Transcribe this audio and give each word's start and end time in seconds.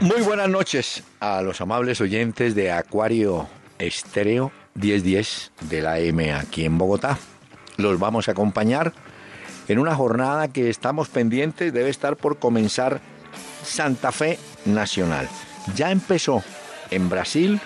Muy 0.00 0.20
buenas 0.22 0.48
noches 0.48 1.04
a 1.20 1.42
los 1.42 1.60
amables 1.60 2.00
oyentes 2.00 2.56
de 2.56 2.72
Acuario 2.72 3.46
Estéreo 3.78 4.50
1010 4.74 5.52
de 5.70 5.80
la 5.80 6.00
M 6.00 6.32
aquí 6.32 6.64
en 6.64 6.76
Bogotá. 6.76 7.18
Los 7.76 7.98
vamos 7.98 8.28
a 8.28 8.32
acompañar 8.32 8.92
en 9.68 9.78
una 9.78 9.94
jornada 9.94 10.48
que 10.48 10.68
estamos 10.68 11.08
pendientes, 11.08 11.72
debe 11.72 11.88
estar 11.88 12.16
por 12.16 12.38
comenzar 12.38 13.00
Santa 13.64 14.12
Fe 14.12 14.38
Nacional. 14.64 15.28
Ya 15.76 15.90
empezó 15.90 16.42
en 16.90 17.08
Brasil, 17.08 17.60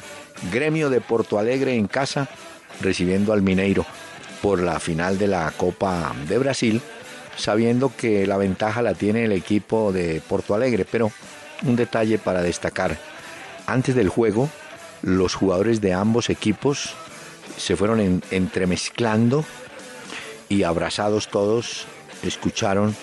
gremio 0.52 0.91
de 0.91 1.01
Porto 1.01 1.38
Alegre 1.38 1.74
en 1.74 1.87
casa, 1.87 2.29
recibiendo 2.80 3.33
al 3.33 3.43
Mineiro 3.43 3.87
por 4.43 4.60
la 4.60 4.79
final 4.79 5.19
de 5.19 5.29
la 5.29 5.51
Copa 5.57 6.15
de 6.29 6.38
Brasil, 6.38 6.83
sabiendo 7.37 7.93
que 7.97 8.27
la 8.27 8.37
ventaja 8.37 8.83
la 8.83 8.95
tiene 8.95 9.25
el 9.25 9.33
equipo 9.33 9.93
de 9.93 10.21
Porto 10.27 10.55
Alegre, 10.55 10.87
pero 10.91 11.13
un 11.65 11.77
detalle 11.77 12.19
para 12.19 12.43
destacar. 12.43 12.99
Antes 13.66 13.95
del 13.95 14.09
juego, 14.09 14.49
los 15.02 15.35
jugadores 15.35 15.80
de 15.80 15.93
ambos 15.93 16.30
equipos 16.30 16.95
se 17.57 17.77
fueron 17.77 18.23
entremezclando 18.30 19.45
y 20.49 20.63
abrazados 20.63 21.29
todos 21.29 21.87
escucharon 22.23 22.95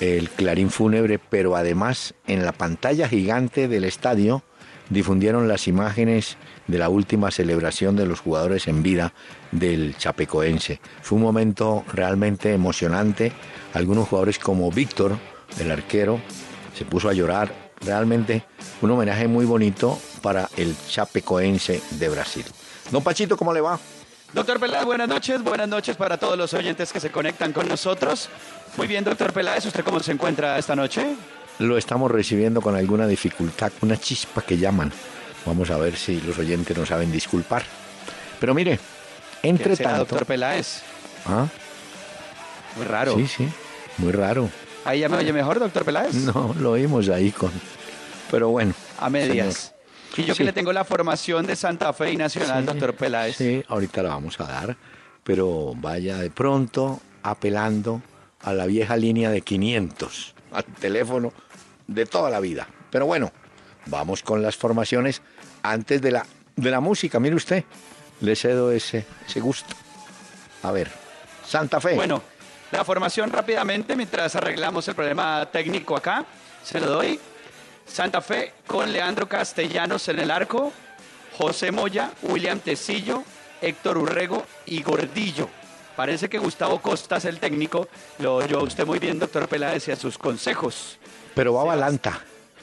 el 0.00 0.30
clarín 0.30 0.70
fúnebre, 0.70 1.18
pero 1.18 1.56
además 1.56 2.14
en 2.26 2.44
la 2.44 2.52
pantalla 2.52 3.08
gigante 3.08 3.68
del 3.68 3.84
estadio 3.84 4.42
difundieron 4.90 5.48
las 5.48 5.66
imágenes 5.68 6.36
de 6.66 6.78
la 6.78 6.88
última 6.88 7.30
celebración 7.30 7.96
de 7.96 8.06
los 8.06 8.20
jugadores 8.20 8.68
en 8.68 8.82
vida 8.82 9.12
del 9.52 9.96
Chapecoense. 9.96 10.80
Fue 11.02 11.16
un 11.16 11.22
momento 11.22 11.84
realmente 11.92 12.52
emocionante. 12.52 13.32
Algunos 13.74 14.08
jugadores 14.08 14.38
como 14.38 14.70
Víctor, 14.70 15.18
el 15.58 15.70
arquero, 15.70 16.20
se 16.76 16.84
puso 16.84 17.08
a 17.08 17.12
llorar 17.12 17.52
realmente 17.80 18.44
un 18.80 18.92
homenaje 18.92 19.26
muy 19.26 19.44
bonito 19.44 19.98
para 20.22 20.48
el 20.56 20.74
Chapecoense 20.88 21.82
de 21.90 22.08
Brasil. 22.08 22.44
Don 22.90 23.02
Pachito, 23.02 23.36
¿cómo 23.36 23.52
le 23.52 23.60
va? 23.60 23.78
Doctor 24.32 24.60
Peláez, 24.60 24.84
buenas 24.84 25.08
noches, 25.08 25.42
buenas 25.42 25.68
noches 25.68 25.96
para 25.96 26.18
todos 26.18 26.38
los 26.38 26.54
oyentes 26.54 26.92
que 26.92 27.00
se 27.00 27.10
conectan 27.10 27.52
con 27.52 27.68
nosotros. 27.68 28.28
Muy 28.76 28.86
bien, 28.86 29.04
doctor 29.04 29.32
Peláez, 29.32 29.66
¿usted 29.66 29.84
cómo 29.84 29.98
se 30.00 30.12
encuentra 30.12 30.56
esta 30.58 30.76
noche? 30.76 31.16
Lo 31.58 31.76
estamos 31.76 32.10
recibiendo 32.10 32.60
con 32.60 32.76
alguna 32.76 33.06
dificultad, 33.08 33.72
una 33.82 33.96
chispa 33.96 34.42
que 34.42 34.56
llaman. 34.56 34.92
Vamos 35.46 35.70
a 35.70 35.78
ver 35.78 35.96
si 35.96 36.20
los 36.20 36.38
oyentes 36.38 36.76
nos 36.76 36.88
saben 36.88 37.10
disculpar. 37.10 37.64
Pero 38.38 38.54
mire, 38.54 38.78
entre 39.42 39.76
tanto... 39.76 39.98
doctor 39.98 40.26
Peláez? 40.26 40.82
¿Ah? 41.26 41.46
Muy 42.76 42.86
raro. 42.86 43.14
Sí, 43.16 43.28
sí, 43.28 43.48
muy 43.98 44.12
raro. 44.12 44.50
¿Ahí 44.84 45.00
ya 45.00 45.08
me 45.08 45.16
oye 45.16 45.32
mejor, 45.32 45.58
doctor 45.58 45.84
Peláez? 45.84 46.14
No, 46.14 46.54
lo 46.58 46.72
oímos 46.72 47.08
ahí 47.08 47.30
con... 47.30 47.50
Pero 48.30 48.50
bueno. 48.50 48.74
A 48.98 49.08
medias. 49.08 49.74
Y 50.16 50.24
yo 50.24 50.34
que 50.34 50.44
le 50.44 50.52
tengo 50.52 50.72
la 50.72 50.84
formación 50.84 51.46
de 51.46 51.56
Santa 51.56 51.92
Fe 51.92 52.12
y 52.12 52.16
Nacional, 52.16 52.66
doctor 52.66 52.94
Peláez. 52.94 53.36
Sí, 53.36 53.64
ahorita 53.68 54.02
la 54.02 54.10
vamos 54.10 54.38
a 54.40 54.44
dar. 54.44 54.76
Pero 55.24 55.72
vaya 55.76 56.18
de 56.18 56.30
pronto 56.30 57.00
apelando 57.22 58.02
a 58.42 58.52
la 58.52 58.66
vieja 58.66 58.96
línea 58.96 59.30
de 59.30 59.40
500, 59.40 60.34
al 60.52 60.64
teléfono 60.64 61.32
de 61.86 62.06
toda 62.06 62.30
la 62.30 62.40
vida. 62.40 62.68
Pero 62.90 63.06
bueno, 63.06 63.32
vamos 63.86 64.22
con 64.22 64.42
las 64.42 64.56
formaciones 64.56 65.22
antes 65.62 66.02
de 66.02 66.12
la, 66.12 66.26
de 66.56 66.70
la 66.70 66.80
música. 66.80 67.18
Mire 67.18 67.34
usted, 67.34 67.64
le 68.20 68.36
cedo 68.36 68.70
ese, 68.70 69.06
ese 69.26 69.40
gusto. 69.40 69.74
A 70.62 70.70
ver, 70.70 70.90
Santa 71.46 71.80
Fe. 71.80 71.94
Bueno, 71.94 72.22
la 72.74 72.84
formación 72.84 73.30
rápidamente 73.30 73.94
mientras 73.94 74.34
arreglamos 74.34 74.88
el 74.88 74.96
problema 74.96 75.46
técnico 75.46 75.96
acá. 75.96 76.24
Se 76.64 76.80
lo 76.80 76.90
doy. 76.90 77.20
Santa 77.86 78.20
Fe 78.20 78.52
con 78.66 78.92
Leandro 78.92 79.28
Castellanos 79.28 80.08
en 80.08 80.18
el 80.18 80.30
arco, 80.30 80.72
José 81.38 81.70
Moya, 81.70 82.10
William 82.22 82.58
Tecillo, 82.58 83.22
Héctor 83.60 83.98
Urrego 83.98 84.44
y 84.66 84.82
Gordillo. 84.82 85.48
Parece 85.94 86.28
que 86.28 86.38
Gustavo 86.38 86.80
Costa 86.80 87.18
es 87.18 87.26
el 87.26 87.38
técnico. 87.38 87.86
Lo 88.18 88.36
oyó 88.36 88.62
usted 88.62 88.84
muy 88.84 88.98
bien, 88.98 89.20
doctor 89.20 89.46
Peláez, 89.46 89.86
y 89.86 89.92
a 89.92 89.96
sus 89.96 90.18
consejos. 90.18 90.98
Pero 91.34 91.54
va 91.54 91.64
Balanta. 91.64 92.20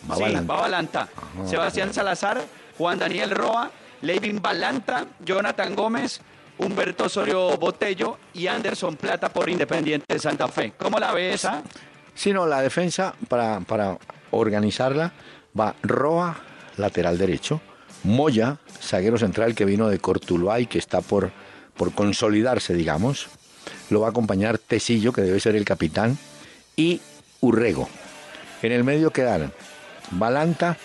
Va 0.10 0.16
sí, 0.18 0.24
va 0.24 0.56
Balanta. 0.58 1.08
Sebastián 1.46 1.94
Salazar, 1.94 2.42
Juan 2.78 3.00
Daniel 3.00 3.30
Roa, 3.30 3.72
Levin 4.02 4.42
Balanta, 4.42 5.06
Jonathan 5.20 5.74
Gómez, 5.76 6.20
Humberto 6.62 7.06
Osorio 7.06 7.58
Botello 7.58 8.18
y 8.34 8.46
Anderson 8.46 8.96
Plata 8.96 9.30
por 9.30 9.50
Independiente 9.50 10.14
de 10.14 10.20
Santa 10.20 10.48
Fe. 10.48 10.74
¿Cómo 10.78 11.00
la 11.00 11.12
ve 11.12 11.34
esa? 11.34 11.64
Sí, 12.14 12.34
no, 12.34 12.46
la 12.46 12.62
defensa 12.62 13.16
para, 13.28 13.62
para 13.62 13.98
organizarla 14.30 15.12
va 15.60 15.76
Roa, 15.82 16.38
lateral 16.78 17.18
derecho, 17.18 17.62
Moya, 18.04 18.60
zaguero 18.80 19.18
central 19.18 19.56
que 19.56 19.66
vino 19.66 19.88
de 19.88 19.98
Cortuluá 20.00 20.60
y 20.60 20.68
que 20.68 20.78
está 20.78 21.02
por, 21.02 21.32
por 21.76 21.94
consolidarse, 21.94 22.76
digamos. 22.76 23.28
Lo 23.90 24.02
va 24.02 24.08
a 24.08 24.10
acompañar 24.12 24.60
Tecillo, 24.60 25.14
que 25.14 25.22
debe 25.22 25.40
ser 25.40 25.56
el 25.56 25.66
capitán, 25.66 26.18
y 26.76 27.02
Urrego. 27.42 27.90
En 28.62 28.72
el 28.72 28.84
medio 28.84 29.12
quedaron 29.12 29.52
Balanta, 30.12 30.78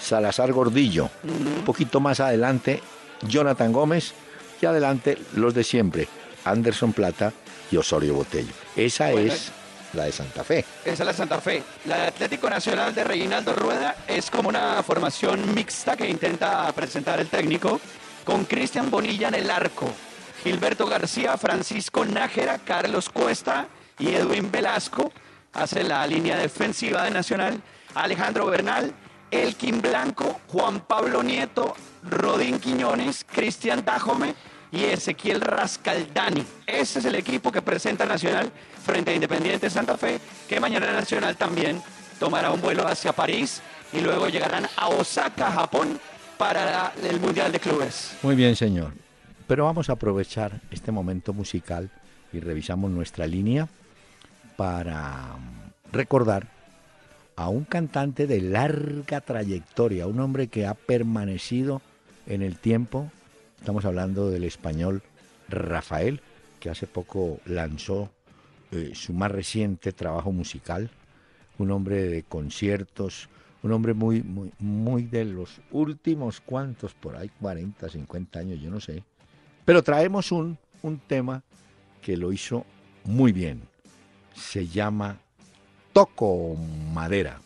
Salazar 0.00 0.52
Gordillo. 0.52 1.10
Un 1.22 1.64
poquito 1.64 2.00
más 2.00 2.18
adelante, 2.18 2.82
Jonathan 3.22 3.72
Gómez 3.72 4.14
y 4.62 4.66
adelante 4.66 5.18
los 5.34 5.52
de 5.52 5.64
siempre, 5.64 6.08
Anderson 6.44 6.92
Plata 6.92 7.32
y 7.70 7.76
Osorio 7.76 8.14
Botello. 8.14 8.52
Esa 8.76 9.10
es 9.10 9.50
la 9.92 10.04
de 10.04 10.12
Santa 10.12 10.44
Fe. 10.44 10.64
Esa 10.84 10.92
es 10.92 10.98
la 11.00 11.06
de 11.06 11.14
Santa 11.14 11.40
Fe. 11.40 11.62
La 11.84 11.96
de 11.98 12.06
Atlético 12.06 12.48
Nacional 12.48 12.94
de 12.94 13.02
Reinaldo 13.02 13.54
Rueda 13.54 13.96
es 14.06 14.30
como 14.30 14.48
una 14.48 14.80
formación 14.84 15.52
mixta 15.52 15.96
que 15.96 16.08
intenta 16.08 16.70
presentar 16.72 17.20
el 17.20 17.28
técnico 17.28 17.80
con 18.24 18.44
Cristian 18.44 18.88
Bonilla 18.88 19.28
en 19.28 19.34
el 19.34 19.50
arco, 19.50 19.92
Gilberto 20.44 20.86
García, 20.86 21.36
Francisco 21.36 22.04
Nájera, 22.04 22.58
Carlos 22.58 23.10
Cuesta 23.10 23.66
y 23.98 24.10
Edwin 24.10 24.50
Velasco. 24.50 25.12
Hace 25.54 25.82
la 25.82 26.06
línea 26.06 26.38
defensiva 26.38 27.02
de 27.02 27.10
Nacional. 27.10 27.60
Alejandro 27.94 28.46
Bernal, 28.46 28.94
Elkin 29.30 29.82
Blanco, 29.82 30.40
Juan 30.48 30.80
Pablo 30.86 31.22
Nieto, 31.22 31.74
Rodín 32.04 32.58
Quiñones, 32.58 33.26
Cristian 33.30 33.84
Tajome 33.84 34.34
y 34.72 34.84
Ezequiel 34.84 35.40
Rascaldani. 35.40 36.44
Ese 36.66 36.98
es 36.98 37.04
el 37.04 37.14
equipo 37.14 37.52
que 37.52 37.60
presenta 37.60 38.06
Nacional 38.06 38.50
frente 38.82 39.10
a 39.10 39.14
Independiente 39.14 39.68
Santa 39.68 39.96
Fe, 39.98 40.18
que 40.48 40.58
mañana 40.58 40.92
Nacional 40.92 41.36
también 41.36 41.80
tomará 42.18 42.50
un 42.50 42.60
vuelo 42.60 42.86
hacia 42.88 43.12
París 43.12 43.60
y 43.92 44.00
luego 44.00 44.28
llegarán 44.28 44.66
a 44.76 44.88
Osaka, 44.88 45.52
Japón, 45.52 46.00
para 46.38 46.92
el 47.08 47.20
Mundial 47.20 47.52
de 47.52 47.60
Clubes. 47.60 48.16
Muy 48.22 48.34
bien, 48.34 48.56
señor. 48.56 48.94
Pero 49.46 49.66
vamos 49.66 49.90
a 49.90 49.92
aprovechar 49.92 50.60
este 50.70 50.90
momento 50.90 51.32
musical 51.32 51.90
y 52.32 52.40
revisamos 52.40 52.90
nuestra 52.90 53.26
línea 53.26 53.68
para 54.56 55.36
recordar 55.92 56.48
a 57.36 57.48
un 57.48 57.64
cantante 57.64 58.26
de 58.26 58.40
larga 58.40 59.20
trayectoria, 59.20 60.06
un 60.06 60.20
hombre 60.20 60.48
que 60.48 60.66
ha 60.66 60.74
permanecido 60.74 61.82
en 62.26 62.42
el 62.42 62.56
tiempo 62.58 63.10
Estamos 63.62 63.84
hablando 63.84 64.28
del 64.28 64.42
español 64.42 65.04
Rafael, 65.48 66.20
que 66.58 66.68
hace 66.68 66.88
poco 66.88 67.38
lanzó 67.44 68.10
eh, 68.72 68.90
su 68.92 69.12
más 69.12 69.30
reciente 69.30 69.92
trabajo 69.92 70.32
musical, 70.32 70.90
un 71.58 71.70
hombre 71.70 72.08
de 72.08 72.24
conciertos, 72.24 73.28
un 73.62 73.70
hombre 73.70 73.94
muy, 73.94 74.20
muy, 74.24 74.50
muy 74.58 75.04
de 75.04 75.26
los 75.26 75.60
últimos 75.70 76.40
cuantos, 76.40 76.92
por 76.94 77.16
ahí 77.16 77.30
40, 77.40 77.88
50 77.88 78.40
años, 78.40 78.60
yo 78.60 78.68
no 78.68 78.80
sé. 78.80 79.04
Pero 79.64 79.84
traemos 79.84 80.32
un, 80.32 80.58
un 80.82 80.98
tema 80.98 81.44
que 82.00 82.16
lo 82.16 82.32
hizo 82.32 82.66
muy 83.04 83.30
bien. 83.30 83.62
Se 84.34 84.66
llama 84.66 85.20
Toco 85.92 86.56
Madera. 86.92 87.40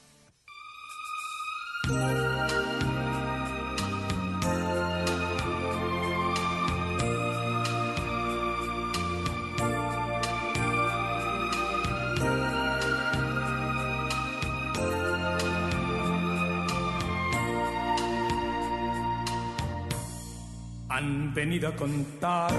Venido 21.36 21.68
a 21.68 21.76
contar 21.76 22.50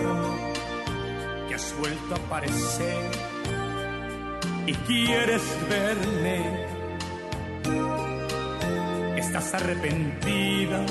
que 1.50 1.56
has 1.56 1.76
vuelto 1.80 2.14
a 2.14 2.18
aparecer 2.18 3.04
y 4.68 4.74
quieres 4.86 5.42
verme. 5.68 6.68
Estás 9.18 9.56
arrepentida, 9.56 10.86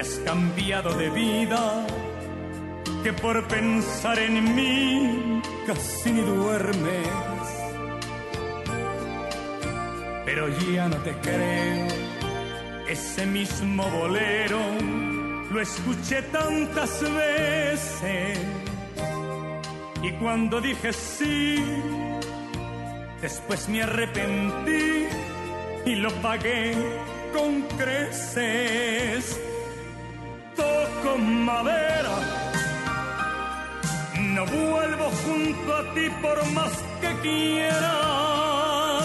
has 0.00 0.08
cambiado 0.24 0.94
de 0.94 1.10
vida, 1.10 1.86
que 3.04 3.12
por 3.12 3.46
pensar 3.48 4.18
en 4.18 4.54
mí 4.56 5.42
casi 5.66 6.10
ni 6.10 6.22
duermes. 6.22 7.48
Pero 10.24 10.48
ya 10.72 10.88
no 10.88 10.96
te 10.96 11.12
creo, 11.20 11.86
ese 12.88 13.26
mismo 13.26 13.84
bolero 13.90 15.17
lo 15.50 15.60
escuché 15.60 16.22
tantas 16.22 17.02
veces. 17.02 18.38
Y 20.02 20.10
cuando 20.12 20.60
dije 20.60 20.92
sí, 20.92 21.64
después 23.20 23.68
me 23.68 23.82
arrepentí 23.82 25.06
y 25.86 25.94
lo 25.96 26.10
pagué 26.22 26.74
con 27.32 27.62
creces. 27.76 29.40
Toco 30.56 31.18
madera, 31.18 32.16
no 34.20 34.44
vuelvo 34.44 35.10
junto 35.24 35.76
a 35.76 35.94
ti 35.94 36.10
por 36.20 36.44
más 36.52 36.72
que 37.00 37.20
quiera, 37.22 39.00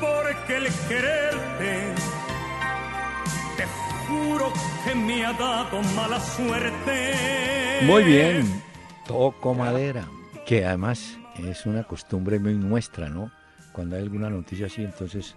porque 0.00 0.56
el 0.56 0.68
quererte 0.88 1.94
te 1.94 1.97
juro 4.08 4.52
que 4.84 4.94
me 4.94 5.24
ha 5.24 5.32
dado 5.32 5.82
mala 5.94 6.20
suerte. 6.20 7.80
Muy 7.82 8.02
bien, 8.04 8.62
toco 9.06 9.54
madera, 9.54 10.08
que 10.46 10.64
además 10.64 11.18
es 11.38 11.66
una 11.66 11.84
costumbre 11.84 12.38
muy 12.38 12.54
nuestra, 12.54 13.08
¿no? 13.08 13.30
Cuando 13.72 13.96
hay 13.96 14.02
alguna 14.02 14.30
noticia 14.30 14.66
así, 14.66 14.82
entonces 14.82 15.34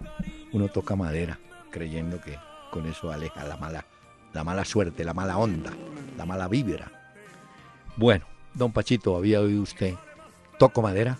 uno 0.52 0.68
toca 0.68 0.96
madera, 0.96 1.38
creyendo 1.70 2.20
que 2.20 2.36
con 2.70 2.86
eso 2.86 3.12
aleja 3.12 3.44
la 3.44 3.56
mala, 3.56 3.84
la 4.32 4.42
mala 4.42 4.64
suerte, 4.64 5.04
la 5.04 5.14
mala 5.14 5.38
onda, 5.38 5.72
la 6.16 6.26
mala 6.26 6.48
vibra. 6.48 6.90
Bueno, 7.96 8.24
don 8.54 8.72
Pachito, 8.72 9.16
¿había 9.16 9.40
oído 9.40 9.62
usted 9.62 9.94
Toco 10.58 10.82
Madera? 10.82 11.18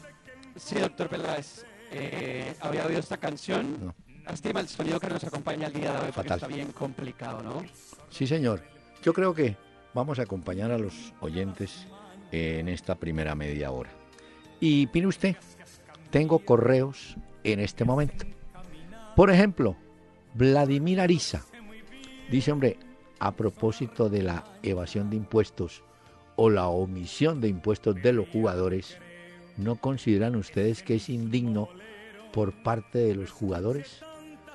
Sí, 0.56 0.76
doctor 0.76 1.08
Peláez. 1.08 1.64
Eh, 1.90 2.54
había 2.60 2.86
oído 2.86 3.00
esta 3.00 3.18
canción. 3.18 3.76
No. 3.86 3.94
Lástima 4.24 4.60
el 4.60 4.68
sonido 4.68 5.00
que 5.00 5.08
nos 5.08 5.24
acompaña 5.24 5.66
el 5.66 5.72
día 5.72 5.92
de 5.92 5.98
hoy 5.98 6.04
porque 6.06 6.12
Fatal. 6.12 6.36
está 6.38 6.46
bien 6.46 6.72
complicado, 6.72 7.42
¿no? 7.42 7.62
Sí, 8.10 8.26
señor. 8.26 8.62
Yo 9.02 9.12
creo 9.12 9.34
que 9.34 9.56
vamos 9.94 10.18
a 10.18 10.22
acompañar 10.22 10.70
a 10.70 10.78
los 10.78 11.12
oyentes 11.20 11.86
en 12.30 12.68
esta 12.68 12.94
primera 12.94 13.34
media 13.34 13.70
hora. 13.70 13.90
Y 14.60 14.88
mire 14.92 15.08
usted, 15.08 15.36
tengo 16.10 16.38
correos 16.38 17.16
en 17.42 17.60
este 17.60 17.84
momento. 17.84 18.24
Por 19.16 19.30
ejemplo, 19.30 19.76
Vladimir 20.34 21.00
Ariza 21.00 21.42
dice, 22.30 22.52
hombre, 22.52 22.78
a 23.18 23.32
propósito 23.32 24.08
de 24.08 24.22
la 24.22 24.44
evasión 24.62 25.10
de 25.10 25.16
impuestos 25.16 25.82
o 26.36 26.48
la 26.48 26.68
omisión 26.68 27.40
de 27.40 27.48
impuestos 27.48 27.96
de 27.96 28.12
los 28.12 28.28
jugadores, 28.28 28.96
¿no 29.56 29.76
consideran 29.76 30.36
ustedes 30.36 30.82
que 30.82 30.94
es 30.94 31.08
indigno 31.08 31.68
por 32.32 32.52
parte 32.62 32.98
de 32.98 33.14
los 33.14 33.30
jugadores? 33.30 34.02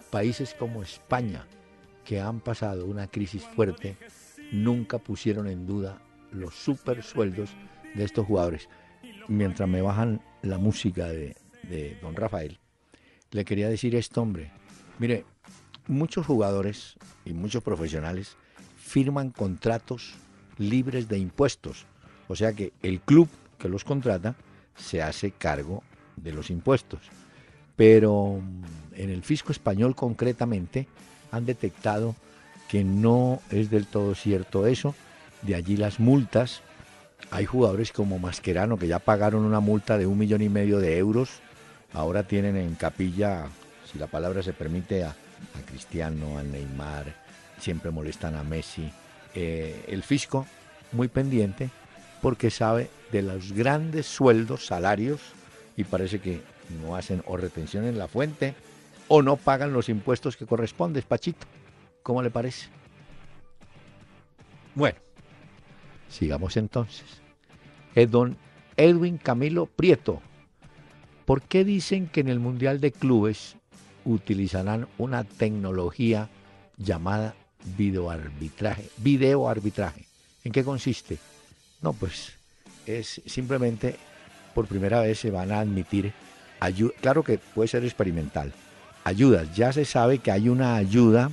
Países 0.09 0.53
como 0.53 0.83
España, 0.83 1.45
que 2.05 2.21
han 2.21 2.39
pasado 2.39 2.85
una 2.85 3.07
crisis 3.07 3.43
fuerte, 3.43 3.97
nunca 4.51 4.97
pusieron 4.97 5.47
en 5.47 5.65
duda 5.65 6.01
los 6.31 6.55
super 6.55 7.03
sueldos 7.03 7.49
de 7.93 8.03
estos 8.03 8.25
jugadores. 8.25 8.69
Mientras 9.27 9.67
me 9.67 9.81
bajan 9.81 10.21
la 10.41 10.57
música 10.57 11.07
de, 11.07 11.35
de 11.63 11.97
don 12.01 12.15
Rafael, 12.15 12.59
le 13.31 13.43
quería 13.43 13.69
decir 13.69 13.95
esto, 13.95 14.21
hombre. 14.21 14.51
Mire, 14.99 15.25
muchos 15.87 16.25
jugadores 16.25 16.95
y 17.25 17.33
muchos 17.33 17.61
profesionales 17.63 18.37
firman 18.77 19.31
contratos 19.31 20.13
libres 20.57 21.07
de 21.09 21.17
impuestos. 21.17 21.85
O 22.27 22.35
sea 22.35 22.53
que 22.53 22.73
el 22.81 23.01
club 23.01 23.27
que 23.57 23.69
los 23.69 23.83
contrata 23.83 24.35
se 24.75 25.01
hace 25.01 25.31
cargo 25.31 25.83
de 26.15 26.31
los 26.31 26.49
impuestos. 26.49 27.01
Pero 27.77 28.41
mm, 28.41 29.01
en 29.01 29.09
el 29.09 29.23
fisco 29.23 29.53
español 29.53 29.95
concretamente 29.95 30.87
han 31.31 31.45
detectado 31.45 32.15
que 32.67 32.83
no 32.83 33.41
es 33.49 33.69
del 33.69 33.87
todo 33.87 34.13
cierto 34.15 34.67
eso. 34.67 34.93
De 35.43 35.55
allí 35.55 35.77
las 35.77 36.01
multas. 36.01 36.61
Hay 37.31 37.45
jugadores 37.45 37.93
como 37.93 38.19
Mascherano 38.19 38.77
que 38.77 38.87
ya 38.87 38.99
pagaron 38.99 39.45
una 39.45 39.61
multa 39.61 39.97
de 39.97 40.05
un 40.05 40.17
millón 40.17 40.41
y 40.41 40.49
medio 40.49 40.79
de 40.79 40.97
euros. 40.97 41.39
Ahora 41.93 42.23
tienen 42.23 42.57
en 42.57 42.75
capilla, 42.75 43.47
si 43.89 43.97
la 43.97 44.07
palabra 44.07 44.43
se 44.43 44.53
permite, 44.53 45.03
a, 45.03 45.15
Cristiano, 45.67 46.37
a 46.37 46.43
Neymar, 46.43 47.13
siempre 47.59 47.91
molestan 47.91 48.35
a 48.35 48.43
Messi. 48.43 48.91
Eh, 49.35 49.85
el 49.87 50.03
fisco 50.03 50.47
muy 50.91 51.07
pendiente 51.07 51.69
porque 52.21 52.49
sabe 52.49 52.89
de 53.11 53.21
los 53.21 53.53
grandes 53.53 54.05
sueldos, 54.05 54.65
salarios, 54.65 55.21
y 55.75 55.83
parece 55.83 56.19
que 56.19 56.41
no 56.81 56.95
hacen 56.95 57.23
o 57.25 57.37
retención 57.37 57.85
en 57.85 57.97
la 57.97 58.07
fuente 58.07 58.55
o 59.07 59.21
no 59.21 59.37
pagan 59.37 59.73
los 59.73 59.89
impuestos 59.89 60.35
que 60.37 60.45
corresponden, 60.45 61.03
Pachito. 61.07 61.45
¿Cómo 62.03 62.21
le 62.21 62.29
parece? 62.29 62.67
Bueno, 64.75 64.97
sigamos 66.09 66.57
entonces. 66.57 67.05
Es 67.95 68.09
don 68.11 68.37
Edwin 68.75 69.17
Camilo 69.17 69.65
Prieto. 69.65 70.21
¿Por 71.25 71.41
qué 71.41 71.65
dicen 71.65 72.07
que 72.07 72.21
en 72.21 72.29
el 72.29 72.39
Mundial 72.39 72.79
de 72.79 72.91
Clubes 72.91 73.55
utilizarán 74.05 74.87
una 74.97 75.23
tecnología 75.23 76.29
llamada 76.77 77.35
videoarbitraje? 77.77 78.89
Videoarbitraje. 78.97 80.05
¿En 80.43 80.51
qué 80.51 80.63
consiste? 80.63 81.17
No, 81.81 81.93
pues 81.93 82.33
es 82.85 83.21
simplemente 83.25 83.97
por 84.53 84.67
primera 84.67 85.01
vez 85.01 85.19
se 85.19 85.29
van 85.29 85.51
a 85.51 85.59
admitir 85.59 86.13
Claro 87.01 87.23
que 87.23 87.37
puede 87.37 87.67
ser 87.67 87.83
experimental. 87.83 88.53
Ayudas. 89.03 89.55
Ya 89.55 89.71
se 89.71 89.85
sabe 89.85 90.19
que 90.19 90.31
hay 90.31 90.49
una 90.49 90.75
ayuda 90.75 91.31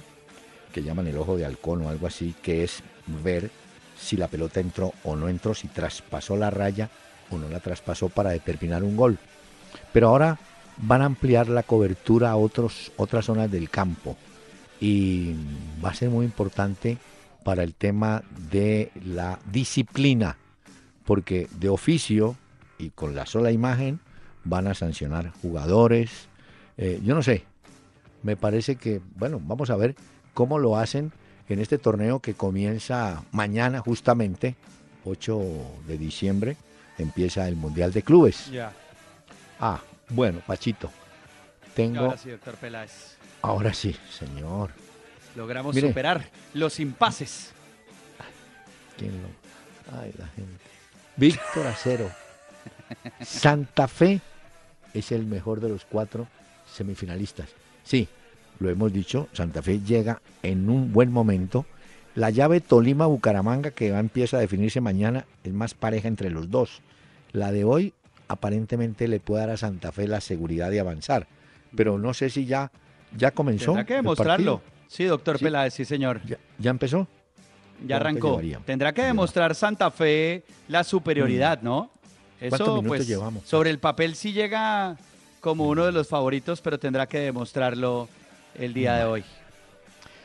que 0.73 0.83
llaman 0.83 1.07
el 1.07 1.17
ojo 1.17 1.37
de 1.37 1.45
halcón 1.45 1.83
o 1.83 1.89
algo 1.89 2.07
así, 2.07 2.35
que 2.43 2.65
es 2.65 2.83
ver 3.23 3.51
si 3.97 4.17
la 4.17 4.29
pelota 4.29 4.61
entró 4.61 4.93
o 5.05 5.17
no 5.17 5.29
entró, 5.29 5.55
si 5.55 5.69
traspasó 5.69 6.37
la 6.37 6.51
raya 6.51 6.91
o 7.31 7.39
no 7.39 7.49
la 7.49 7.61
traspasó 7.61 8.09
para 8.09 8.31
determinar 8.31 8.83
un 8.83 8.97
gol. 8.97 9.19
Pero 9.93 10.09
ahora 10.09 10.39
van 10.77 11.03
a 11.03 11.07
ampliar 11.07 11.49
la 11.49 11.63
cobertura 11.63 12.31
a 12.31 12.37
otros, 12.37 12.93
otras 12.97 13.27
zonas 13.27 13.51
del 13.51 13.71
campo 13.71 14.17
y 14.81 15.35
va 15.83 15.91
a 15.91 15.95
ser 15.95 16.11
muy 16.11 16.27
importante 16.27 16.99
para 17.45 17.63
el 17.63 17.75
tema 17.75 18.23
de 18.51 18.91
la 19.05 19.39
disciplina, 19.51 20.37
porque 21.05 21.49
de 21.59 21.69
oficio 21.69 22.37
y 22.79 22.91
con 22.91 23.15
la 23.15 23.27
sola 23.27 23.53
imagen 23.53 24.01
van 24.45 24.67
a 24.67 24.75
sancionar 24.75 25.33
jugadores. 25.43 26.29
Eh, 26.77 27.01
yo 27.03 27.15
no 27.15 27.23
sé, 27.23 27.45
me 28.23 28.37
parece 28.37 28.77
que, 28.77 29.01
bueno, 29.17 29.41
vamos 29.43 29.71
a 29.71 29.77
ver 29.77 29.95
cómo 30.33 30.59
lo 30.59 30.77
hacen 30.77 31.13
en 31.49 31.61
este 31.61 31.79
torneo 31.79 32.21
que 32.21 32.35
comienza 32.35 33.23
mañana 33.33 33.81
justamente, 33.81 34.57
8 35.05 35.41
de 35.87 35.99
diciembre, 35.99 36.57
empieza 36.99 37.47
el 37.49 37.57
Mundial 37.57 37.93
de 37.93 38.03
Clubes. 38.03 38.51
Ya. 38.51 38.73
Ah, 39.61 39.81
bueno, 40.09 40.41
Pachito, 40.47 40.91
tengo... 41.75 42.01
Ahora 42.01 42.17
sí, 42.17 42.31
doctor 42.31 42.55
Peláez. 42.57 43.17
Ahora 43.43 43.75
sí, 43.75 43.95
señor. 44.11 44.71
Logramos 45.37 45.75
Mire. 45.75 45.89
superar 45.89 46.31
los 46.55 46.81
impases. 46.81 47.53
¿Quién 48.97 49.13
lo.? 49.21 49.99
Ay, 50.01 50.15
la 50.17 50.27
gente. 50.29 50.65
Víctor 51.17 51.67
Acero. 51.67 52.11
Santa 53.21 53.87
Fe 53.87 54.21
es 54.95 55.13
el 55.13 55.27
mejor 55.27 55.61
de 55.61 55.69
los 55.69 55.85
cuatro 55.85 56.27
semifinalistas. 56.73 57.49
Sí, 57.83 58.09
lo 58.59 58.71
hemos 58.71 58.93
dicho, 58.93 59.29
Santa 59.33 59.63
Fe 59.63 59.81
llega 59.81 60.23
en 60.43 60.71
un 60.71 60.93
buen 60.93 61.13
momento. 61.13 61.67
La 62.15 62.31
llave 62.31 62.61
Tolima-Bucaramanga, 62.61 63.73
que 63.73 63.91
va, 63.91 63.99
empieza 63.99 64.37
a 64.37 64.41
definirse 64.41 64.81
mañana, 64.81 65.27
es 65.43 65.53
más 65.53 65.75
pareja 65.75 66.09
entre 66.09 66.31
los 66.31 66.51
dos. 66.51 66.81
La 67.33 67.51
de 67.51 67.65
hoy 67.65 67.93
aparentemente 68.29 69.09
le 69.09 69.21
puede 69.21 69.41
dar 69.41 69.51
a 69.51 69.57
Santa 69.57 69.93
Fe 69.93 70.07
la 70.07 70.21
seguridad 70.21 70.71
de 70.71 70.81
avanzar. 70.81 71.27
Pero 71.77 71.99
no 71.99 72.15
sé 72.15 72.31
si 72.31 72.47
ya, 72.47 72.71
ya 73.17 73.33
comenzó. 73.33 73.67
Tendrá 73.67 73.85
que 73.85 73.95
demostrarlo. 73.95 74.63
Sí, 74.87 75.05
doctor 75.05 75.39
Sí. 75.39 75.45
Peláez, 75.45 75.75
sí, 75.75 75.85
señor. 75.85 76.21
¿Ya, 76.25 76.39
ya 76.59 76.71
empezó? 76.71 77.09
Ya 77.85 77.99
¿Cuánto 77.99 78.37
arrancó. 78.39 78.63
Tendrá 78.65 78.93
que 78.93 79.03
demostrar 79.03 79.55
Santa 79.57 79.91
Fe 79.91 80.45
la 80.69 80.85
superioridad, 80.85 81.61
¿no? 81.63 81.91
¿Cuántos 82.39 82.61
Eso, 82.61 82.83
pues, 82.83 83.07
llevamos? 83.07 83.45
sobre 83.45 83.71
el 83.71 83.79
papel 83.79 84.15
sí 84.17 84.33
llega 84.33 84.97
como 85.41 85.69
uno 85.69 85.85
de 85.85 85.93
los 85.93 86.09
favoritos, 86.09 86.61
pero 86.61 86.79
tendrá 86.79 87.07
que 87.07 87.19
demostrarlo 87.19 88.09
el 88.55 88.73
día 88.75 88.95
de 88.97 89.05
hoy. 89.05 89.25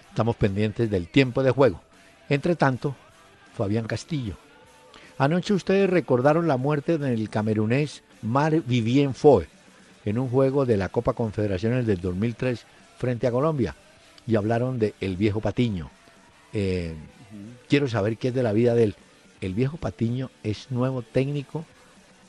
Estamos 0.10 0.36
pendientes 0.36 0.90
del 0.90 1.08
tiempo 1.08 1.44
de 1.44 1.52
juego. 1.52 1.82
Entre 2.30 2.56
tanto, 2.56 2.96
Fabián 3.56 3.86
Castillo. 3.86 4.36
Anoche 5.18 5.54
ustedes 5.54 5.90
recordaron 5.90 6.48
la 6.48 6.58
muerte 6.58 6.98
del 6.98 7.30
camerunés 7.30 8.04
Mar 8.22 8.62
Vivien 8.62 9.14
Foe 9.14 9.48
en 10.06 10.18
un 10.18 10.30
juego 10.30 10.66
de 10.66 10.78
la 10.78 10.90
Copa 10.90 11.14
Confederaciones 11.14 11.86
del 11.86 12.00
2003 12.00 12.66
frente 12.98 13.28
a 13.28 13.32
Colombia 13.32 13.76
y 14.26 14.36
hablaron 14.36 14.80
de 14.80 14.94
el 15.02 15.18
viejo 15.18 15.42
Patiño. 15.42 15.90
Eh, 16.54 16.96
quiero 17.68 17.88
saber 17.88 18.18
qué 18.18 18.30
es 18.30 18.34
de 18.34 18.44
la 18.44 18.54
vida 18.54 18.74
de 18.76 18.84
él. 18.84 18.96
El 19.42 19.54
viejo 19.54 19.78
Patiño 19.78 20.32
es 20.44 20.72
nuevo 20.72 21.02
técnico 21.02 21.66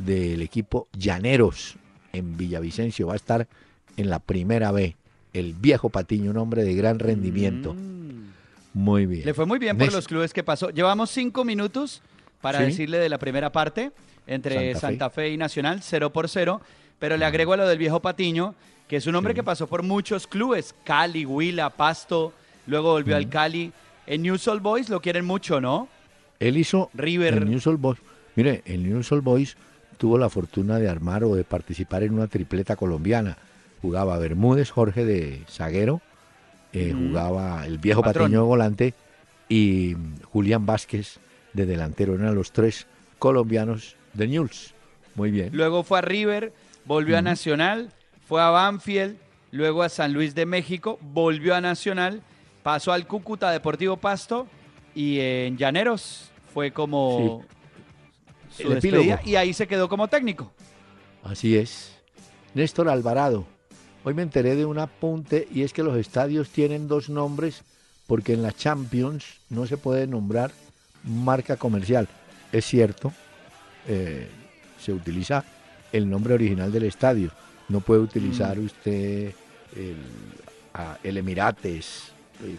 del 0.04 0.42
equipo 0.42 0.88
Llaneros 0.96 1.76
en 2.12 2.36
Villavicencio. 2.36 3.06
Va 3.08 3.14
a 3.14 3.16
estar 3.16 3.46
en 3.96 4.10
la 4.10 4.18
primera 4.18 4.72
B. 4.72 4.96
El 5.32 5.54
viejo 5.54 5.90
Patiño, 5.90 6.30
un 6.30 6.36
hombre 6.38 6.64
de 6.64 6.74
gran 6.74 6.98
rendimiento. 6.98 7.74
Mm. 7.74 8.30
Muy 8.74 9.06
bien. 9.06 9.24
Le 9.24 9.34
fue 9.34 9.46
muy 9.46 9.58
bien 9.58 9.76
por 9.76 9.92
los 9.92 10.06
clubes 10.06 10.32
que 10.32 10.42
pasó. 10.44 10.70
Llevamos 10.70 11.10
cinco 11.10 11.44
minutos 11.44 12.02
para 12.40 12.58
Sí. 12.60 12.64
decirle 12.66 12.98
de 12.98 13.08
la 13.08 13.18
primera 13.18 13.50
parte 13.50 13.90
entre 14.26 14.72
Santa 14.74 14.80
Santa 14.80 15.10
Fe. 15.10 15.22
Fe, 15.22 15.30
y 15.30 15.36
Nacional, 15.36 15.80
0 15.82 16.12
por 16.12 16.28
0. 16.28 16.60
Pero 16.98 17.16
le 17.16 17.24
agrego 17.24 17.52
a 17.54 17.56
lo 17.56 17.66
del 17.66 17.78
viejo 17.78 18.00
Patiño, 18.00 18.54
que 18.88 18.96
es 18.96 19.06
un 19.06 19.14
hombre 19.14 19.32
Sí. 19.32 19.36
que 19.36 19.42
pasó 19.42 19.66
por 19.66 19.82
muchos 19.82 20.26
clubes: 20.26 20.74
Cali, 20.84 21.24
Huila, 21.26 21.70
Pasto, 21.70 22.32
luego 22.66 22.92
volvió 22.92 23.16
al 23.16 23.28
Cali. 23.28 23.72
En 24.06 24.22
News 24.22 24.46
Old 24.48 24.62
Boys 24.62 24.88
lo 24.88 25.00
quieren 25.00 25.24
mucho, 25.24 25.60
¿no? 25.60 25.88
Él 26.38 26.56
hizo 26.56 26.90
River. 26.94 27.34
el 27.34 27.50
News 27.50 27.66
All 27.66 27.76
Boys. 27.76 27.98
Mire, 28.36 28.62
el 28.66 28.88
News 28.88 29.10
All 29.12 29.20
Boys 29.20 29.56
tuvo 30.00 30.16
la 30.16 30.30
fortuna 30.30 30.78
de 30.78 30.88
armar 30.88 31.24
o 31.24 31.34
de 31.34 31.44
participar 31.44 32.02
en 32.02 32.14
una 32.14 32.26
tripleta 32.26 32.74
colombiana. 32.74 33.36
Jugaba 33.82 34.16
Bermúdez, 34.18 34.70
Jorge 34.70 35.04
de 35.04 35.42
zaguero, 35.46 36.00
eh, 36.72 36.94
jugaba 36.96 37.66
el 37.66 37.76
viejo 37.76 38.00
Patrón. 38.00 38.24
Patiño 38.24 38.40
de 38.40 38.46
volante 38.46 38.94
y 39.46 39.94
mm, 39.94 40.22
Julián 40.22 40.64
Vázquez 40.64 41.20
de 41.52 41.66
delantero. 41.66 42.14
Eran 42.14 42.34
los 42.34 42.50
tres 42.50 42.86
colombianos 43.18 43.96
de 44.14 44.26
News. 44.26 44.74
Muy 45.16 45.30
bien. 45.30 45.50
Luego 45.52 45.82
fue 45.82 45.98
a 45.98 46.02
River, 46.02 46.54
volvió 46.86 47.18
a 47.18 47.22
Nacional, 47.22 47.90
fue 48.26 48.40
a 48.40 48.48
Banfield, 48.48 49.18
luego 49.50 49.82
a 49.82 49.90
San 49.90 50.14
Luis 50.14 50.34
de 50.34 50.46
México, 50.46 50.98
volvió 51.02 51.54
a 51.54 51.60
Nacional, 51.60 52.22
pasó 52.62 52.92
al 52.92 53.06
Cúcuta 53.06 53.50
Deportivo 53.50 53.98
Pasto 53.98 54.46
y 54.94 55.18
en 55.20 55.58
Llaneros 55.58 56.30
fue 56.54 56.70
como 56.70 57.44
su 58.56 58.70
El 58.70 58.78
epílogo. 58.78 59.18
y 59.24 59.36
ahí 59.36 59.52
se 59.52 59.66
quedó 59.66 59.88
como 59.88 60.08
técnico. 60.08 60.50
Así 61.24 61.56
es. 61.56 61.92
Néstor 62.54 62.88
Alvarado. 62.88 63.46
Hoy 64.04 64.14
me 64.14 64.22
enteré 64.22 64.56
de 64.56 64.64
un 64.64 64.78
apunte 64.78 65.46
y 65.52 65.62
es 65.62 65.72
que 65.72 65.82
los 65.82 65.96
estadios 65.96 66.48
tienen 66.50 66.88
dos 66.88 67.08
nombres 67.10 67.62
porque 68.06 68.32
en 68.32 68.42
la 68.42 68.52
Champions 68.52 69.24
no 69.50 69.66
se 69.66 69.76
puede 69.76 70.06
nombrar 70.06 70.50
marca 71.04 71.56
comercial. 71.56 72.08
Es 72.50 72.64
cierto, 72.64 73.12
eh, 73.86 74.28
se 74.80 74.92
utiliza 74.92 75.44
el 75.92 76.08
nombre 76.08 76.34
original 76.34 76.72
del 76.72 76.84
estadio. 76.84 77.30
No 77.68 77.80
puede 77.80 78.00
utilizar 78.00 78.56
Mm. 78.58 78.64
usted 78.64 79.32
el, 79.76 79.96
a- 80.74 80.98
el 81.04 81.18
Emirates, 81.18 82.12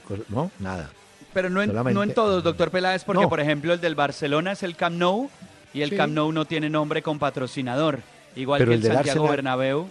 cosas- 0.08 0.26
no, 0.30 0.52
nada. 0.60 0.90
Pero 1.34 1.50
no 1.50 1.62
en, 1.62 1.70
Solamente- 1.70 1.96
no 1.96 2.04
en 2.04 2.14
todos, 2.14 2.44
doctor 2.44 2.70
Peláez, 2.72 3.04
porque 3.04 3.24
No. 3.24 3.30
por 3.30 3.40
ejemplo 3.40 3.74
el 3.74 3.82
del 3.82 3.96
Barcelona 3.96 4.52
es 4.54 4.64
el 4.64 4.76
Camp 4.76 4.98
Nou 4.98 5.30
y 5.74 5.82
el 5.82 5.90
Sí. 5.92 5.96
Camp 5.98 6.14
Nou 6.14 6.32
no 6.32 6.46
tiene 6.46 6.70
nombre 6.70 7.02
con 7.02 7.20
patrocinador, 7.20 8.00
igual 8.36 8.60
Pero 8.60 8.72
que 8.72 8.76
el 8.76 8.84
Santiago 8.84 9.24
Arsenal- 9.26 9.30
Bernabéu. 9.30 9.88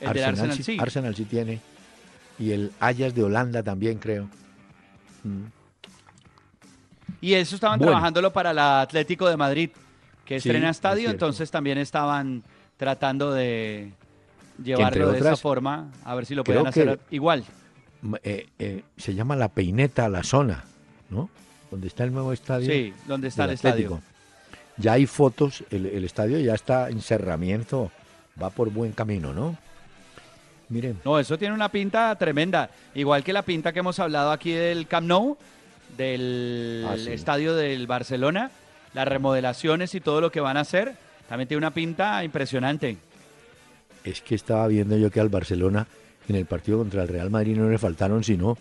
El 0.00 0.12
del 0.12 0.24
Arsenal 0.24 0.62
sí. 0.62 0.76
Arsenal 0.80 1.14
sí 1.14 1.24
tiene. 1.24 1.60
Y 2.38 2.52
el 2.52 2.72
Ajax 2.78 3.14
de 3.14 3.22
Holanda 3.24 3.62
también 3.62 3.98
creo. 3.98 4.28
Mm. 5.24 5.44
Y 7.20 7.34
eso 7.34 7.56
estaban 7.56 7.78
Bueno. 7.78 7.92
trabajándolo 7.92 8.32
para 8.32 8.52
el 8.52 8.58
Atlético 8.58 9.28
de 9.28 9.36
Madrid, 9.36 9.70
que 10.24 10.40
Sí, 10.40 10.48
estrena 10.48 10.70
es 10.70 10.76
estadio, 10.76 11.10
entonces 11.10 11.50
también 11.50 11.78
estaban 11.78 12.44
tratando 12.76 13.32
de 13.32 13.92
llevarlo 14.62 15.10
de 15.10 15.18
esa 15.18 15.36
forma, 15.36 15.90
a 16.04 16.14
ver 16.14 16.26
si 16.26 16.34
lo 16.36 16.44
podían 16.44 16.66
hacer 16.68 17.00
igual. 17.10 17.44
Eh, 18.22 18.46
eh, 18.60 18.84
se 18.96 19.14
llama 19.14 19.34
La 19.34 19.48
Peineta, 19.48 20.08
la 20.08 20.22
zona, 20.22 20.62
¿no? 21.10 21.28
Donde 21.72 21.88
está 21.88 22.04
el 22.04 22.12
nuevo 22.12 22.32
estadio. 22.32 22.70
Sí, 22.70 22.94
donde 23.08 23.28
está 23.28 23.46
el 23.46 23.50
estadio. 23.50 24.00
Ya 24.78 24.92
hay 24.92 25.06
fotos, 25.06 25.64
el, 25.70 25.86
el 25.86 26.04
estadio 26.04 26.38
ya 26.38 26.54
está 26.54 26.88
en 26.88 27.00
cerramiento, 27.00 27.90
va 28.40 28.50
por 28.50 28.70
buen 28.70 28.92
camino, 28.92 29.32
¿no? 29.34 29.56
Miren, 30.68 30.98
No, 31.04 31.18
eso 31.18 31.38
tiene 31.38 31.54
una 31.54 31.70
pinta 31.70 32.14
tremenda, 32.16 32.70
igual 32.94 33.24
que 33.24 33.32
la 33.32 33.42
pinta 33.42 33.72
que 33.72 33.78
hemos 33.80 33.98
hablado 33.98 34.30
aquí 34.30 34.52
del 34.52 34.86
Camp 34.86 35.06
Nou, 35.08 35.36
del 35.96 36.84
Ah, 36.88 36.94
sí. 36.96 37.10
estadio 37.10 37.54
del 37.56 37.86
Barcelona, 37.86 38.50
las 38.94 39.08
remodelaciones 39.08 39.94
y 39.94 40.00
todo 40.00 40.20
lo 40.20 40.30
que 40.30 40.40
van 40.40 40.56
a 40.56 40.60
hacer, 40.60 40.94
también 41.28 41.48
tiene 41.48 41.58
una 41.58 41.72
pinta 41.72 42.22
impresionante. 42.24 42.96
es 44.04 44.20
que 44.22 44.34
estaba 44.34 44.66
viendo 44.68 44.96
yo 44.96 45.10
que 45.10 45.20
al 45.20 45.28
Barcelona 45.28 45.86
en 46.28 46.36
el 46.36 46.46
partido 46.46 46.78
contra 46.78 47.02
el 47.02 47.08
Real 47.08 47.30
Madrid 47.30 47.56
no 47.56 47.68
le 47.68 47.78
faltaron 47.78 48.22
sino 48.22 48.56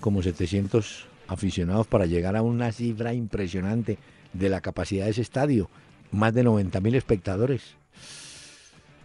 como 0.00 0.22
700 0.22 1.06
aficionados 1.28 1.86
para 1.86 2.04
llegar 2.06 2.34
a 2.36 2.42
una 2.42 2.72
cifra 2.72 3.14
impresionante 3.14 3.96
de 4.32 4.48
la 4.48 4.60
capacidad 4.60 5.04
de 5.06 5.10
ese 5.12 5.22
estadio. 5.22 5.68
Más 6.10 6.34
de 6.34 6.42
90 6.42 6.80
mil 6.80 6.94
espectadores. 6.94 7.74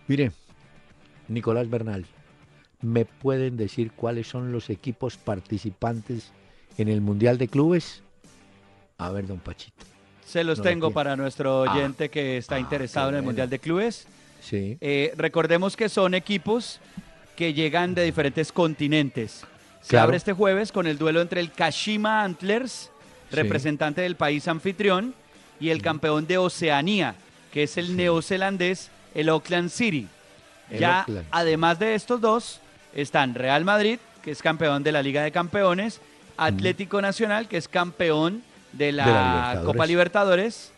Mire, 0.08 0.32
Nicolás 1.28 1.70
Bernal, 1.70 2.06
¿me 2.82 3.06
pueden 3.06 3.58
decir 3.58 3.92
cuáles 3.92 4.28
son 4.28 4.52
los 4.52 4.70
equipos 4.70 5.18
participantes 5.18 6.32
en 6.78 6.88
el 6.88 7.02
Mundial 7.02 7.38
de 7.38 7.48
Clubes? 7.48 8.04
A 8.98 9.12
ver, 9.12 9.28
don 9.28 9.40
Pachito. 9.40 9.86
Se 10.26 10.44
los 10.44 10.58
No 10.60 10.64
tengo 10.66 10.92
para 10.92 11.16
nuestro 11.16 11.64
Ah. 11.66 11.74
oyente 11.74 12.10
que 12.10 12.38
está 12.38 12.56
Ah, 12.56 12.60
interesado 12.60 13.10
en 13.10 13.16
el 13.16 13.22
bueno. 13.22 13.28
Mundial 13.30 13.50
de 13.50 13.60
Clubes. 13.60 14.08
Sí. 14.42 14.78
Eh, 14.82 15.14
recordemos 15.18 15.76
que 15.78 15.90
son 15.90 16.14
equipos 16.14 16.80
que 17.36 17.54
llegan 17.54 17.94
de 17.96 18.04
diferentes 18.04 18.52
continentes. 18.52 19.46
Se 19.82 19.90
Claro. 19.92 20.06
abre 20.06 20.18
este 20.18 20.34
jueves 20.34 20.72
con 20.72 20.88
el 20.88 20.98
duelo 20.98 21.22
entre 21.22 21.40
el 21.40 21.52
Kashima 21.52 22.24
Antlers, 22.24 22.92
Sí. 23.30 23.36
representante 23.36 24.02
del 24.02 24.16
país 24.16 24.48
anfitrión, 24.48 25.14
y 25.60 25.70
el 25.70 25.82
campeón 25.82 26.28
de 26.28 26.38
Oceanía, 26.38 27.16
que 27.52 27.64
es 27.64 27.78
el 27.78 27.96
neozelandés, 27.96 28.92
el 29.16 29.30
Auckland 29.30 29.70
City. 29.70 30.08
El 30.70 30.80
ya, 30.80 31.00
Auckland, 31.00 31.28
además 31.32 31.80
de 31.80 31.96
estos 31.96 32.22
dos, 32.22 32.60
están 32.94 33.34
Real 33.34 33.66
Madrid, 33.66 34.00
que 34.22 34.32
es 34.32 34.42
campeón 34.42 34.84
de 34.84 34.92
la 34.92 35.02
Liga 35.02 35.24
de 35.24 35.32
Campeones, 35.32 36.00
Atlético 36.38 37.02
Nacional, 37.02 37.48
que 37.48 37.58
es 37.58 37.68
campeón 37.68 38.44
de 38.74 38.92
la, 38.92 39.06
De 39.06 39.12
la 39.12 39.22
Libertadores. 39.22 39.66
Copa 39.66 39.86
Libertadores, 39.86 40.72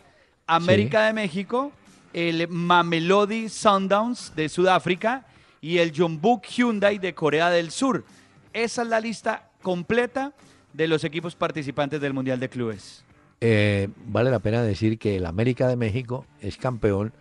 América 0.46 1.06
de 1.06 1.12
México, 1.12 1.72
el 2.12 2.48
Mamelodi 2.48 3.48
Sundowns 3.48 4.34
de 4.34 4.48
Sudáfrica 4.48 5.26
y 5.60 5.78
el 5.78 5.92
Jeonbuk 5.92 6.46
Hyundai 6.46 6.98
de 6.98 7.14
Corea 7.14 7.50
del 7.50 7.70
Sur. 7.70 8.04
Esa 8.52 8.82
es 8.82 8.88
la 8.88 9.00
lista 9.00 9.50
completa 9.62 10.32
de 10.72 10.88
los 10.88 11.04
equipos 11.04 11.34
participantes 11.34 12.00
del 12.00 12.12
Mundial 12.12 12.40
de 12.40 12.48
Clubes. 12.48 13.04
Eh, 13.40 13.88
vale 14.06 14.30
la 14.30 14.38
pena 14.38 14.62
decir 14.62 14.98
que 14.98 15.16
el 15.16 15.26
América 15.26 15.66
de 15.68 15.76
México 15.76 16.26
es 16.40 16.56
campeón 16.56 17.12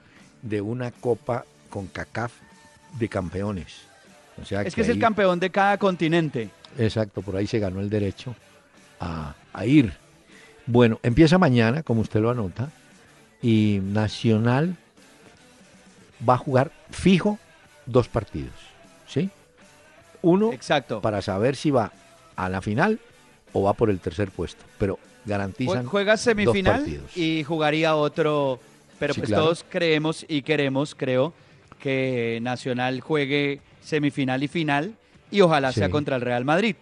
de 0.41 0.61
una 0.61 0.91
copa 0.91 1.45
con 1.69 1.87
CACAF 1.87 2.33
de 2.97 3.07
campeones. 3.07 3.81
O 4.41 4.45
sea 4.45 4.61
Es 4.61 4.75
que 4.75 4.81
es 4.81 4.89
el 4.89 4.99
campeón 4.99 5.39
de 5.39 5.49
cada 5.49 5.77
continente. 5.77 6.49
Exacto, 6.77 7.21
por 7.21 7.35
ahí 7.35 7.47
se 7.47 7.59
ganó 7.59 7.79
el 7.79 7.89
derecho 7.89 8.35
a, 8.99 9.35
a 9.53 9.65
ir. 9.65 9.93
Bueno, 10.65 10.99
empieza 11.03 11.37
mañana, 11.37 11.83
como 11.83 12.01
usted 12.01 12.19
lo 12.19 12.29
anota, 12.29 12.69
y 13.41 13.79
Nacional 13.81 14.75
va 16.27 16.35
a 16.35 16.37
jugar 16.37 16.71
fijo 16.91 17.39
dos 17.85 18.07
partidos, 18.07 18.53
¿sí? 19.07 19.29
Uno 20.21 20.51
Exacto. 20.51 21.01
para 21.01 21.21
saber 21.21 21.55
si 21.55 21.71
va 21.71 21.91
a 22.35 22.49
la 22.49 22.61
final 22.61 22.99
o 23.53 23.63
va 23.63 23.73
por 23.73 23.89
el 23.89 23.99
tercer 23.99 24.29
puesto, 24.31 24.63
pero 24.77 24.99
garantizan 25.25 25.85
Jue- 25.85 25.89
Juega 25.89 26.17
semifinal 26.17 26.85
y 27.15 27.43
jugaría 27.43 27.95
otro, 27.95 28.59
pero 28.99 29.13
Sí, 29.13 29.19
pues 29.21 29.29
claro. 29.29 29.43
todos 29.45 29.65
creemos 29.69 30.25
y 30.27 30.41
queremos, 30.41 30.95
creo, 30.95 31.33
que 31.79 32.39
Nacional 32.41 33.01
juegue 33.01 33.61
semifinal 33.81 34.43
y 34.43 34.47
final 34.47 34.93
y 35.31 35.41
ojalá 35.41 35.71
sea 35.71 35.89
contra 35.89 36.15
el 36.15 36.21
Real 36.21 36.45
Madrid. 36.45 36.75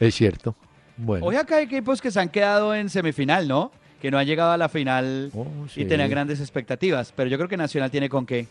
Es 0.00 0.14
cierto. 0.14 0.54
Bueno, 0.96 1.26
Hoy 1.26 1.36
acá 1.36 1.56
hay 1.56 1.64
equipos 1.64 2.00
que 2.00 2.10
se 2.10 2.20
han 2.20 2.28
quedado 2.28 2.74
en 2.74 2.88
semifinal, 2.88 3.48
¿no? 3.48 3.72
Que 4.00 4.10
no 4.10 4.18
han 4.18 4.26
llegado 4.26 4.52
a 4.52 4.56
la 4.56 4.68
final 4.68 5.30
Oh, 5.34 5.46
y 5.74 5.84
tenían 5.86 6.10
grandes 6.10 6.38
expectativas, 6.40 7.12
pero 7.16 7.28
yo 7.28 7.36
creo 7.36 7.48
que 7.48 7.56
Nacional 7.56 7.90
tiene 7.90 8.08
con 8.08 8.26
qué. 8.26 8.46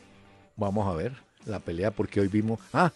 Vamos 0.58 0.88
a 0.88 0.94
ver 0.98 1.14
la 1.46 1.60
pelea 1.60 1.92
porque 1.92 2.20
hoy 2.20 2.28
vimos. 2.28 2.60
Ah, 2.74 2.92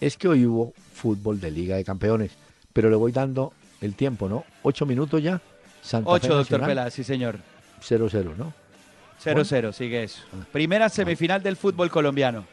es 0.00 0.16
que 0.18 0.28
hoy 0.28 0.44
hubo 0.44 0.72
fútbol 0.92 1.40
de 1.40 1.50
Liga 1.50 1.76
de 1.76 1.84
Campeones, 1.84 2.32
pero 2.72 2.90
le 2.90 2.96
voy 2.96 3.12
dando 3.12 3.52
el 3.84 3.94
tiempo, 3.94 4.28
¿no? 4.28 4.44
Ocho 4.62 4.86
minutos 4.86 5.22
ya. 5.22 5.40
Santa 5.82 6.10
Fe 6.10 6.26
8, 6.26 6.34
doctor 6.36 6.66
Peláez, 6.66 6.94
sí 6.94 7.04
señor. 7.04 7.38
0-0, 7.82 8.36
¿no? 8.36 8.52
0-0, 9.22 9.72
sigue 9.72 10.02
eso. 10.04 10.22
Ah. 10.32 10.44
Primera 10.50 10.88
semifinal 10.88 11.42
del 11.42 11.56
fútbol 11.56 11.90
colombiano. 11.90 12.44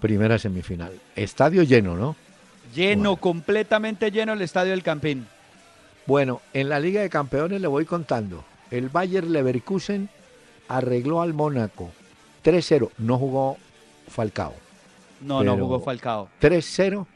Primera 0.00 0.38
semifinal. 0.38 0.92
Estadio 1.14 1.62
lleno, 1.62 1.96
¿no? 1.96 2.16
Lleno, 2.74 3.10
Bueno. 3.10 3.16
completamente 3.16 4.10
lleno 4.10 4.32
el 4.32 4.42
estadio 4.42 4.72
del 4.72 4.82
Campín. 4.82 5.26
Bueno, 6.06 6.40
en 6.52 6.68
la 6.68 6.80
Liga 6.80 7.00
de 7.00 7.10
Campeones 7.10 7.60
le 7.60 7.66
voy 7.68 7.84
contando. 7.84 8.44
El 8.70 8.88
Bayer 8.88 9.24
Leverkusen 9.24 10.08
arregló 10.68 11.22
al 11.22 11.32
Mónaco 11.34 11.90
3-0. 12.44 12.90
No 12.98 13.18
jugó 13.18 13.56
Falcao. 14.08 14.54
No, 15.20 15.42
no 15.42 15.56
jugó 15.56 15.80
Falcao. 15.80 16.28
3-0. 16.40 17.06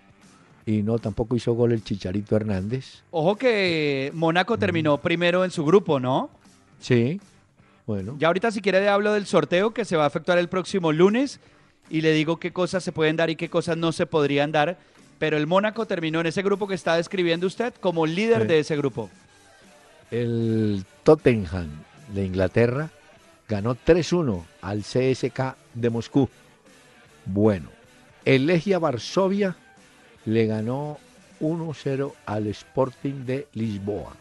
Y 0.71 0.85
no, 0.85 1.01
tampoco 1.01 1.35
hizo 1.35 1.53
gol 1.55 1.73
el 1.73 1.83
Chicharito 1.83 2.37
Hernández. 2.37 3.03
Ojo 3.11 3.35
que 3.35 4.13
Mónaco 4.15 4.57
terminó 4.57 4.99
primero 4.99 5.45
en 5.45 5.51
su 5.51 5.65
grupo, 5.65 5.99
¿no? 5.99 6.31
Sí. 6.79 7.21
Bueno. 7.89 8.15
Ya 8.21 8.29
ahorita 8.29 8.53
si 8.53 8.61
quiere 8.61 8.79
le 8.79 8.89
hablo 8.89 9.13
del 9.13 9.27
sorteo 9.27 9.75
que 9.75 9.85
se 9.85 9.97
va 9.97 10.05
a 10.05 10.07
efectuar 10.07 10.39
el 10.39 10.49
próximo 10.49 10.93
lunes 10.93 11.41
y 11.89 12.03
le 12.03 12.13
digo 12.13 12.39
qué 12.39 12.53
cosas 12.53 12.85
se 12.85 12.93
pueden 12.93 13.17
dar 13.17 13.31
y 13.31 13.35
qué 13.35 13.51
cosas 13.51 13.79
no 13.79 13.91
se 13.91 14.07
podrían 14.07 14.53
dar. 14.53 14.79
Pero 15.19 15.37
el 15.37 15.49
Mónaco 15.49 15.87
terminó 15.87 16.21
en 16.21 16.27
ese 16.27 16.43
grupo 16.43 16.69
que 16.69 16.77
está 16.77 16.95
describiendo 16.95 17.49
usted 17.49 17.75
como 17.75 18.07
líder 18.07 18.47
de 18.47 18.61
ese 18.61 18.77
grupo. 18.77 19.11
El 20.13 20.85
Tottenham 21.03 21.69
de 22.15 22.27
Inglaterra 22.27 22.91
ganó 23.49 23.75
3-1 23.75 24.45
al 24.63 24.83
CSK 24.83 25.57
de 25.75 25.91
Moscú. 25.91 26.29
Bueno, 27.27 27.71
el 28.25 28.47
Legia 28.47 28.79
Varsovia 28.79 29.57
le 30.27 30.47
ganó 30.47 30.99
1-0 31.41 32.13
al 32.27 32.47
Sporting 32.49 33.25
de 33.25 33.47
Lisboa. 33.55 34.15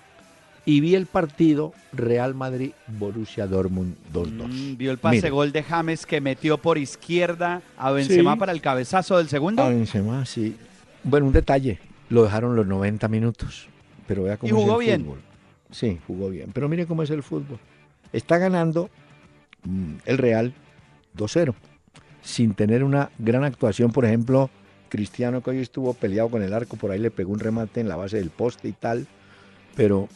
Y 0.65 0.81
vi 0.81 0.93
el 0.95 1.07
partido 1.07 1.73
Real 1.93 2.35
Madrid-Borussia 2.35 3.47
Dortmund 3.47 3.95
2-2. 4.13 4.47
Mm, 4.47 4.77
vio 4.77 4.91
el 4.91 4.97
pase 4.99 5.29
gol 5.29 5.51
de 5.51 5.63
James 5.63 6.05
que 6.05 6.21
metió 6.21 6.57
por 6.59 6.77
izquierda 6.77 7.61
a 7.77 7.91
Benzema 7.91 8.33
Sí. 8.33 8.39
para 8.39 8.51
el 8.51 8.61
cabezazo 8.61 9.17
del 9.17 9.29
segundo. 9.29 9.63
Ah, 9.63 9.69
Benzema, 9.69 10.25
sí. 10.25 10.55
Bueno, 11.03 11.25
un 11.27 11.33
detalle, 11.33 11.79
lo 12.09 12.23
dejaron 12.23 12.55
los 12.55 12.67
90 12.67 13.07
minutos, 13.07 13.67
pero 14.05 14.23
vea 14.23 14.37
cómo 14.37 14.49
Y 14.49 14.53
jugó 14.53 14.79
es 14.81 14.87
el 14.89 14.97
bien. 14.97 15.05
fútbol. 15.05 15.19
Sí, 15.71 15.99
jugó 16.07 16.29
bien, 16.29 16.51
pero 16.53 16.69
mire 16.69 16.85
cómo 16.85 17.03
es 17.03 17.09
el 17.09 17.23
fútbol. 17.23 17.57
Está 18.13 18.37
ganando 18.37 18.89
mm, 19.63 19.93
el 20.05 20.17
Real 20.17 20.53
2-0, 21.17 21.53
sin 22.21 22.53
tener 22.53 22.83
una 22.83 23.09
gran 23.17 23.43
actuación, 23.43 23.91
por 23.91 24.05
ejemplo, 24.05 24.49
Cristiano 24.89 25.41
que 25.41 25.51
hoy 25.51 25.59
estuvo 25.59 25.93
peleado 25.93 26.29
con 26.29 26.43
el 26.43 26.53
arco, 26.53 26.77
por 26.77 26.91
ahí 26.91 26.99
le 26.99 27.11
pegó 27.11 27.31
un 27.31 27.39
remate 27.39 27.79
en 27.79 27.87
la 27.87 27.95
base 27.95 28.17
del 28.17 28.29
poste 28.29 28.67
y 28.67 28.73
tal, 28.73 29.07
pero 29.75 30.09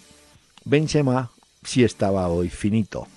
Benzema 0.65 1.31
sí 1.63 1.83
estaba 1.83 2.27
hoy 2.27 2.49
finito 2.49 3.07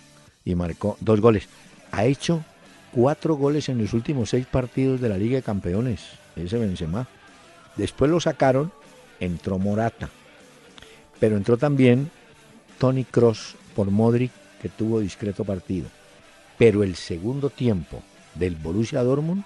y 0.44 0.54
marcó 0.54 0.96
dos 1.00 1.20
goles. 1.20 1.48
Ha 1.90 2.04
hecho 2.04 2.44
cuatro 2.92 3.34
goles 3.34 3.68
en 3.68 3.78
los 3.78 3.92
últimos 3.92 4.30
seis 4.30 4.46
partidos 4.46 5.00
de 5.00 5.08
la 5.08 5.18
Liga 5.18 5.36
de 5.36 5.42
Campeones, 5.42 6.02
ese 6.36 6.58
Benzema. 6.58 7.08
Después 7.76 8.10
lo 8.10 8.20
sacaron, 8.20 8.72
entró 9.20 9.58
Morata, 9.58 10.08
pero 11.18 11.36
entró 11.36 11.56
también 11.56 12.10
Tony 12.78 13.04
Cross 13.04 13.56
por 13.74 13.90
Modric, 13.90 14.30
que 14.60 14.68
tuvo 14.68 15.00
discreto 15.00 15.44
partido. 15.44 15.88
Pero 16.58 16.82
el 16.82 16.96
segundo 16.96 17.50
tiempo 17.50 18.02
del 18.34 18.56
Borussia 18.56 19.02
Dortmund, 19.02 19.44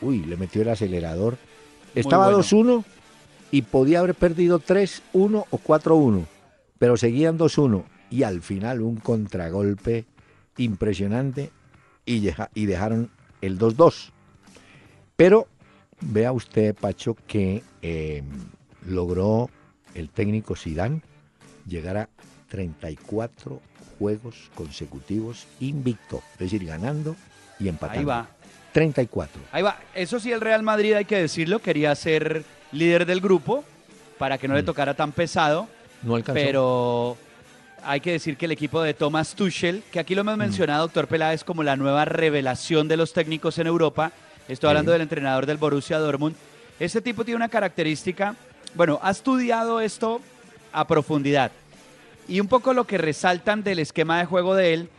uy, 0.00 0.24
le 0.24 0.36
metió 0.36 0.62
el 0.62 0.68
acelerador. 0.68 1.36
Estaba 1.94 2.26
bueno. 2.26 2.40
2-1 2.40 2.84
y 3.50 3.62
podía 3.62 4.00
haber 4.00 4.14
perdido 4.14 4.60
3-1 4.60 5.44
o 5.50 5.58
4-1, 5.58 6.26
pero 6.78 6.96
seguían 6.96 7.38
2-1 7.38 7.84
y 8.10 8.22
al 8.22 8.42
final 8.42 8.82
un 8.82 8.96
contragolpe 8.96 10.04
impresionante 10.56 11.50
y 12.04 12.20
dejaron 12.66 13.10
el 13.40 13.58
2-2. 13.58 14.10
Pero 15.16 15.48
vea 16.00 16.32
usted, 16.32 16.74
Pacho, 16.74 17.16
que 17.26 17.62
eh, 17.82 18.22
logró 18.86 19.50
el 19.94 20.10
técnico 20.10 20.56
Sidán 20.56 21.02
llegar 21.66 21.96
a 21.96 22.08
34 22.48 23.60
juegos 23.98 24.50
consecutivos 24.54 25.46
invicto, 25.60 26.22
es 26.34 26.38
decir, 26.38 26.64
ganando 26.66 27.16
y 27.58 27.68
empatando. 27.68 28.00
Ahí 28.00 28.04
va. 28.04 28.28
34. 28.76 29.40
Ahí 29.52 29.62
va. 29.62 29.78
Eso 29.94 30.20
sí, 30.20 30.30
el 30.30 30.42
Real 30.42 30.62
Madrid, 30.62 30.92
hay 30.92 31.06
que 31.06 31.16
decirlo, 31.16 31.60
quería 31.60 31.94
ser 31.94 32.44
líder 32.72 33.06
del 33.06 33.22
grupo 33.22 33.64
para 34.18 34.36
que 34.36 34.48
no 34.48 34.54
le 34.54 34.60
Mm. 34.62 34.66
tocara 34.66 34.92
tan 34.92 35.12
pesado, 35.12 35.66
No 36.02 36.14
alcanzó. 36.14 36.34
pero 36.38 37.16
hay 37.82 38.00
que 38.00 38.12
decir 38.12 38.36
que 38.36 38.44
el 38.44 38.52
equipo 38.52 38.82
de 38.82 38.92
Thomas 38.92 39.34
Tuchel, 39.34 39.82
que 39.90 39.98
aquí 39.98 40.14
lo 40.14 40.24
Mm. 40.24 40.28
hemos 40.28 40.38
mencionado, 40.38 40.82
doctor 40.82 41.06
Peláez, 41.08 41.42
como 41.42 41.62
la 41.62 41.74
nueva 41.76 42.04
revelación 42.04 42.86
de 42.86 42.98
los 42.98 43.14
técnicos 43.14 43.58
en 43.58 43.66
Europa, 43.66 44.12
estoy 44.46 44.68
Sí. 44.68 44.70
hablando 44.70 44.92
del 44.92 45.00
entrenador 45.00 45.46
del 45.46 45.56
Borussia 45.56 45.98
Dortmund, 45.98 46.36
este 46.78 47.00
tipo 47.00 47.24
tiene 47.24 47.36
una 47.36 47.48
característica, 47.48 48.34
bueno, 48.74 49.00
ha 49.02 49.10
estudiado 49.10 49.80
esto 49.80 50.20
a 50.74 50.86
profundidad. 50.86 51.50
Y 52.28 52.40
un 52.40 52.48
poco 52.48 52.74
lo 52.74 52.84
que 52.86 52.98
resaltan 52.98 53.62
del 53.62 53.78
esquema 53.78 54.18
de 54.18 54.26
juego 54.26 54.54
de 54.54 54.74
él 54.74 54.90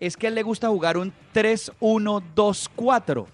es 0.00 0.16
que 0.16 0.26
a 0.26 0.28
él 0.30 0.34
le 0.34 0.42
gusta 0.42 0.68
jugar 0.68 0.96
un 0.98 1.12
3-1-2-4. 1.32 3.26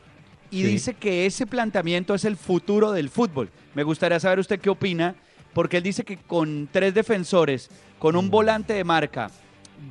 Y 0.51 0.63
Sí. 0.63 0.69
dice 0.69 0.95
que 0.95 1.27
ese 1.27 1.47
planteamiento 1.47 2.15
es 2.15 2.25
el 2.25 2.37
futuro 2.37 2.93
del 2.93 3.11
fútbol. 3.11 3.51
Me 3.75 3.83
gustaría 3.83 4.21
saber 4.21 4.39
usted 4.39 4.61
qué 4.61 4.71
opina, 4.71 5.15
porque 5.53 5.79
él 5.79 5.83
dice 5.83 6.05
que 6.05 6.17
con 6.19 6.69
tres 6.71 6.95
defensores, 6.95 7.69
con 7.99 8.15
Mm. 8.15 8.19
un 8.19 8.31
volante 8.31 8.73
de 8.75 8.85
marca, 8.85 9.31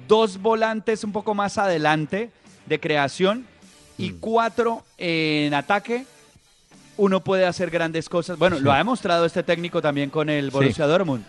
dos 0.08 0.42
volantes 0.42 1.04
un 1.04 1.12
poco 1.12 1.34
más 1.34 1.58
adelante 1.58 2.32
de 2.66 2.80
creación 2.80 3.46
y 3.98 4.12
Mm. 4.12 4.20
cuatro 4.20 4.84
en 4.98 5.54
ataque, 5.54 6.06
uno 6.98 7.20
puede 7.22 7.46
hacer 7.46 7.70
grandes 7.70 8.08
cosas. 8.08 8.38
Bueno, 8.38 8.58
Sí. 8.58 8.64
lo 8.64 8.72
ha 8.72 8.78
demostrado 8.78 9.26
este 9.26 9.44
técnico 9.44 9.82
también 9.82 10.10
con 10.10 10.30
el 10.30 10.46
Sí. 10.46 10.52
Borussia 10.52 10.88
Dortmund. 10.88 11.26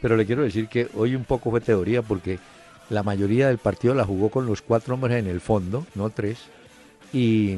Pero 0.00 0.16
le 0.16 0.24
quiero 0.24 0.42
decir 0.42 0.66
que 0.68 0.88
hoy 0.94 1.14
un 1.14 1.24
poco 1.24 1.50
fue 1.50 1.60
teoría 1.60 2.00
porque 2.00 2.38
la 2.90 3.02
mayoría 3.02 3.48
del 3.48 3.58
partido 3.58 3.94
la 3.94 4.04
jugó 4.04 4.28
con 4.30 4.46
los 4.46 4.62
cuatro 4.62 4.94
hombres 4.94 5.16
en 5.18 5.26
el 5.28 5.40
fondo, 5.40 5.86
no 5.94 6.10
tres. 6.10 6.38
Y 7.12 7.56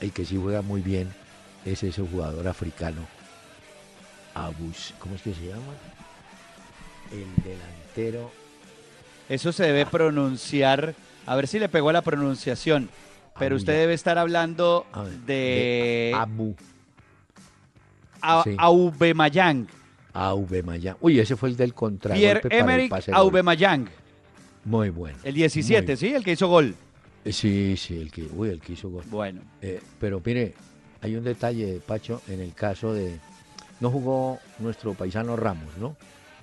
el 0.00 0.12
que 0.12 0.24
sí 0.24 0.36
juega 0.36 0.62
muy 0.62 0.80
bien 0.80 1.08
es 1.64 1.82
ese 1.82 2.02
jugador 2.02 2.48
africano, 2.48 3.02
Abus, 4.34 4.94
¿cómo 4.98 5.14
es 5.14 5.22
que 5.22 5.34
se 5.34 5.46
llama? 5.46 5.72
El 7.12 7.26
delantero 7.42 8.30
Eso 9.28 9.52
se 9.52 9.64
debe 9.64 9.84
pronunciar, 9.86 10.94
a 11.26 11.36
ver 11.36 11.46
si 11.48 11.58
le 11.58 11.68
pegó 11.68 11.90
a 11.90 11.92
la 11.92 12.02
pronunciación, 12.02 12.88
pero 13.38 13.54
Abuya. 13.54 13.56
usted 13.56 13.72
debe 13.78 13.94
estar 13.94 14.16
hablando 14.18 14.86
ver, 14.94 15.10
de 15.26 16.12
Abu 16.16 16.54
A- 18.22 18.42
sí. 18.44 18.54
Aubameyang, 18.58 19.66
Aubameyang. 20.12 20.96
Uy, 21.00 21.18
ese 21.20 21.36
fue 21.36 21.48
el 21.48 21.56
del 21.56 21.72
contragolpe 21.74 22.48
Pierre 22.48 22.58
Emerick. 22.58 22.92
Aubameyang, 23.12 23.88
Muy 24.64 24.90
bueno. 24.90 25.18
el 25.24 25.34
17, 25.34 25.86
Muy- 25.92 25.96
¿sí? 25.96 26.08
El 26.14 26.22
que 26.24 26.32
hizo 26.32 26.48
gol. 26.48 26.74
Eh, 27.24 27.32
Sí, 27.32 27.76
sí, 27.76 27.96
el 28.00 28.10
que, 28.10 28.22
uy, 28.34 28.48
el 28.50 28.60
que 28.60 28.72
hizo 28.74 28.88
gol. 28.90 29.04
Bueno, 29.10 29.40
Eh, 29.62 29.80
pero 29.98 30.20
mire, 30.24 30.54
hay 31.00 31.16
un 31.16 31.24
detalle, 31.24 31.80
Pacho, 31.86 32.22
en 32.28 32.40
el 32.40 32.54
caso 32.54 32.92
de... 32.94 33.18
No 33.80 33.90
jugó 33.90 34.38
nuestro 34.58 34.92
paisano 34.94 35.36
Ramos, 35.36 35.74
¿no? 35.78 35.96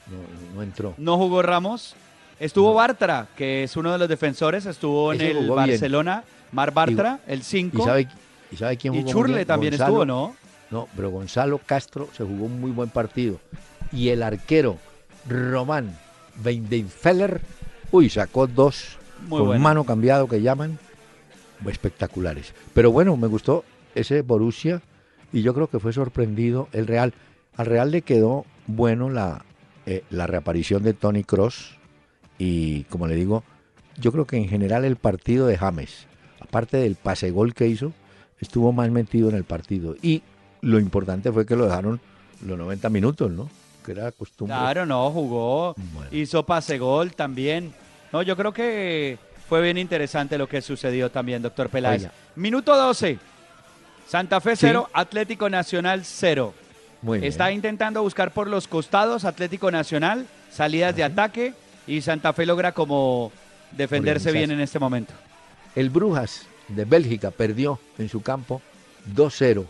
No, 0.08 0.56
no 0.56 0.64
entró. 0.64 0.94
no 0.98 1.18
jugó 1.18 1.42
Ramos. 1.42 1.96
Estuvo 2.40 2.70
No. 2.70 2.76
Bartra, 2.76 3.28
que 3.36 3.64
es 3.64 3.76
uno 3.78 3.92
de 3.92 3.98
los 3.98 4.08
defensores, 4.10 4.66
estuvo 4.66 5.12
en 5.14 5.22
el 5.22 5.38
bien. 5.40 5.48
Barcelona. 5.56 6.24
Mar 6.52 6.72
Bartra, 6.72 7.20
el 7.28 7.40
¿Y 7.40 7.44
5. 7.44 7.84
sabe, 7.84 8.08
¿Y 8.52 8.56
sabe 8.56 8.78
quién 8.78 8.94
Y 8.94 8.98
jugó 9.02 9.06
muy 9.06 9.12
Churle 9.12 9.46
también 9.46 9.74
Gonzalo- 9.74 9.86
estuvo, 9.88 10.06
¿no? 10.06 10.36
No, 10.72 10.88
pero 10.96 11.10
Gonzalo 11.10 11.58
Castro 11.66 12.10
se 12.16 12.24
jugó 12.24 12.46
un 12.46 12.62
muy 12.62 12.72
buen 12.72 12.90
partido. 12.90 13.40
Y 13.92 14.10
el 14.10 14.24
arquero 14.24 14.78
Román 15.28 15.98
Weidenfeller, 16.44 17.42
uy, 17.92 18.10
sacó 18.10 18.48
dos 18.48 18.98
Muy 19.28 19.40
con 19.40 19.48
bueno. 19.48 19.64
mano 19.64 19.84
cambiado 19.84 20.28
que 20.28 20.42
llaman 20.42 20.80
espectaculares. 21.66 22.54
Pero 22.74 22.92
bueno, 22.92 23.18
me 23.18 23.28
gustó 23.28 23.64
ese 23.96 24.22
Borussia 24.22 24.82
y 25.34 25.42
yo 25.42 25.54
creo 25.54 25.68
que 25.68 25.80
fue 25.80 25.94
sorprendido 25.94 26.70
el 26.72 26.88
Real. 26.88 27.14
Al 27.56 27.66
Real 27.66 27.92
le 27.92 28.02
quedó 28.04 28.46
bueno 28.68 29.10
la, 29.10 29.44
eh, 29.86 30.04
la 30.10 30.28
reaparición 30.28 30.84
de 30.84 30.94
Tony 30.94 31.24
Cross 31.24 31.78
y 32.38 32.84
como 32.86 33.08
le 33.08 33.16
digo, 33.16 33.44
yo 34.00 34.12
creo 34.12 34.26
que 34.26 34.38
en 34.38 34.48
general 34.48 34.86
el 34.86 34.96
partido 34.96 35.48
de 35.48 35.58
James, 35.58 36.06
aparte 36.40 36.78
del 36.78 36.96
pase 36.96 37.32
gol 37.32 37.54
que 37.54 37.68
hizo, 37.68 37.94
estuvo 38.40 38.72
más 38.72 38.92
metido 38.92 39.30
en 39.30 39.36
el 39.36 39.44
partido 39.44 39.96
y 40.02 40.22
lo 40.62 40.80
importante 40.80 41.32
fue 41.32 41.46
que 41.46 41.56
lo 41.56 41.66
dejaron 41.66 42.00
los 42.46 42.58
90 42.58 42.90
minutos, 42.90 43.32
¿no? 43.32 43.50
Que 43.88 43.94
era 43.94 44.12
costumbre. 44.12 44.54
Claro, 44.54 44.86
no, 44.86 45.10
jugó. 45.12 45.74
Bueno. 45.94 46.10
Hizo 46.12 46.46
pase 46.46 46.78
gol 46.78 47.16
también. 47.16 47.74
No, 48.12 48.22
yo 48.22 48.36
creo 48.36 48.52
que 48.52 49.18
fue 49.48 49.62
bien 49.62 49.78
interesante 49.78 50.38
lo 50.38 50.46
que 50.50 50.62
sucedió 50.62 51.10
también, 51.10 51.42
doctor 51.42 51.70
Peláez. 51.70 52.02
Oiga. 52.02 52.12
Minuto 52.36 52.76
12. 52.76 53.18
Santa 54.06 54.42
Fe 54.42 54.58
Sí. 54.58 54.66
0, 54.68 54.90
Atlético 54.92 55.50
Nacional 55.50 56.04
0. 56.04 56.54
Muy 57.02 57.20
bien. 57.20 57.30
Está 57.30 57.50
intentando 57.54 58.02
buscar 58.02 58.34
por 58.34 58.48
los 58.48 58.68
costados 58.68 59.24
Atlético 59.24 59.72
Nacional, 59.72 60.28
salidas 60.52 60.94
de 60.94 61.06
ataque 61.06 61.54
y 61.88 62.02
Santa 62.02 62.34
Fe 62.34 62.46
logra 62.46 62.74
como 62.74 63.32
defenderse 63.72 64.34
bien 64.34 64.52
en 64.52 64.60
este 64.60 64.80
momento. 64.80 65.14
El 65.76 65.90
Brujas 65.90 66.46
de 66.68 66.84
Bélgica 66.84 67.32
perdió 67.32 67.80
en 67.98 68.10
su 68.10 68.22
campo 68.22 68.62
2-0 69.16 69.66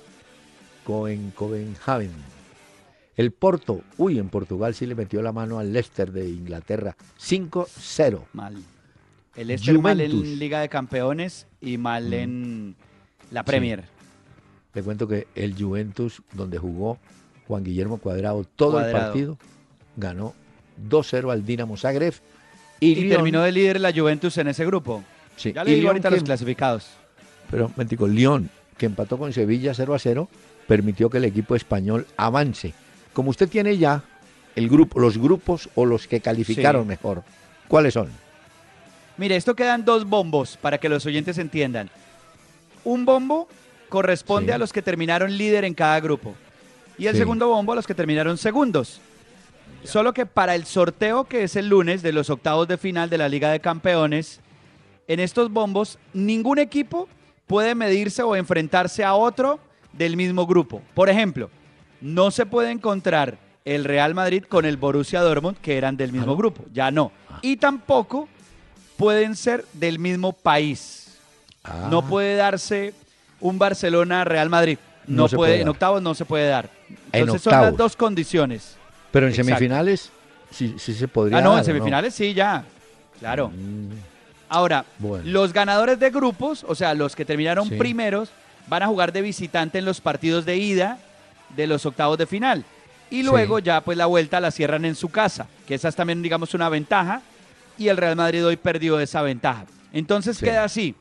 con 0.83 1.29
Copenhagen. 1.35 2.36
El 3.17 3.31
Porto, 3.31 3.81
uy, 3.97 4.19
en 4.19 4.29
Portugal 4.29 4.75
sí 4.75 4.85
le 4.85 4.93
metió 4.93 5.23
la 5.23 5.31
mano 5.31 5.57
al 5.57 5.73
Leicester 5.73 6.11
de 6.11 6.29
Inglaterra. 6.29 6.95
5-0. 7.19 8.25
Mal. 8.33 8.55
El 9.35 9.47
Leicester 9.47 9.79
mal 9.79 9.97
Juventus. 9.97 10.23
en 10.23 10.39
Liga 10.39 10.61
de 10.61 10.69
Campeones 10.69 11.47
y 11.59 11.79
mal 11.79 12.13
en 12.13 12.75
la 13.31 13.43
Premier. 13.43 13.85
Le 14.75 14.83
cuento 14.83 15.07
que 15.07 15.27
el 15.33 15.55
Juventus, 15.55 16.21
donde 16.33 16.59
jugó 16.59 16.99
Juan 17.47 17.63
Guillermo 17.63 17.97
Cuadrado 17.97 18.43
todo 18.43 18.79
el 18.85 18.91
partido, 18.91 19.39
ganó 19.95 20.35
2-0 20.87 21.31
al 21.31 21.43
Dinamo 21.43 21.75
Zagreb. 21.75 22.13
Y, 22.79 23.05
Y, 23.05 23.09
terminó 23.09 23.41
de 23.41 23.51
líder 23.51 23.79
la 23.81 23.91
Juventus 23.91 24.37
en 24.37 24.49
ese 24.49 24.63
grupo. 24.63 25.03
sí, 25.35 25.53
Ya 25.53 25.63
y 25.63 25.65
le 25.65 25.71
digo 25.71 25.81
Lyon 25.81 25.87
ahorita 25.87 26.09
los 26.11 26.23
clasificados. 26.23 26.87
Pero, 27.49 27.71
mentico, 27.75 28.07
Lyon, 28.07 28.51
que 28.77 28.85
empató 28.85 29.17
con 29.17 29.33
Sevilla 29.33 29.73
0 29.73 29.95
a 29.95 29.99
0, 29.99 30.29
permitió 30.67 31.09
que 31.09 31.17
el 31.17 31.25
equipo 31.25 31.55
español 31.55 32.05
avance. 32.15 32.75
Como 33.17 33.31
usted 33.31 33.49
tiene 33.49 33.75
ya 33.79 34.03
el 34.55 34.69
grupo, 34.69 34.99
los 34.99 35.17
grupos 35.17 35.69
o 35.73 35.85
los 35.87 36.07
que 36.07 36.21
calificaron 36.21 36.83
Sí. 36.83 36.87
mejor, 36.89 37.23
¿cuáles 37.67 37.95
son? 37.95 38.09
Mire, 39.17 39.35
esto 39.35 39.55
quedan 39.55 39.83
dos 39.83 40.05
bombos 40.07 40.55
para 40.55 40.77
que 40.77 40.87
los 40.87 41.03
oyentes 41.07 41.39
entiendan. 41.39 41.89
Un 42.83 43.05
bombo 43.05 43.47
corresponde 43.89 44.51
Sí. 44.51 44.55
a 44.55 44.59
los 44.59 44.71
que 44.71 44.83
terminaron 44.83 45.35
líder 45.35 45.65
en 45.65 45.73
cada 45.73 45.99
grupo. 45.99 46.35
Y 46.99 47.07
el 47.07 47.13
Sí. 47.13 47.17
segundo 47.17 47.47
bombo 47.49 47.71
a 47.71 47.75
los 47.75 47.87
que 47.87 47.95
terminaron 47.95 48.37
segundos. 48.37 49.01
Solo 49.83 50.13
que 50.13 50.27
para 50.27 50.53
el 50.53 50.67
sorteo 50.67 51.23
que 51.23 51.41
es 51.41 51.55
el 51.55 51.69
lunes 51.69 52.03
de 52.03 52.11
los 52.13 52.29
octavos 52.29 52.67
de 52.67 52.77
final 52.77 53.09
de 53.09 53.17
la 53.17 53.29
Liga 53.29 53.49
de 53.51 53.59
Campeones, 53.59 54.41
en 55.07 55.19
estos 55.19 55.49
bombos 55.51 55.97
ningún 56.13 56.59
equipo 56.59 57.09
puede 57.47 57.73
medirse 57.73 58.21
o 58.21 58.35
enfrentarse 58.35 59.03
a 59.03 59.15
otro 59.15 59.59
del 59.91 60.15
mismo 60.15 60.45
grupo. 60.45 60.83
Por 60.93 61.09
ejemplo, 61.09 61.49
no 62.01 62.31
se 62.31 62.45
puede 62.45 62.71
encontrar 62.71 63.37
el 63.65 63.83
Real 63.83 64.13
Madrid 64.13 64.43
con 64.47 64.65
el 64.65 64.77
Borussia 64.77 65.21
Dortmund, 65.21 65.57
que 65.61 65.77
eran 65.77 65.97
del 65.97 66.11
mismo 66.11 66.27
no? 66.27 66.37
grupo. 66.37 66.63
Ya 66.73 66.89
no. 66.91 67.11
Y 67.41 67.57
tampoco 67.57 68.27
pueden 68.95 69.35
ser 69.35 69.65
del 69.73 69.99
mismo 69.99 70.33
país. 70.33 71.17
Ah, 71.63 71.87
No 71.91 72.07
puede 72.07 72.35
darse 72.35 72.93
un 73.41 73.59
Barcelona-Real 73.59 74.49
Madrid. 74.49 74.77
No, 75.05 75.23
No 75.23 75.27
se 75.27 75.35
puede, 75.35 75.51
puede 75.53 75.61
en 75.61 75.69
octavos 75.69 76.01
no 76.01 76.13
se 76.15 76.25
puede 76.25 76.47
dar. 76.47 76.69
En 77.11 77.21
Entonces 77.21 77.41
son 77.41 77.53
las 77.61 77.75
dos 77.77 77.95
condiciones. 77.95 78.75
Pero 79.11 79.25
en 79.27 79.31
Exacto. 79.33 79.47
semifinales 79.49 80.11
sí, 80.51 80.75
sí 80.77 80.93
se 80.93 81.07
podría 81.07 81.37
Ah, 81.37 81.41
no, 81.41 81.49
dar, 81.51 81.59
en 81.59 81.61
¿o 81.61 81.65
semifinales 81.65 82.13
sí, 82.13 82.33
ya. 82.33 82.63
Claro. 83.19 83.49
Mm, 83.49 83.91
Ahora, 84.49 84.85
Bueno. 84.99 85.25
los 85.27 85.51
ganadores 85.51 85.99
de 85.99 86.09
grupos, 86.09 86.63
o 86.67 86.73
sea, 86.73 86.93
los 86.93 87.17
que 87.17 87.25
terminaron 87.25 87.67
Sí. 87.67 87.75
primeros, 87.75 88.29
van 88.67 88.81
a 88.83 88.87
jugar 88.87 89.11
de 89.11 89.21
visitante 89.21 89.77
en 89.79 89.83
los 89.85 89.99
partidos 89.99 90.45
de 90.45 90.55
ida 90.55 90.99
de 91.55 91.67
los 91.67 91.85
octavos 91.85 92.17
de 92.17 92.25
final. 92.27 92.63
Y 93.09 93.17
Sí. 93.17 93.23
luego 93.23 93.59
ya 93.59 93.81
pues 93.81 93.97
la 93.97 94.05
vuelta 94.05 94.39
la 94.39 94.51
cierran 94.51 94.83
en 94.85 94.95
su 94.95 95.09
casa, 95.09 95.47
que 95.65 95.75
esa 95.75 95.87
es 95.87 95.95
también 95.95 96.21
digamos 96.21 96.53
una 96.53 96.67
ventaja 96.69 97.21
y 97.77 97.87
el 97.87 97.97
Real 97.97 98.15
Madrid 98.15 98.45
hoy 98.45 98.57
perdió 98.57 98.99
esa 98.99 99.21
ventaja. 99.21 99.65
Entonces 99.93 100.37
Sí. 100.37 100.45
queda 100.45 100.63
así. 100.65 100.95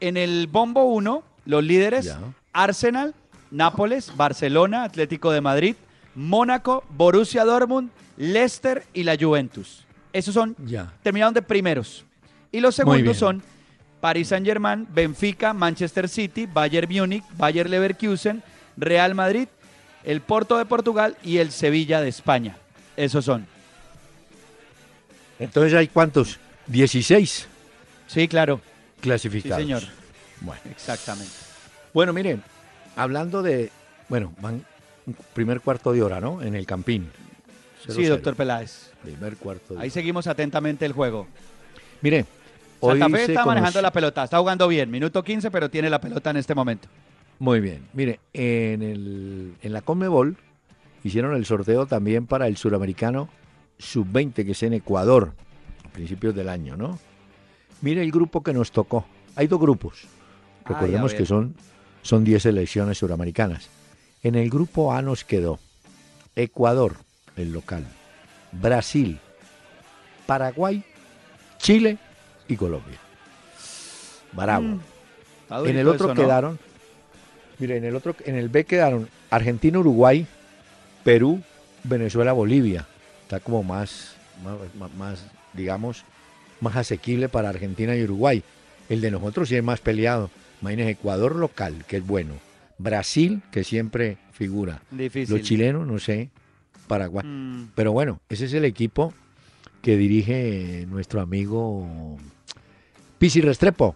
En 0.00 0.16
el 0.16 0.46
bombo 0.48 0.84
1, 0.84 1.22
los 1.44 1.62
líderes 1.62 2.06
Ya. 2.06 2.18
Arsenal, 2.52 3.14
Nápoles, 3.50 4.16
Barcelona, 4.16 4.84
Atlético 4.84 5.30
de 5.32 5.40
Madrid, 5.40 5.74
Mónaco, 6.14 6.84
Borussia 6.90 7.44
Dortmund, 7.44 7.90
Leicester 8.16 8.84
y 8.92 9.02
la 9.04 9.16
Juventus. 9.18 9.84
Esos 10.12 10.34
son 10.34 10.56
Ya. 10.66 10.92
terminaron 11.02 11.34
de 11.34 11.42
primeros. 11.42 12.04
Y 12.52 12.60
los 12.60 12.74
segundos 12.74 13.16
son 13.16 13.42
Paris 14.00 14.28
Saint-Germain, 14.28 14.86
Benfica, 14.92 15.52
Manchester 15.52 16.08
City, 16.08 16.46
Bayern 16.46 16.88
Múnich, 16.92 17.24
Bayer 17.36 17.68
Leverkusen, 17.70 18.42
Real 18.76 19.14
Madrid, 19.14 19.46
el 20.04 20.20
Porto 20.20 20.58
de 20.58 20.64
Portugal 20.64 21.16
y 21.22 21.38
el 21.38 21.50
Sevilla 21.52 22.00
de 22.00 22.08
España. 22.08 22.56
Esos 22.96 23.24
son. 23.24 23.46
Entonces 25.38 25.74
hay 25.74 25.88
cuántos? 25.88 26.38
16 26.66 27.46
Sí, 28.06 28.28
claro. 28.28 28.60
Sí, 28.96 29.02
clasificados. 29.02 29.58
señor. 29.62 29.82
Bueno. 30.40 30.60
Exactamente. 30.70 31.32
Bueno, 31.94 32.12
miren, 32.12 32.42
hablando 32.96 33.42
de, 33.42 33.70
bueno, 34.08 34.32
van 34.40 34.64
un 35.06 35.16
primer 35.32 35.60
cuarto 35.60 35.92
de 35.92 36.02
hora, 36.02 36.20
¿no? 36.20 36.42
En 36.42 36.54
el 36.54 36.66
Campín. 36.66 37.10
Sí, 37.86 37.92
0-0. 37.92 38.08
doctor 38.08 38.36
Peláez. 38.36 38.90
Primer 39.02 39.36
cuarto 39.36 39.74
de 39.74 39.80
Ahí 39.80 39.86
hora. 39.86 39.94
seguimos 39.94 40.26
atentamente 40.26 40.84
el 40.84 40.92
juego. 40.92 41.26
Mire, 42.02 42.26
hoy 42.80 42.98
Santa 42.98 43.16
Fe 43.16 43.24
está 43.24 43.46
manejando 43.46 43.78
conoce- 43.78 43.82
la 43.82 43.92
pelota, 43.92 44.24
está 44.24 44.38
jugando 44.38 44.68
bien. 44.68 44.90
Minuto 44.90 45.22
15, 45.22 45.50
pero 45.50 45.70
tiene 45.70 45.88
la 45.88 46.00
pelota 46.00 46.30
en 46.30 46.36
este 46.36 46.54
momento. 46.54 46.88
Muy 47.40 47.60
bien. 47.60 47.88
Mire, 47.94 48.20
en, 48.34 48.82
el, 48.82 49.54
en 49.62 49.72
la 49.72 49.80
Conmebol 49.80 50.36
hicieron 51.02 51.34
el 51.34 51.46
sorteo 51.46 51.86
también 51.86 52.26
para 52.26 52.46
el 52.46 52.58
suramericano 52.58 53.30
sub-20, 53.78 54.44
que 54.44 54.52
es 54.52 54.62
en 54.62 54.74
Ecuador, 54.74 55.32
a 55.84 55.88
principios 55.88 56.34
del 56.34 56.50
año, 56.50 56.76
¿no? 56.76 56.98
Mire 57.80 58.02
el 58.02 58.12
grupo 58.12 58.42
que 58.42 58.52
nos 58.52 58.70
tocó. 58.72 59.06
Hay 59.36 59.46
dos 59.46 59.58
grupos. 59.58 60.02
Ay, 60.64 60.74
Recordemos 60.74 61.14
que 61.14 61.24
son, 61.24 61.54
son 62.02 62.24
10 62.24 62.42
selecciones 62.42 62.98
suramericanas. 62.98 63.70
En 64.22 64.34
el 64.34 64.50
grupo 64.50 64.92
A 64.92 65.00
nos 65.00 65.24
quedó 65.24 65.58
Ecuador, 66.36 66.96
el 67.36 67.52
local, 67.52 67.86
Brasil, 68.52 69.18
Paraguay, 70.26 70.84
Chile 71.56 71.96
y 72.48 72.56
Colombia. 72.56 72.98
Bravo. 74.32 74.62
Mm, 74.62 75.66
En 75.66 75.78
el 75.78 75.88
otro 75.88 76.08
eso, 76.08 76.14
¿no? 76.14 76.20
quedaron, 76.22 76.58
mire, 77.60 77.76
en 77.76 77.84
el 77.84 77.94
otro, 77.94 78.16
en 78.24 78.34
el 78.36 78.48
B 78.48 78.64
quedaron 78.64 79.08
Argentina, 79.30 79.78
Uruguay, 79.78 80.26
Perú, 81.04 81.40
Venezuela, 81.84 82.32
Bolivia. 82.32 82.86
Está 83.22 83.40
como 83.40 83.62
más, 83.62 84.14
más, 84.78 84.90
más- 84.96 85.26
digamos, 85.52 86.04
más 86.60 86.76
asequible 86.76 87.28
para 87.28 87.48
Argentina 87.50 87.94
y 87.96 88.02
Uruguay. 88.04 88.42
El 88.88 89.00
de 89.00 89.10
nosotros 89.10 89.48
sí 89.48 89.56
es 89.56 89.62
más 89.62 89.80
peleado. 89.80 90.30
Imagínense, 90.60 90.90
Ecuador 90.92 91.36
local, 91.36 91.84
que 91.86 91.98
es 91.98 92.06
bueno. 92.06 92.34
Brasil, 92.78 93.42
que 93.50 93.62
siempre 93.64 94.16
figura. 94.32 94.80
Difícil. 94.90 95.36
Los 95.36 95.46
chilenos, 95.46 95.86
no 95.86 95.98
sé. 95.98 96.30
Paraguay. 96.86 97.24
Mm, 97.26 97.68
Pero 97.74 97.92
bueno, 97.92 98.20
ese 98.28 98.46
es 98.46 98.52
el 98.54 98.64
equipo 98.64 99.14
que 99.82 99.96
dirige 99.96 100.86
nuestro 100.88 101.20
amigo 101.20 102.16
Pisi 103.18 103.40
Restrepo. 103.40 103.94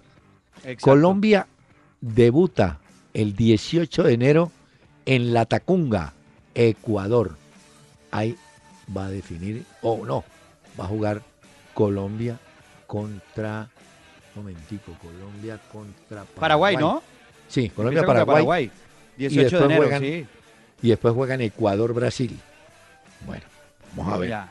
exacto. 0.58 0.80
Colombia 0.82 1.46
debuta 2.00 2.78
el 3.14 3.34
18 3.36 4.02
de 4.02 4.12
enero 4.12 4.50
en 5.06 5.32
La 5.32 5.44
Tacunga, 5.46 6.12
Ecuador. 6.54 7.36
Ahí 8.10 8.36
va 8.96 9.06
a 9.06 9.10
definir, 9.10 9.64
o 9.82 10.04
no, 10.04 10.24
va 10.78 10.84
a 10.84 10.88
jugar 10.88 11.22
Colombia 11.72 12.38
contra, 12.86 13.68
momentico, 14.34 14.92
Colombia 15.02 15.58
contra 15.72 16.24
Paraguay, 16.24 16.76
¿no? 16.76 17.02
Sí, 17.48 17.68
Colombia, 17.70 18.00
Empieza 18.00 18.06
contra 18.06 18.26
Paraguay, 18.26 18.70
18 19.16 19.58
de 19.58 19.64
enero, 19.64 19.82
juegan- 19.82 20.00
sí. 20.02 20.26
y 20.82 20.88
después 20.88 21.14
juegan 21.14 21.40
Ecuador, 21.40 21.92
Brasil. 21.94 22.38
Bueno, 23.26 23.44
vamos 23.96 24.12
a 24.12 24.18
ver. 24.18 24.28
Ya. 24.30 24.48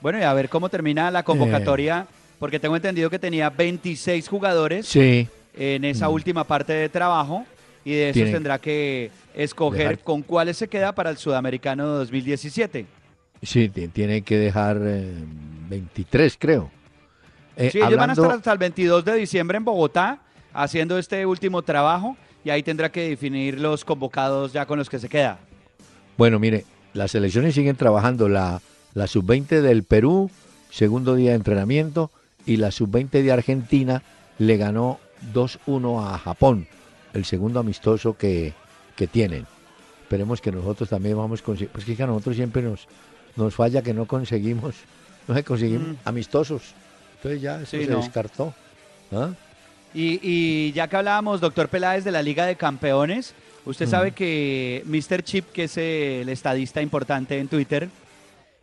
Bueno, 0.00 0.18
y 0.18 0.22
a 0.22 0.32
ver 0.32 0.48
cómo 0.48 0.68
termina 0.68 1.10
la 1.10 1.22
convocatoria, 1.22 2.06
porque 2.38 2.58
tengo 2.58 2.74
entendido 2.76 3.10
que 3.10 3.18
tenía 3.18 3.50
26 3.50 4.28
jugadores 4.28 4.86
Sí, 4.86 5.28
en 5.60 5.84
esa 5.84 6.08
Mm. 6.08 6.12
última 6.12 6.44
parte 6.44 6.72
de 6.72 6.88
trabajo 6.88 7.44
y 7.84 7.92
de 7.94 8.12
Tiene- 8.14 8.32
tendrá 8.32 8.58
que 8.58 9.10
escoger 9.34 9.88
Dejar- 9.90 9.98
con 10.04 10.22
cuáles 10.22 10.56
se 10.56 10.68
queda 10.68 10.92
para 10.94 11.10
el 11.10 11.18
Sudamericano 11.18 11.86
2017. 11.86 12.86
sí, 13.42 13.68
ti- 13.68 13.88
tiene 13.88 14.22
que 14.22 14.38
dejar 14.38 14.78
eh, 14.82 15.12
23, 15.68 16.36
creo. 16.38 16.70
Eh, 17.56 17.70
sí, 17.70 17.78
ellos 17.78 17.96
van 17.96 18.10
a 18.10 18.12
estar 18.14 18.30
hasta 18.32 18.52
el 18.52 18.58
22 18.58 19.04
de 19.04 19.14
diciembre 19.16 19.58
en 19.58 19.64
Bogotá 19.64 20.18
haciendo 20.54 20.98
este 20.98 21.24
último 21.26 21.60
trabajo 21.62 22.16
y 22.44 22.48
ahí 22.50 22.62
tendrá 22.62 22.90
que 22.90 23.10
definir 23.10 23.60
los 23.60 23.84
convocados 23.84 24.52
ya 24.54 24.64
con 24.66 24.78
los 24.78 24.88
que 24.88 24.98
se 24.98 25.08
queda. 25.08 25.38
Bueno, 26.16 26.38
mire, 26.38 26.64
las 26.94 27.10
selecciones 27.10 27.54
siguen 27.54 27.76
trabajando. 27.76 28.28
La, 28.28 28.60
la 28.94 29.06
sub-20 29.06 29.60
del 29.60 29.84
Perú, 29.84 30.30
segundo 30.70 31.14
día 31.16 31.30
de 31.30 31.36
entrenamiento, 31.36 32.10
y 32.46 32.56
la 32.56 32.70
sub-20 32.70 33.22
de 33.22 33.32
Argentina 33.32 34.02
le 34.38 34.56
ganó 34.56 34.98
2-1 35.32 36.04
a 36.14 36.18
Japón, 36.18 36.66
el 37.12 37.24
segundo 37.24 37.60
amistoso 37.60 38.16
que, 38.16 38.52
que 38.96 39.06
tienen. 39.06 39.46
Esperemos 40.02 40.40
que 40.40 40.50
nosotros 40.52 40.88
también 40.88 41.16
vamos 41.16 41.40
a 41.40 41.44
conseguir. 41.44 41.70
Pues 41.70 41.84
que 41.84 42.02
a 42.02 42.06
nosotros 42.06 42.36
siempre 42.36 42.62
nos, 42.62 42.86
nos 43.36 43.54
falla 43.54 43.82
que 43.82 43.94
no 43.94 44.06
conseguimos, 44.06 44.74
no 45.28 45.34
se 45.34 45.44
conseguimos 45.44 45.88
Mm. 45.88 45.94
amistosos. 46.04 46.74
Entonces 47.16 47.40
ya 47.42 47.56
eso 47.60 47.76
Sí, 47.76 47.84
se 47.84 47.90
no. 47.90 47.98
descartó. 47.98 48.54
¿Ah? 49.12 49.30
Y, 49.92 50.20
y 50.22 50.72
ya 50.72 50.88
que 50.88 50.96
hablábamos, 50.96 51.40
doctor 51.40 51.68
Peláez, 51.68 52.04
de 52.04 52.12
la 52.12 52.22
Liga 52.22 52.46
de 52.46 52.56
Campeones, 52.56 53.34
usted 53.66 53.86
Mm. 53.86 53.90
sabe 53.90 54.12
que 54.12 54.82
Mr. 54.86 55.22
Chip, 55.22 55.50
que 55.52 55.64
es 55.64 55.76
el 55.76 56.28
estadista 56.28 56.80
importante 56.80 57.38
en 57.38 57.48
Twitter, 57.48 57.88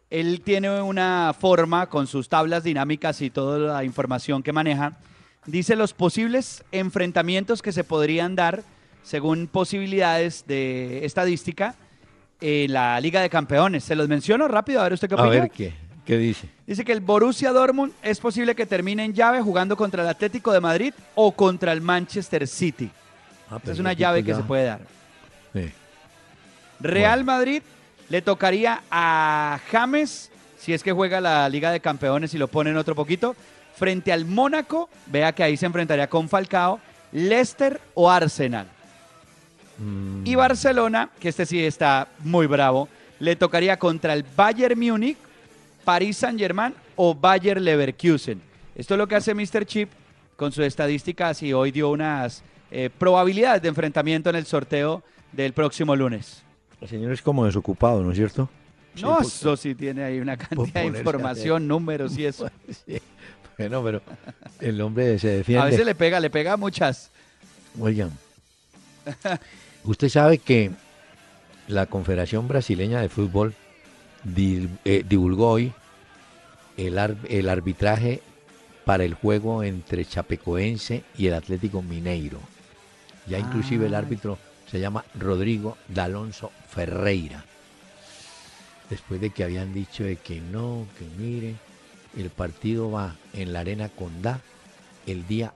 él 0.09 0.41
tiene 0.41 0.81
una 0.81 1.35
forma 1.37 1.87
con 1.87 2.07
sus 2.07 2.29
tablas 2.29 2.63
dinámicas 2.63 3.21
y 3.21 3.29
toda 3.29 3.59
la 3.59 3.83
información 3.83 4.41
que 4.41 4.53
maneja. 4.53 4.93
Dice 5.45 5.75
los 5.75 5.93
posibles 5.93 6.63
enfrentamientos 6.71 7.61
que 7.61 7.71
se 7.71 7.83
podrían 7.83 8.35
dar 8.35 8.63
según 9.03 9.47
posibilidades 9.47 10.43
de 10.47 11.05
estadística 11.05 11.75
en 12.41 12.73
la 12.73 12.99
Liga 12.99 13.21
de 13.21 13.29
Campeones. 13.29 13.83
Se 13.85 13.95
los 13.95 14.09
menciono 14.09 14.47
rápido, 14.49 14.81
a 14.81 14.83
ver 14.83 14.93
usted 14.93 15.07
qué 15.07 15.15
A 15.15 15.17
opina. 15.23 15.41
ver 15.43 15.49
qué, 15.51 15.73
qué 16.05 16.17
dice. 16.17 16.49
Dice 16.65 16.83
que 16.83 16.91
el 16.91 16.99
Borussia 16.99 17.53
Dortmund 17.53 17.93
es 18.03 18.19
posible 18.19 18.55
que 18.55 18.65
termine 18.65 19.05
en 19.05 19.13
llave 19.13 19.41
jugando 19.41 19.77
contra 19.77 20.03
el 20.03 20.09
Atlético 20.09 20.51
de 20.51 20.59
Madrid 20.59 20.93
o 21.15 21.31
contra 21.31 21.71
el 21.71 21.79
Manchester 21.79 22.45
City. 22.45 22.89
Ah, 23.49 23.55
Esa 23.55 23.59
pero 23.59 23.73
es 23.73 23.79
una 23.79 23.93
llave 23.93 24.21
que 24.23 24.31
ya- 24.31 24.37
se 24.37 24.43
puede 24.43 24.65
dar. 24.65 24.81
Sí. 25.53 25.71
Real 26.81 27.23
Madrid 27.23 27.61
le 28.09 28.21
tocaría 28.21 28.83
a 28.91 29.59
James, 29.71 30.29
si 30.59 30.73
es 30.73 30.83
que 30.83 30.91
juega 30.91 31.21
la 31.21 31.47
Liga 31.47 31.71
de 31.71 31.79
Campeones 31.79 32.33
y 32.33 32.37
lo 32.37 32.49
ponen 32.49 32.75
otro 32.75 32.93
poquito, 32.93 33.35
frente 33.77 34.11
al 34.11 34.25
Mónaco, 34.25 34.89
vea 35.05 35.31
que 35.33 35.43
ahí 35.43 35.55
se 35.55 35.65
enfrentaría 35.65 36.09
con 36.09 36.27
Falcao, 36.27 36.79
Leicester 37.11 37.79
o 37.93 38.09
Arsenal. 38.09 38.67
Mm, 39.77 40.25
Y 40.25 40.35
Barcelona, 40.35 41.09
que 41.19 41.29
este 41.29 41.45
sí 41.45 41.63
está 41.63 42.07
muy 42.19 42.47
bravo, 42.47 42.89
le 43.19 43.35
tocaría 43.35 43.77
contra 43.77 44.13
el 44.13 44.23
Bayern 44.35 44.79
Múnich, 44.79 45.17
París 45.83 46.17
Saint 46.17 46.39
Germain 46.39 46.73
o 46.95 47.13
Bayer 47.13 47.61
Leverkusen. 47.61 48.41
Esto 48.75 48.95
es 48.95 48.97
lo 48.97 49.07
que 49.07 49.15
hace 49.15 49.33
Mr. 49.33 49.65
Chip 49.65 49.89
con 50.35 50.51
sus 50.51 50.65
estadísticas 50.65 51.41
y 51.43 51.53
hoy 51.53 51.71
dio 51.71 51.89
unas 51.89 52.43
eh, 52.71 52.89
probabilidades 52.97 53.61
de 53.61 53.69
enfrentamiento 53.69 54.29
en 54.29 54.35
el 54.35 54.45
sorteo 54.45 55.03
del 55.31 55.53
próximo 55.53 55.95
lunes. 55.95 56.43
El 56.81 56.87
señor 56.87 57.11
es 57.11 57.21
como 57.21 57.45
desocupado, 57.45 58.03
¿no 58.03 58.11
es 58.11 58.17
cierto? 58.17 58.49
No, 59.01 59.19
Sí, 59.21 59.27
eso 59.27 59.55
sí 59.55 59.75
tiene 59.75 60.03
ahí 60.03 60.19
una 60.19 60.37
cantidad 60.37 60.81
de 60.81 60.85
información, 60.87 61.67
números 61.67 62.17
y 62.17 62.25
eso. 62.25 62.49
Sí. 62.85 62.99
Bueno, 63.57 63.83
pero 63.83 64.01
el 64.59 64.79
hombre 64.81 65.17
se 65.19 65.29
defiende. 65.29 65.63
A 65.63 65.65
veces 65.65 65.85
le 65.85 65.95
pega, 65.95 66.19
le 66.19 66.29
pega 66.29 66.53
a 66.53 66.57
muchas. 66.57 67.09
Oigan, 67.79 68.11
usted 69.83 70.09
sabe 70.09 70.37
que 70.37 70.71
la 71.67 71.85
Confederación 71.85 72.47
Brasileña 72.47 73.01
de 73.01 73.09
Fútbol 73.09 73.53
eh, 74.35 75.03
divulgó 75.07 75.51
hoy 75.51 75.73
el, 76.77 76.97
ar- 76.99 77.17
el 77.29 77.49
arbitraje 77.49 78.21
para 78.85 79.03
el 79.03 79.13
juego 79.15 79.63
entre 79.63 80.05
Chapecoense 80.05 81.03
y 81.17 81.27
el 81.27 81.33
Atlético 81.33 81.81
Mineiro. 81.81 82.39
Ya 83.27 83.37
inclusive 83.39 83.87
el 83.87 83.95
Ah. 83.95 83.99
árbitro 83.99 84.37
se 84.71 84.79
llama 84.79 85.03
Rodrigo 85.15 85.77
D'Alonso 85.87 86.51
Ferreira. 86.69 87.43
Después 88.89 89.19
de 89.19 89.31
que 89.31 89.43
habían 89.43 89.73
dicho 89.73 90.03
de 90.03 90.15
que 90.15 90.39
no, 90.39 90.87
que 90.97 91.05
mire, 91.21 91.55
el 92.17 92.29
partido 92.29 92.91
va 92.91 93.15
en 93.33 93.53
la 93.53 93.59
Arena 93.61 93.89
Condá 93.89 94.41
el 95.05 95.25
día 95.27 95.53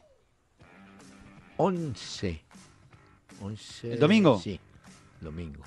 11. 1.58 2.42
11 3.42 3.94
¿El 3.94 4.00
domingo? 4.00 4.40
Sí, 4.40 4.60
domingo. 5.20 5.62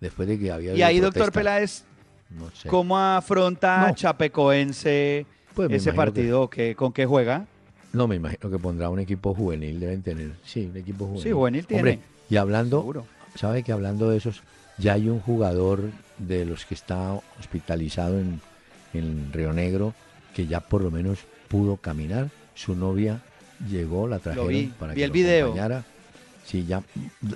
Después 0.00 0.28
de 0.28 0.38
que 0.38 0.50
había 0.50 0.74
Y 0.74 0.82
ahí, 0.82 1.00
doctor. 1.00 1.32
Peláez, 1.32 1.84
No 2.30 2.50
sé. 2.50 2.68
¿cómo 2.68 2.98
afronta 2.98 3.88
No. 3.88 3.94
Chapecoense 3.94 5.26
Pues 5.54 5.70
ese 5.70 5.90
que- 5.90 5.96
partido? 5.96 6.50
que- 6.50 6.74
¿Con 6.74 6.92
qué 6.92 7.06
juega? 7.06 7.46
No, 7.92 8.06
me 8.06 8.16
imagino 8.16 8.50
que 8.50 8.58
pondrá 8.58 8.90
un 8.90 8.98
equipo 8.98 9.34
juvenil, 9.34 9.80
deben 9.80 10.02
tener. 10.02 10.32
Sí, 10.44 10.66
un 10.66 10.76
equipo 10.76 11.06
juvenil. 11.06 11.22
Sí, 11.22 11.32
juvenil 11.32 11.66
tiene. 11.66 11.80
Hombre, 11.80 11.98
y 12.28 12.36
hablando, 12.36 12.80
Seguro. 12.80 13.06
¿sabe 13.36 13.62
que 13.62 13.72
hablando 13.72 14.10
de 14.10 14.18
esos, 14.18 14.42
ya 14.76 14.92
hay 14.94 15.08
un 15.08 15.20
jugador 15.20 15.90
de 16.18 16.44
los 16.44 16.66
que 16.66 16.74
está 16.74 17.12
hospitalizado 17.40 18.18
en, 18.18 18.40
en 18.92 19.32
Río 19.32 19.52
Negro 19.54 19.94
que 20.36 20.46
ya 20.46 20.60
por 20.60 20.82
lo 20.82 20.90
menos 20.90 21.20
pudo 21.48 21.78
caminar? 21.78 22.28
Su 22.54 22.74
novia 22.76 23.22
llegó, 23.70 24.06
la 24.06 24.18
trajeron 24.18 24.48
vi, 24.48 24.66
para 24.78 24.92
vi 24.92 24.98
que 24.98 25.04
el 25.04 25.08
lo 25.08 25.14
video. 25.14 25.46
acompañara. 25.46 25.84
Sí, 26.44 26.66
ya 26.66 26.82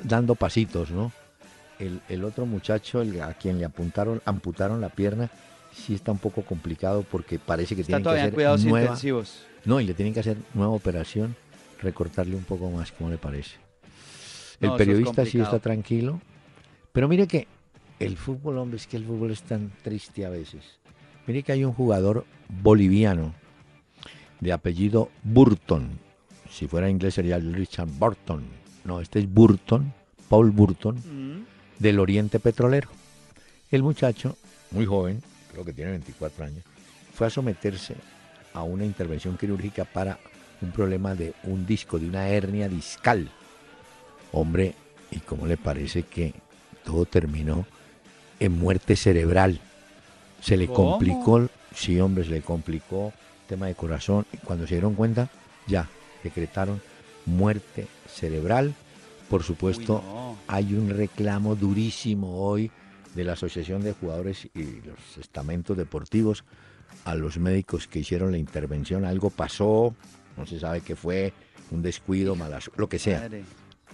dando 0.05 0.35
pasitos, 0.35 0.91
¿no? 0.91 1.11
El, 1.79 2.03
el 2.11 2.25
otro 2.25 2.45
muchacho, 2.45 3.01
el 3.01 3.19
a 3.23 3.33
quien 3.33 3.59
le 3.59 3.65
apuntaron, 3.65 4.21
amputaron 4.27 4.83
la 4.83 4.91
pierna, 4.91 5.31
sí 5.73 5.95
está 5.95 6.13
un 6.13 6.19
poco 6.19 6.43
complicado 6.43 7.07
porque 7.11 7.39
parece 7.39 7.75
que 7.75 7.81
Está 7.81 7.87
tienen 7.87 8.03
que 8.03 8.05
todavía 8.05 8.23
hacer 8.25 8.35
cuidados 8.35 8.65
nueva, 8.67 8.81
intensivos. 8.89 9.45
no, 9.65 9.81
y 9.81 9.87
le 9.87 9.95
tienen 9.95 10.13
que 10.13 10.21
hacer 10.21 10.37
nueva 10.53 10.73
operación, 10.75 11.35
recortarle 11.81 12.37
un 12.37 12.45
poco 12.45 12.71
más, 12.71 12.93
¿cómo 12.93 13.09
le 13.09 13.17
parece? 13.17 13.57
El 14.61 14.69
No, 14.69 14.77
eso 14.77 14.83
es 14.83 14.87
periodista 14.87 15.25
sí 15.25 15.41
está 15.41 15.59
tranquilo, 15.59 16.21
pero 16.93 17.09
mire 17.09 17.27
que 17.27 17.49
el 17.99 18.19
fútbol, 18.19 18.59
hombre, 18.59 18.77
es 18.77 18.87
que 18.87 18.99
el 18.99 19.07
fútbol 19.07 19.31
es 19.31 19.41
tan 19.43 19.73
triste 19.83 20.27
a 20.27 20.29
veces. 20.29 20.79
Mire 21.27 21.43
que 21.43 21.53
hay 21.53 21.65
un 21.65 21.73
jugador 21.73 22.27
boliviano 22.63 23.35
de 24.41 24.53
apellido 24.53 25.11
Burton. 25.23 25.89
Si 26.51 26.67
fuera 26.67 26.89
inglés 26.91 27.15
sería 27.15 27.39
Richard 27.39 27.89
Burton. 27.89 28.43
No, 28.85 29.01
este 29.01 29.19
es 29.21 29.33
Burton, 29.33 29.93
Paul 30.29 30.51
Burton, 30.51 30.97
Mm. 30.97 31.45
del 31.79 31.99
Oriente 31.99 32.41
Petrolero. 32.41 32.89
El 33.71 33.83
muchacho, 33.83 34.37
muy 34.71 34.87
joven, 34.87 35.23
creo 35.53 35.65
que 35.65 35.73
tiene 35.73 35.93
24 35.93 36.45
años, 36.45 36.65
fue 37.15 37.27
a 37.27 37.31
someterse 37.31 37.95
a 38.55 38.63
una 38.63 38.85
intervención 38.85 39.37
quirúrgica 39.37 39.85
para 39.85 40.19
un 40.61 40.73
problema 40.73 41.15
de 41.15 41.35
un 41.45 41.67
disco, 41.67 41.99
de 41.99 42.07
una 42.07 42.29
hernia 42.29 42.69
discal. 42.69 43.31
Hombre, 44.33 44.75
¿y 45.11 45.19
cómo 45.21 45.47
le 45.47 45.57
parece 45.57 46.03
que 46.05 46.35
todo 46.85 47.05
terminó 47.05 47.67
en 48.41 48.53
muerte 48.59 48.97
cerebral? 48.97 49.61
Se 50.41 50.57
le 50.57 50.67
¿Cómo? 50.67 50.93
complicó, 50.93 51.49
sí 51.75 52.01
hombre, 52.01 52.25
se 52.25 52.31
le 52.31 52.43
complicó 52.43 53.13
tema 53.49 53.67
de 53.67 53.75
corazón 53.75 54.27
y 54.33 54.37
cuando 54.39 54.67
se 54.67 54.75
dieron 54.75 54.95
cuenta, 54.95 55.29
ya, 55.67 55.89
decretaron 56.23 56.81
muerte 57.27 57.87
cerebral. 58.07 58.75
Por 59.29 59.43
supuesto, 59.43 59.99
Uy, 59.99 60.05
no. 60.05 60.39
hay 60.49 60.75
un 60.75 60.91
reclamo 60.91 61.57
durísimo 61.57 62.43
hoy 62.43 62.71
de 63.15 63.25
la 63.25 63.33
Asociación 63.33 63.83
de 63.83 63.93
Jugadores 63.93 64.49
y 64.55 64.81
los 64.83 65.19
estamentos 65.19 65.77
deportivos 65.77 66.45
a 67.05 67.15
los 67.15 67.39
médicos 67.39 67.87
que 67.87 68.01
hicieron 68.01 68.33
la 68.33 68.39
intervención. 68.39 69.05
Algo 69.05 69.31
pasó, 69.31 69.95
no 70.37 70.47
se 70.47 70.61
sabe 70.61 70.81
qué 70.81 70.97
fue, 70.97 71.33
un 71.71 71.83
descuido, 71.83 72.35
malas, 72.37 72.71
lo 72.77 72.89
que 72.89 72.99
sea. 72.99 73.21
Madre. 73.21 73.45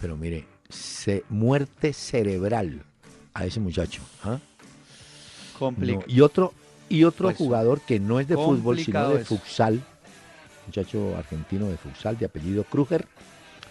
Pero 0.01 0.17
mire, 0.17 0.47
se, 0.69 1.25
muerte 1.29 1.93
cerebral 1.93 2.83
a 3.35 3.47
ese 3.47 3.61
muchacho. 3.61 4.03
No, 4.25 4.41
Y 6.07 6.21
otro, 6.21 6.53
y 6.89 7.05
otro 7.05 7.29
Pues, 7.29 7.37
jugador 7.37 7.81
que 7.81 7.99
no 8.01 8.21
es 8.21 8.29
de 8.29 8.35
fútbol, 8.37 8.79
sino 8.79 9.11
de 9.11 9.25
futsal, 9.25 9.83
muchacho 10.67 11.17
argentino 11.17 11.69
de 11.69 11.77
futsal 11.77 12.17
de 12.19 12.27
apellido 12.27 12.65
Kruger, 12.65 13.07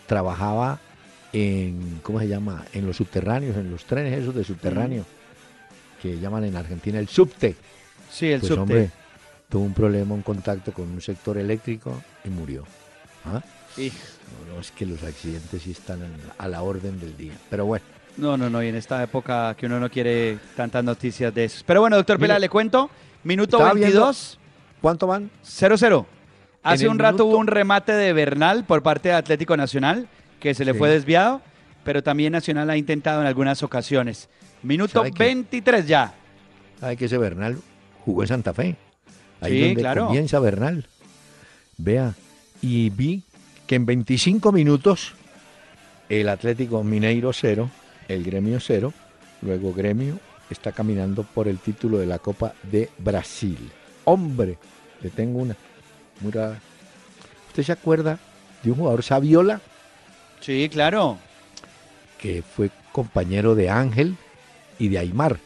trabajaba 0.07 0.79
en, 1.33 1.99
¿cómo 2.03 2.19
se 2.19 2.27
llama? 2.27 2.65
En 2.73 2.85
los 2.85 2.97
subterráneos, 2.97 3.57
en 3.57 3.69
los 3.71 3.85
trenes 3.85 4.19
esos 4.19 4.35
de 4.35 4.43
subterráneo, 4.43 5.05
que 6.01 6.19
llaman 6.19 6.43
en 6.45 6.55
Argentina 6.55 6.99
el 6.99 7.07
subte. 7.07 7.55
Sí, 8.11 8.27
el 8.31 8.39
Pues 8.39 8.49
subte. 8.49 8.61
hombre, 8.61 8.91
tuvo 9.49 9.63
un 9.65 9.73
problema, 9.73 10.13
un 10.13 10.21
contacto 10.21 10.71
con 10.73 10.89
un 10.89 11.01
sector 11.01 11.37
eléctrico 11.37 12.01
y 12.23 12.29
murió. 12.29 12.63
¿Ah? 13.25 13.41
No, 13.77 14.53
no, 14.53 14.61
es 14.61 14.71
que 14.71 14.85
los 14.85 15.03
accidentes 15.03 15.63
sí 15.63 15.71
están 15.71 16.01
en- 16.03 16.13
a 16.37 16.47
la 16.47 16.61
orden 16.61 16.99
del 16.99 17.17
día. 17.17 17.33
Pero 17.49 17.65
bueno, 17.65 17.83
No, 18.17 18.37
no, 18.37 18.49
no, 18.49 18.63
y 18.63 18.69
en 18.69 18.75
esta 18.75 19.03
época 19.03 19.55
que 19.57 19.65
uno 19.65 19.79
no 19.79 19.89
quiere 19.89 20.37
tantas 20.55 20.83
noticias 20.83 21.33
de 21.33 21.45
eso. 21.45 21.63
Pero 21.65 21.81
bueno, 21.81 21.97
doctor 21.97 22.17
Pela, 22.17 22.39
le 22.39 22.47
cuento. 22.49 22.89
Minuto 23.23 23.57
estaba 23.57 23.73
viendo- 23.73 24.01
22, 24.05 24.39
¿cuánto 24.81 25.07
van? 25.07 25.29
0-0. 25.43 26.05
Hace 26.63 26.87
un 26.87 26.97
rato 26.99 27.17
minuto- 27.17 27.25
hubo 27.25 27.37
un 27.39 27.47
remate 27.47 27.91
de 27.91 28.13
Bernal 28.13 28.63
por 28.65 28.81
parte 28.83 29.09
de 29.09 29.15
Atlético 29.15 29.57
Nacional, 29.57 30.07
que 30.39 30.53
se 30.53 30.63
le 30.65 30.71
Sí. 30.73 30.77
fue 30.77 30.89
desviado, 30.89 31.41
pero 31.83 32.01
también 32.03 32.31
Nacional 32.33 32.69
ha 32.69 32.77
intentado 32.77 33.21
en 33.21 33.27
algunas 33.27 33.61
ocasiones. 33.63 34.29
Minuto 34.63 34.93
¿Sabe 34.99 35.11
qué? 35.11 35.23
23 35.25 35.85
ya. 35.87 36.13
¿Sabe 36.79 36.97
que 36.97 37.05
ese 37.05 37.17
Bernal 37.17 37.57
jugó 38.05 38.21
en 38.23 38.27
Santa 38.29 38.53
Fe? 38.53 38.75
Ahí 39.41 39.51
Sí, 39.53 39.59
donde 39.61 39.81
claro. 39.81 40.05
comienza 40.07 40.39
Bernal. 40.39 40.87
Vea, 41.77 42.13
y 42.61 42.89
vi 42.89 43.23
que 43.67 43.75
en 43.75 43.85
25 43.85 44.51
minutos 44.51 45.13
el 46.09 46.29
Atlético 46.29 46.83
Mineiro 46.83 47.33
0, 47.33 47.69
el 48.07 48.23
Gremio 48.23 48.59
0, 48.59 48.93
luego 49.41 49.73
Gremio 49.73 50.19
está 50.49 50.71
caminando 50.71 51.23
por 51.23 51.47
el 51.47 51.59
título 51.59 51.97
de 51.97 52.05
la 52.05 52.19
Copa 52.19 52.53
de 52.63 52.89
Brasil. 52.97 53.71
Hombre, 54.05 54.57
le 55.01 55.09
tengo 55.09 55.39
una 55.39 55.55
muy 56.21 56.31
rara. 56.31 56.59
¿Usted 57.47 57.63
se 57.63 57.71
acuerda 57.71 58.19
de 58.63 58.71
un 58.71 58.77
jugador 58.77 59.03
Saviola 59.03 59.61
Sí, 60.41 60.69
claro. 60.71 61.17
que 62.19 62.41
fue 62.43 62.69
compañero 62.91 63.55
de 63.55 63.69
Ángel 63.69 64.15
y 64.77 64.89
de 64.89 64.99
Aymar? 64.99 65.37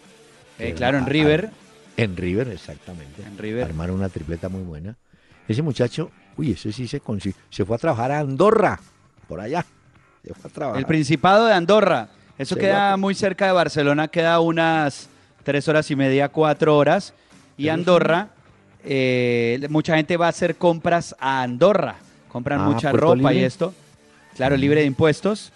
Eh, 0.57 0.73
claro, 0.73 0.97
en 0.97 1.05
River. 1.05 1.49
En 1.95 2.17
River, 2.17 2.49
exactamente. 2.49 3.21
En 3.23 3.37
River. 3.37 3.63
Armaron 3.65 3.95
una 3.97 4.09
tripleta 4.09 4.49
muy 4.49 4.63
buena. 4.63 4.97
Ese 5.47 5.61
muchacho, 5.61 6.11
uy, 6.37 6.51
ese 6.51 6.71
sí 6.73 6.87
se 6.87 6.99
consiguió. 6.99 7.39
Se 7.49 7.63
fue 7.63 7.75
a 7.75 7.79
trabajar 7.79 8.11
a 8.11 8.19
Andorra, 8.19 8.79
por 9.27 9.39
allá. 9.39 9.65
Se 10.25 10.33
fue 10.33 10.49
a 10.49 10.53
trabajar. 10.53 10.79
El 10.79 10.85
Principado 10.85 11.45
de 11.45 11.53
Andorra. 11.53 12.09
Eso 12.39 12.55
queda 12.55 12.95
muy 12.95 13.15
cerca 13.15 13.45
de 13.47 13.51
Barcelona, 13.51 14.07
queda 14.07 14.39
unas 14.39 15.09
tres 15.43 15.67
horas 15.67 15.91
y 15.91 15.95
media, 15.97 16.29
cuatro 16.29 16.77
horas. 16.77 17.13
Y 17.57 17.67
Andorra, 17.67 18.29
eh, 18.85 19.67
mucha 19.69 19.97
gente 19.97 20.15
va 20.15 20.27
a 20.27 20.29
hacer 20.29 20.55
compras 20.55 21.13
a 21.19 21.41
Andorra. 21.41 21.95
Compran 22.29 22.61
Ah, 22.61 22.63
mucha 22.63 22.91
¿Puerto 22.91 23.15
ropa 23.15 23.33
y 23.33 23.43
esto. 23.43 23.73
Claro, 24.37 24.55
libre 24.55 24.79
de 24.79 24.87
impuestos. 24.87 25.51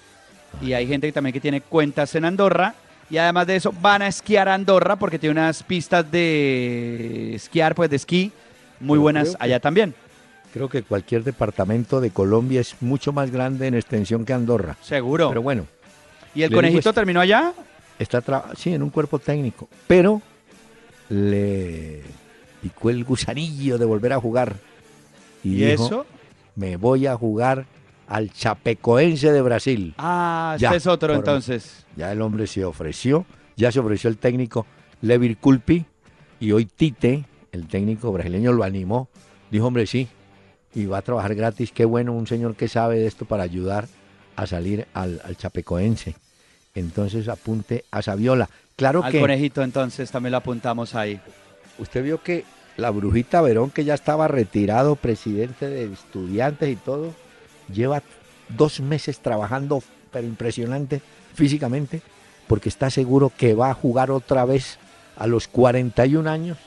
Y 0.62 0.74
hay 0.74 0.86
gente 0.86 1.08
que 1.08 1.14
también 1.14 1.34
que 1.34 1.40
tiene 1.40 1.62
cuentas 1.62 2.14
en 2.16 2.26
Andorra. 2.26 2.76
Y 3.10 3.18
además 3.18 3.48
de 3.48 3.56
eso, 3.56 3.74
van 3.82 4.02
a 4.02 4.08
esquiar 4.08 4.50
a 4.50 4.54
Andorra 4.54 4.98
porque 4.98 5.18
tiene 5.20 5.40
unas 5.40 5.64
pistas 5.64 6.10
de 6.12 7.36
esquiar, 7.36 7.76
pues 7.76 7.90
de 7.90 7.96
esquí, 7.96 8.32
muy 8.82 8.96
Pero 8.98 9.02
buenas 9.04 9.30
que- 9.30 9.36
allá 9.40 9.60
también. 9.62 9.96
Creo 10.52 10.68
que 10.68 10.84
cualquier 10.84 11.24
departamento 11.24 12.02
de 12.02 12.12
Colombia 12.12 12.60
es 12.60 12.76
mucho 12.82 13.14
más 13.14 13.32
grande 13.32 13.68
en 13.68 13.74
extensión 13.76 14.26
que 14.26 14.34
Andorra. 14.34 14.76
Seguro. 14.82 15.30
Pero 15.30 15.42
bueno, 15.42 15.66
¿Y 16.36 16.44
el 16.44 16.50
le 16.50 16.56
conejito 16.56 16.94
terminó 16.94 17.20
allá? 17.20 17.54
está 18.00 18.22
sí 18.56 18.74
en 18.74 18.84
un 18.84 18.90
cuerpo 18.90 19.20
técnico, 19.20 19.70
pero 19.88 20.22
le 21.10 22.02
picó 22.62 22.90
el 22.90 23.04
gusanillo 23.04 23.78
de 23.78 23.86
volver 23.86 24.14
a 24.14 24.20
jugar. 24.20 24.56
Y, 25.44 25.56
¿Y 25.64 25.66
dijo, 25.66 25.86
eso? 25.86 26.06
me 26.56 26.78
voy 26.78 27.08
a 27.08 27.16
jugar 27.16 27.66
al 28.08 28.32
Chapecoense 28.32 29.32
de 29.32 29.42
Brasil. 29.42 29.94
Ah, 29.98 30.56
Ya, 30.60 30.70
este 30.70 30.78
es 30.78 30.88
otro 30.88 31.14
entonces. 31.14 31.86
Ya 31.96 32.12
el 32.12 32.22
hombre 32.22 32.48
se 32.48 32.66
ofreció, 32.66 33.26
ya 33.56 33.72
se 33.72 33.80
ofreció 33.80 34.10
el 34.10 34.18
técnico 34.18 34.66
Levir 35.02 35.38
Culpi 35.38 35.86
y 36.40 36.52
hoy 36.52 36.66
Tite, 36.66 37.26
el 37.52 37.68
técnico 37.68 38.12
brasileño, 38.12 38.52
lo 38.54 38.64
animó. 38.64 39.08
Dijo, 39.52 39.68
hombre, 39.68 39.86
sí, 39.86 40.08
y 40.74 40.86
va 40.86 40.98
a 40.98 41.02
trabajar 41.04 41.36
gratis. 41.36 41.72
Qué 41.72 41.86
bueno 41.86 42.14
un 42.14 42.26
señor 42.28 42.56
que 42.56 42.68
sabe 42.68 42.98
de 43.00 43.08
esto 43.08 43.26
para 43.26 43.44
ayudar 43.44 43.88
a 44.36 44.48
salir 44.48 44.88
al, 44.94 45.22
al 45.24 45.38
Chapecoense. 45.38 46.16
Entonces 46.76 47.28
apunte 47.28 47.86
a 47.92 48.02
Saviola. 48.02 48.50
Claro 48.76 49.04
Al 49.04 49.12
que 49.12 49.20
conejito 49.20 49.62
entonces 49.62 50.10
también 50.12 50.32
lo 50.32 50.38
apuntamos 50.38 50.96
ahí. 50.96 51.20
usted 51.78 52.04
vio 52.04 52.22
que 52.24 52.46
la 52.78 52.90
brujita 52.90 53.42
Verón, 53.42 53.70
que 53.70 53.86
ya 53.86 53.94
estaba 53.94 54.28
retirado, 54.28 54.96
presidente 54.96 55.68
de 55.68 55.94
estudiantes 55.94 56.70
y 56.70 56.76
todo, 56.76 57.14
lleva 57.72 58.02
dos 58.50 58.80
meses 58.80 59.20
trabajando, 59.20 59.84
pero 60.12 60.26
impresionante 60.26 61.02
físicamente, 61.36 62.02
porque 62.48 62.70
está 62.70 62.90
seguro 62.90 63.32
que 63.36 63.54
va 63.54 63.70
a 63.70 63.74
jugar 63.76 64.10
otra 64.10 64.46
vez 64.46 64.80
a 65.18 65.28
los 65.28 65.48
41 65.48 66.28
años 66.28 66.58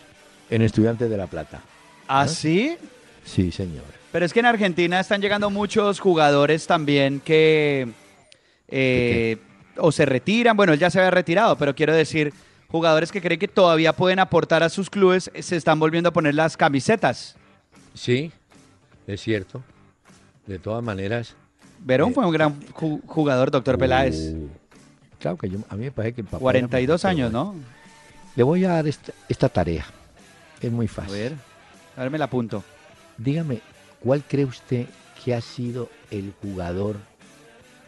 en 0.49 0.63
Estudiantes 0.63 1.11
de 1.11 1.17
La 1.17 1.27
Plata. 1.27 1.61
¿Ah, 2.07 2.27
¿Eh? 2.27 2.29
sí? 2.29 2.77
Sí, 3.25 3.51
señor. 3.51 3.85
Pero 4.13 4.25
es 4.25 4.33
que 4.33 4.39
en 4.39 4.47
Argentina 4.47 5.01
están 5.01 5.21
llegando 5.21 5.51
muchos 5.51 5.99
jugadores 5.99 6.69
también 6.69 7.19
que 7.19 7.89
eh, 8.69 9.39
o 9.79 9.93
se 9.93 10.07
retiran, 10.07 10.57
bueno, 10.57 10.73
él 10.73 10.79
ya 10.79 10.91
se 10.91 10.99
había 10.99 11.11
retirado, 11.11 11.57
pero 11.57 11.75
quiero 11.75 11.95
decir, 11.95 12.33
jugadores 12.69 13.13
que 13.13 13.21
creen 13.21 13.39
que 13.41 13.49
todavía 13.49 13.93
pueden 13.95 14.19
aportar 14.19 14.63
a 14.63 14.69
sus 14.69 14.91
clubes, 14.91 15.31
se 15.39 15.57
están 15.57 15.79
volviendo 15.79 16.09
a 16.09 16.13
poner 16.13 16.35
las 16.35 16.57
camisetas. 16.57 17.37
Sí, 17.95 18.33
es 19.07 19.21
cierto. 19.21 19.63
De 20.47 20.59
todas 20.59 20.83
maneras. 20.83 21.35
Verón 21.81 22.11
Eh, 22.11 22.15
fue 22.15 22.27
un 22.27 22.33
gran 22.33 22.61
ju- 22.73 23.01
jugador, 23.07 23.51
doctor 23.51 23.79
Peláez. 23.79 24.15
uh, 24.35 24.49
claro 25.19 25.37
que 25.37 25.49
yo, 25.49 25.59
a 25.69 25.77
mí 25.77 25.85
me 25.87 25.91
parece 25.93 26.15
que 26.17 26.25
papá. 26.25 26.37
era 26.37 26.41
42 26.41 27.05
mejor, 27.05 27.11
años, 27.11 27.33
¿no? 27.33 27.55
Le 28.37 28.43
voy 28.43 28.65
a 28.65 28.69
dar 28.71 28.87
esta, 28.87 29.13
esta 29.29 29.49
tarea. 29.49 29.85
Es 30.61 30.71
muy 30.71 30.87
A 30.87 30.89
fácil. 30.89 31.13
ver, 31.13 31.33
a 31.97 32.03
ver, 32.03 32.11
me 32.11 32.19
la 32.19 32.27
apunto. 32.27 32.63
Dígame, 33.19 33.61
¿cuál 34.01 34.23
cree 34.23 34.45
usted 34.45 34.87
que 35.25 35.35
ha 35.35 35.41
sido 35.41 35.89
el 36.11 36.33
jugador 36.43 36.97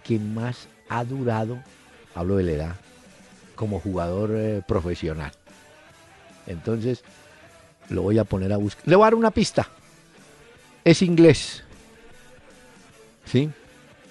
que 0.05 0.18
más 0.18 0.68
ha 0.88 1.05
durado, 1.05 1.59
hablo 2.18 2.37
de 2.37 2.44
la 2.44 2.52
edad, 2.52 2.74
como 3.54 3.81
jugador 3.81 4.31
eh, 4.35 4.62
profesional? 4.66 5.33
Entonces, 6.46 7.02
lo 7.90 8.02
voy 8.02 8.18
a 8.18 8.24
poner 8.24 8.52
a 8.52 8.57
buscar. 8.57 8.83
Le 8.87 8.96
voy 8.96 9.04
a 9.04 9.07
dar 9.07 9.14
una 9.14 9.31
pista. 9.31 9.68
Es 10.85 11.02
inglés. 11.02 11.62
¿Sí? 13.24 13.50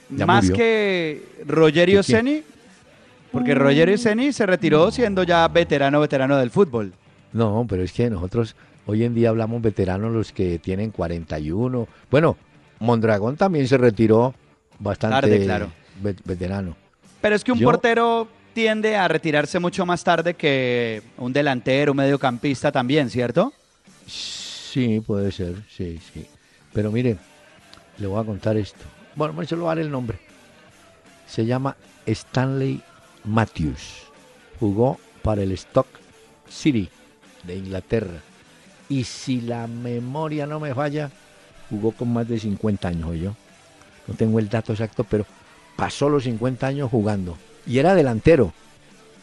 Ya 0.09 0.25
Más 0.25 0.43
murió. 0.45 0.55
que 0.57 1.23
Rogerio. 1.45 2.03
Ceni, 2.03 2.43
porque 3.31 3.55
Rogerio 3.55 3.97
Ceni 3.97 4.31
se 4.31 4.45
retiró 4.45 4.89
siendo 4.91 5.23
ya 5.23 5.47
veterano, 5.47 5.99
veterano 5.99 6.37
del 6.37 6.49
fútbol. 6.51 6.93
No, 7.33 7.65
pero 7.67 7.83
es 7.83 7.91
que 7.91 8.09
nosotros 8.09 8.55
hoy 8.85 9.03
en 9.03 9.13
día 9.15 9.29
hablamos 9.29 9.61
veteranos 9.61 10.13
los 10.13 10.31
que 10.31 10.59
tienen 10.59 10.91
41. 10.91 11.87
Bueno, 12.09 12.37
Mondragón 12.79 13.35
también 13.35 13.67
se 13.67 13.77
retiró 13.77 14.33
bastante 14.79 15.15
Tarde, 15.21 15.43
claro. 15.43 15.71
ve- 16.01 16.15
veterano. 16.23 16.77
Pero 17.21 17.36
es 17.36 17.43
que 17.43 17.51
un 17.51 17.60
Yo- 17.60 17.65
portero 17.67 18.27
tiende 18.53 18.95
a 18.95 19.08
retirarse 19.08 19.60
mucho 19.60 19.86
más 19.86 20.03
tarde 20.03 20.34
que 20.34 21.01
un 21.17 21.32
delantero, 21.34 21.91
un 21.91 21.97
mediocampista 21.97 22.71
también, 22.71 23.10
¿cierto? 23.10 23.53
Sí, 24.08 24.99
puede 25.06 25.32
ser, 25.32 25.56
sí, 25.75 25.99
sí. 26.13 26.25
Pero 26.73 26.91
mire, 26.91 27.17
le 27.97 28.08
voy 28.08 28.21
a 28.21 28.25
contar 28.25 28.58
esto. 28.58 28.80
Bueno, 29.15 29.34
me 29.34 29.45
solo 29.45 29.65
dar 29.65 29.80
el 29.80 29.89
nombre. 29.91 30.19
Se 31.27 31.45
llama 31.45 31.75
Stanley 32.06 32.82
Matthews. 33.23 34.03
Jugó 34.60 34.99
para 35.21 35.43
el 35.43 35.51
Stock 35.53 35.88
City 36.49 36.89
de 37.43 37.56
Inglaterra. 37.56 38.21
Y 38.89 39.03
si 39.03 39.41
la 39.41 39.67
memoria 39.67 40.45
no 40.47 40.60
me 40.60 40.73
falla, 40.73 41.12
jugó 41.69 41.91
con 41.91 42.13
más 42.13 42.27
de 42.27 42.39
50 42.39 42.88
años, 42.88 43.15
yo. 43.17 43.36
No 44.08 44.13
tengo 44.13 44.39
el 44.39 44.47
dato 44.47 44.71
exacto, 44.71 45.03
pero 45.03 45.25
pasó 45.77 46.09
los 46.09 46.23
50 46.25 46.67
años 46.67 46.91
jugando. 46.91 47.37
Y 47.65 47.79
era 47.79 47.95
delantero. 47.95 48.51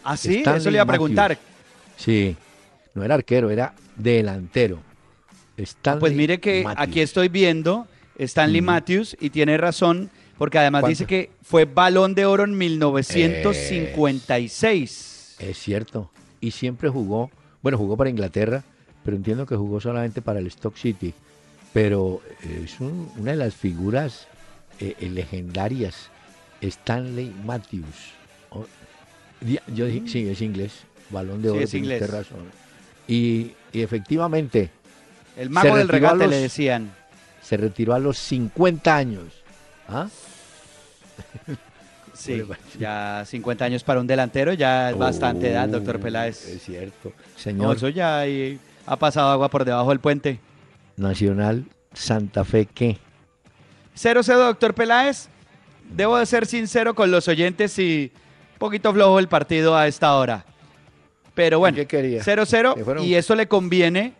Ah, 0.02 0.16
sí, 0.16 0.38
Stanley 0.38 0.60
eso 0.60 0.70
le 0.70 0.76
iba 0.76 0.84
a 0.84 0.86
preguntar. 0.86 1.36
Sí, 1.96 2.36
no 2.94 3.04
era 3.04 3.14
arquero, 3.16 3.50
era 3.50 3.74
delantero. 3.96 4.78
Stanley 5.56 6.00
Pues 6.00 6.12
mire 6.14 6.40
que 6.40 6.64
Matthews. 6.64 6.88
aquí 6.88 7.00
estoy 7.00 7.28
viendo 7.28 7.86
Stanley. 8.18 8.60
Matthews 8.62 9.16
y 9.20 9.30
tiene 9.30 9.56
razón, 9.56 10.10
porque 10.38 10.58
además 10.58 10.80
¿Cuánto? 10.80 10.90
dice 10.90 11.06
que 11.06 11.30
fue 11.42 11.64
balón 11.64 12.14
de 12.14 12.26
oro 12.26 12.44
en 12.44 12.56
1956. 12.58 15.36
Es 15.38 15.58
cierto. 15.58 16.10
Y 16.40 16.50
siempre 16.52 16.88
jugó, 16.88 17.30
bueno, 17.62 17.78
jugó 17.78 17.96
para 17.96 18.10
Inglaterra, 18.10 18.62
pero 19.04 19.16
entiendo 19.16 19.46
que 19.46 19.54
jugó 19.56 19.80
solamente 19.80 20.20
para 20.22 20.38
el 20.40 20.46
Stock 20.48 20.76
City. 20.76 21.14
Pero 21.72 22.20
es 22.62 22.78
un- 22.80 23.10
una 23.16 23.30
de 23.32 23.36
las 23.38 23.54
figuras 23.54 24.26
eh, 24.80 24.96
eh, 25.00 25.08
legendarias, 25.08 26.10
Stanley 26.68 27.33
Matthews. 27.44 28.12
Oh, 28.50 28.66
yo 29.74 29.87
dije, 29.87 30.03
sí, 30.09 30.29
es 30.29 30.40
inglés, 30.40 30.72
balón 31.11 31.42
de 31.42 31.48
Sí, 31.50 31.55
oro. 31.57 31.64
es 31.64 31.74
inglés. 31.74 32.03
usted 32.03 32.14
razón. 32.14 32.44
Y, 33.07 33.53
y 33.72 33.83
efectivamente, 33.83 34.70
El 35.37 35.50
mago 35.50 35.77
del 35.77 35.88
regate 35.88 36.27
le 36.27 36.37
decían. 36.38 36.90
se 37.42 37.57
retiró 37.57 37.94
a 37.94 37.98
los 37.98 38.16
50 38.18 38.96
años. 38.96 39.24
¿Ah? 39.88 40.09
Sí, 42.14 42.42
ya 42.79 43.24
50 43.27 43.64
años 43.64 43.83
para 43.83 43.98
un 44.00 44.07
delantero, 44.07 44.53
ya 44.53 44.90
es 44.90 44.96
bastante 44.96 45.50
edad, 45.50 45.68
doctor 45.68 45.98
Peláez. 45.98 46.46
Es 46.48 46.62
cierto. 46.62 47.12
Señor 47.37 47.77
eso 47.77 47.88
ya 47.88 48.20
ahí 48.20 48.61
ha 48.87 48.96
pasado 48.96 49.31
agua 49.31 49.50
por 49.50 49.64
debajo 49.64 49.88
del 49.90 49.98
puente. 49.98 50.38
Nacional 50.96 51.64
Santa 51.92 52.44
Fe, 52.44 52.66
¿qué? 52.72 52.98
0-0, 53.96 54.24
doctor 54.37 54.74
Peláez. 54.74 55.29
Debo 55.90 56.16
de 56.18 56.26
ser 56.26 56.46
sincero 56.46 56.94
con 56.94 57.10
los 57.10 57.28
oyentes 57.28 57.78
y 57.78 58.10
un 58.54 58.58
poquito 58.58 58.92
flojo 58.92 59.18
el 59.18 59.28
partido 59.28 59.76
a 59.76 59.86
esta 59.86 60.14
hora. 60.16 60.44
Pero 61.34 61.58
bueno, 61.58 61.76
¿Qué 61.76 61.86
quería? 61.86 62.22
0-0 62.22 62.74
Que 62.74 62.84
fuera 62.84 63.00
un- 63.00 63.06
y 63.06 63.14
eso 63.14 63.34
le 63.34 63.48
conviene 63.48 64.14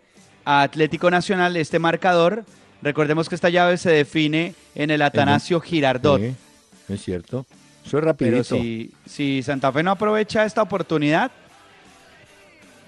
a 0.45 0.63
Atlético 0.63 1.11
Nacional 1.11 1.57
este 1.57 1.79
marcador. 1.79 2.45
Recordemos 2.83 3.29
que 3.29 3.35
esta 3.35 3.49
llave 3.49 3.77
se 3.79 3.91
define 3.91 4.55
en 4.75 4.91
el 4.91 5.01
Atanasio 5.03 5.61
Girardot. 5.61 6.21
Sí, 6.21 6.35
es 6.89 7.03
cierto. 7.03 7.47
Eso 7.87 7.99
es 7.99 8.03
Pero 8.03 8.07
rapidito. 8.07 8.43
si, 8.57 8.93
si 9.07 9.43
Santa 9.43 9.71
Fe 9.73 9.83
no 9.83 9.91
aprovecha 9.93 10.45
esta 10.45 10.63
oportunidad, 10.63 11.31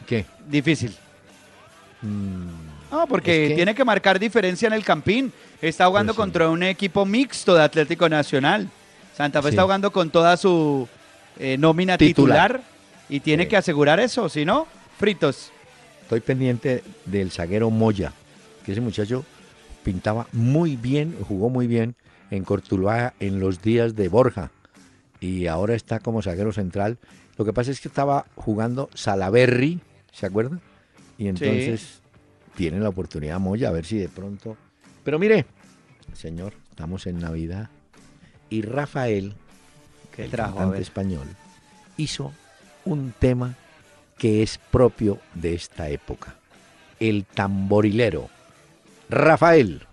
¿Qué? 0.07 0.25
difícil. 0.49 0.95
Mm, 2.03 2.67
No, 2.91 3.07
porque 3.09 3.45
Es 3.45 3.49
que- 3.51 3.55
tiene 3.57 3.75
que 3.75 3.85
marcar 3.85 4.19
diferencia 4.19 4.69
en 4.69 4.73
el 4.73 4.85
Campín. 4.85 5.33
Está 5.61 5.87
jugando 5.87 6.13
Pues 6.13 6.17
sí. 6.17 6.21
contra 6.23 6.51
un 6.51 6.63
equipo 6.63 7.05
mixto 7.07 7.55
de 7.55 7.63
Atlético 7.63 8.09
Nacional. 8.09 8.69
Santa 9.17 9.41
Fe 9.43 9.49
Sí. 9.49 9.55
está 9.55 9.63
jugando 9.63 9.91
con 9.91 10.11
toda 10.11 10.37
su 10.37 10.89
eh, 11.39 11.57
nómina 11.59 11.99
titular. 11.99 12.53
Titular. 12.53 12.77
y 13.09 13.21
tiene 13.21 13.45
Sí. 13.45 13.51
que 13.51 13.57
asegurar 13.57 14.01
eso, 14.01 14.29
si 14.29 14.45
no, 14.45 14.67
fritos. 14.99 15.53
Estoy 16.03 16.21
pendiente 16.21 16.83
del 17.05 17.31
zaguero 17.31 17.71
Moya, 17.71 18.13
que 18.65 18.73
ese 18.73 18.81
muchacho 18.81 19.25
pintaba 19.85 20.27
muy 20.33 20.77
bien, 20.77 21.17
jugó 21.29 21.49
muy 21.49 21.67
bien 21.69 21.95
en 22.33 22.43
Cortuluá 22.43 23.15
en 23.21 23.39
los 23.39 23.63
días 23.63 23.95
de 23.95 24.09
Borja. 24.09 24.51
Y 25.21 25.47
ahora 25.47 25.75
está 25.75 26.01
como 26.01 26.21
zaguero 26.21 26.53
central. 26.53 26.99
Lo 27.39 27.45
que 27.45 27.53
pasa 27.53 27.71
es 27.71 27.81
que 27.81 27.87
estaba 27.89 28.27
jugando 28.35 28.91
Salaberry, 28.95 29.79
¿se 30.11 30.27
acuerdan? 30.27 30.61
Y 31.17 31.29
entonces 31.29 32.01
tiene 32.57 32.81
la 32.81 32.89
oportunidad 32.89 33.39
Moya, 33.39 33.69
a 33.69 33.73
ver 33.73 33.85
si 33.85 33.99
de 33.99 34.09
pronto. 34.09 34.57
Pero 35.07 35.21
mire, 35.21 35.47
señor, 36.15 36.55
estamos 36.69 37.07
en 37.07 37.21
Navidad. 37.21 37.71
Y 38.51 38.63
Rafael, 38.63 39.35
¿Qué 40.11 40.25
el 40.25 40.33
trajo? 40.33 40.57
Cantante 40.57 40.83
español, 40.83 41.29
hizo 41.97 42.33
un 42.85 43.15
tema 43.17 43.55
que 44.19 44.43
es 44.43 44.59
propio 44.59 45.21
de 45.33 45.55
esta 45.55 45.89
época, 45.91 46.35
el 46.99 47.25
tamborilero. 47.25 48.29
Rafael. 49.09 49.87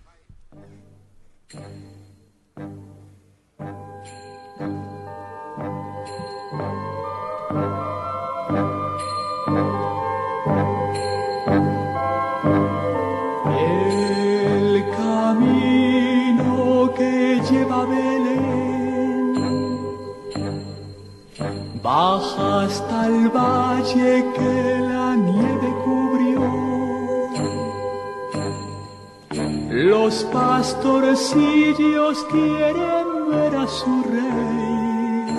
Pastorcillos 30.34 32.26
quieren 32.30 33.06
ver 33.30 33.54
a 33.54 33.66
su 33.68 34.02
rey. 34.02 35.34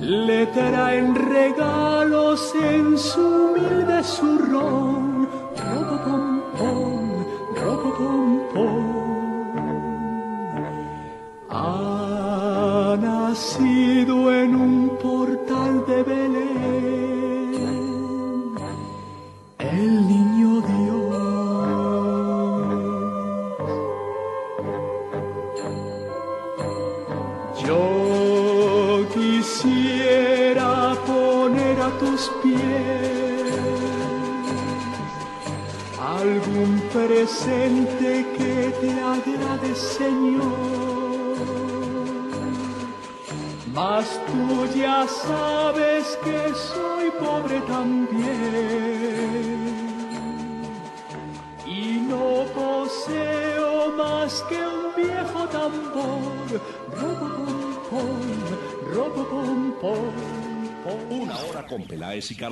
Le 0.00 0.46
traen 0.46 1.14
regalos 1.14 2.54
en 2.54 2.98
su 2.98 3.20
humilde 3.20 4.02
zurrón. 4.02 5.03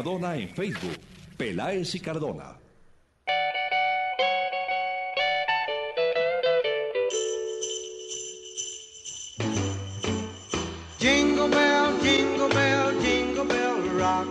Cardona 0.03 0.37
en 0.37 0.49
Facebook. 0.49 0.99
Peláez 1.37 1.95
y 1.95 2.01
Cardona. 2.01 2.57
Jingle 10.99 11.49
bell, 11.49 11.99
jingle 12.01 12.49
bell, 12.49 12.93
jingle 13.01 13.45
bell 13.45 13.77
rock. 13.99 14.29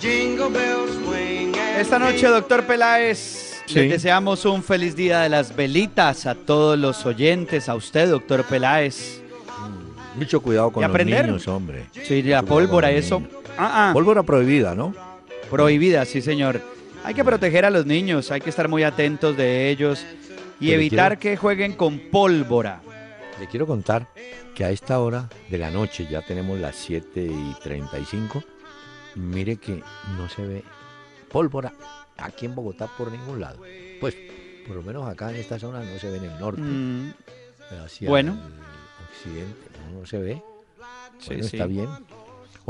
Jingle 0.00 0.50
bells 0.50 0.90
swing. 1.04 1.54
and 1.56 1.80
Esta 1.80 1.98
noche, 1.98 2.26
doctor 2.28 2.64
Peláez, 2.66 3.62
Sí. 3.66 3.74
les 3.80 3.90
deseamos 3.90 4.44
un 4.46 4.62
feliz 4.62 4.96
día 4.96 5.20
de 5.20 5.28
las 5.28 5.54
velitas 5.54 6.24
a 6.26 6.34
todos 6.34 6.78
los 6.78 7.04
oyentes, 7.04 7.68
a 7.68 7.74
usted, 7.74 8.08
doctor 8.08 8.44
Peláez. 8.44 9.20
Mucho 10.16 10.40
cuidado 10.40 10.72
con 10.72 10.82
¿Y 10.82 10.86
los 10.88 11.04
niños, 11.06 11.46
hombre. 11.48 11.86
Sí, 12.04 12.22
la 12.22 12.42
pólvora, 12.42 12.90
eso. 12.90 13.20
niños. 13.20 13.32
Ah, 13.58 13.90
ah, 13.90 13.92
Pólvora 13.92 14.22
prohibida, 14.22 14.74
¿no? 14.74 14.94
prohibida, 15.50 16.04
sí, 16.04 16.20
señor. 16.22 16.60
Hay 17.04 17.14
que 17.14 17.24
proteger 17.24 17.64
a 17.64 17.70
los 17.70 17.86
niños, 17.86 18.30
hay 18.30 18.40
que 18.40 18.50
estar 18.50 18.68
muy 18.68 18.82
atentos 18.82 19.36
de 19.36 19.70
ellos 19.70 20.04
y 20.60 20.66
Pero 20.68 20.80
evitar 20.80 21.18
quiero- 21.18 21.20
que 21.20 21.36
jueguen 21.36 21.72
con 21.74 21.98
pólvora. 22.10 22.80
Le 23.40 23.46
quiero 23.46 23.66
contar 23.66 24.08
que 24.54 24.64
a 24.64 24.70
esta 24.70 24.98
hora 25.00 25.28
de 25.48 25.58
la 25.58 25.70
noche, 25.70 26.06
ya 26.10 26.22
tenemos 26.22 26.58
las 26.58 26.74
7 26.76 27.22
y 27.24 27.54
35, 27.62 28.42
mire 29.14 29.56
que 29.56 29.82
no 30.16 30.28
se 30.28 30.44
ve 30.46 30.64
pólvora 31.30 31.72
aquí 32.16 32.46
en 32.46 32.54
Bogotá 32.54 32.88
por 32.98 33.10
ningún 33.12 33.40
lado. 33.40 33.60
Pues, 34.00 34.14
por 34.66 34.76
lo 34.76 34.82
menos 34.82 35.08
acá 35.08 35.30
en 35.30 35.36
esta 35.36 35.58
zona 35.58 35.80
no 35.82 35.98
se 35.98 36.10
ve 36.10 36.18
en 36.18 36.24
el 36.24 36.38
norte, 36.38 36.60
Mm, 36.60 37.12
pero 37.70 37.84
hacia 37.84 38.08
bueno. 38.08 38.32
el 38.32 39.04
occidente 39.08 39.70
no, 39.92 40.00
no 40.00 40.06
se 40.06 40.18
ve. 40.18 40.42
sí, 41.20 41.26
Bueno, 41.28 41.42
sí. 41.44 41.56
está 41.56 41.66
bien. 41.66 41.88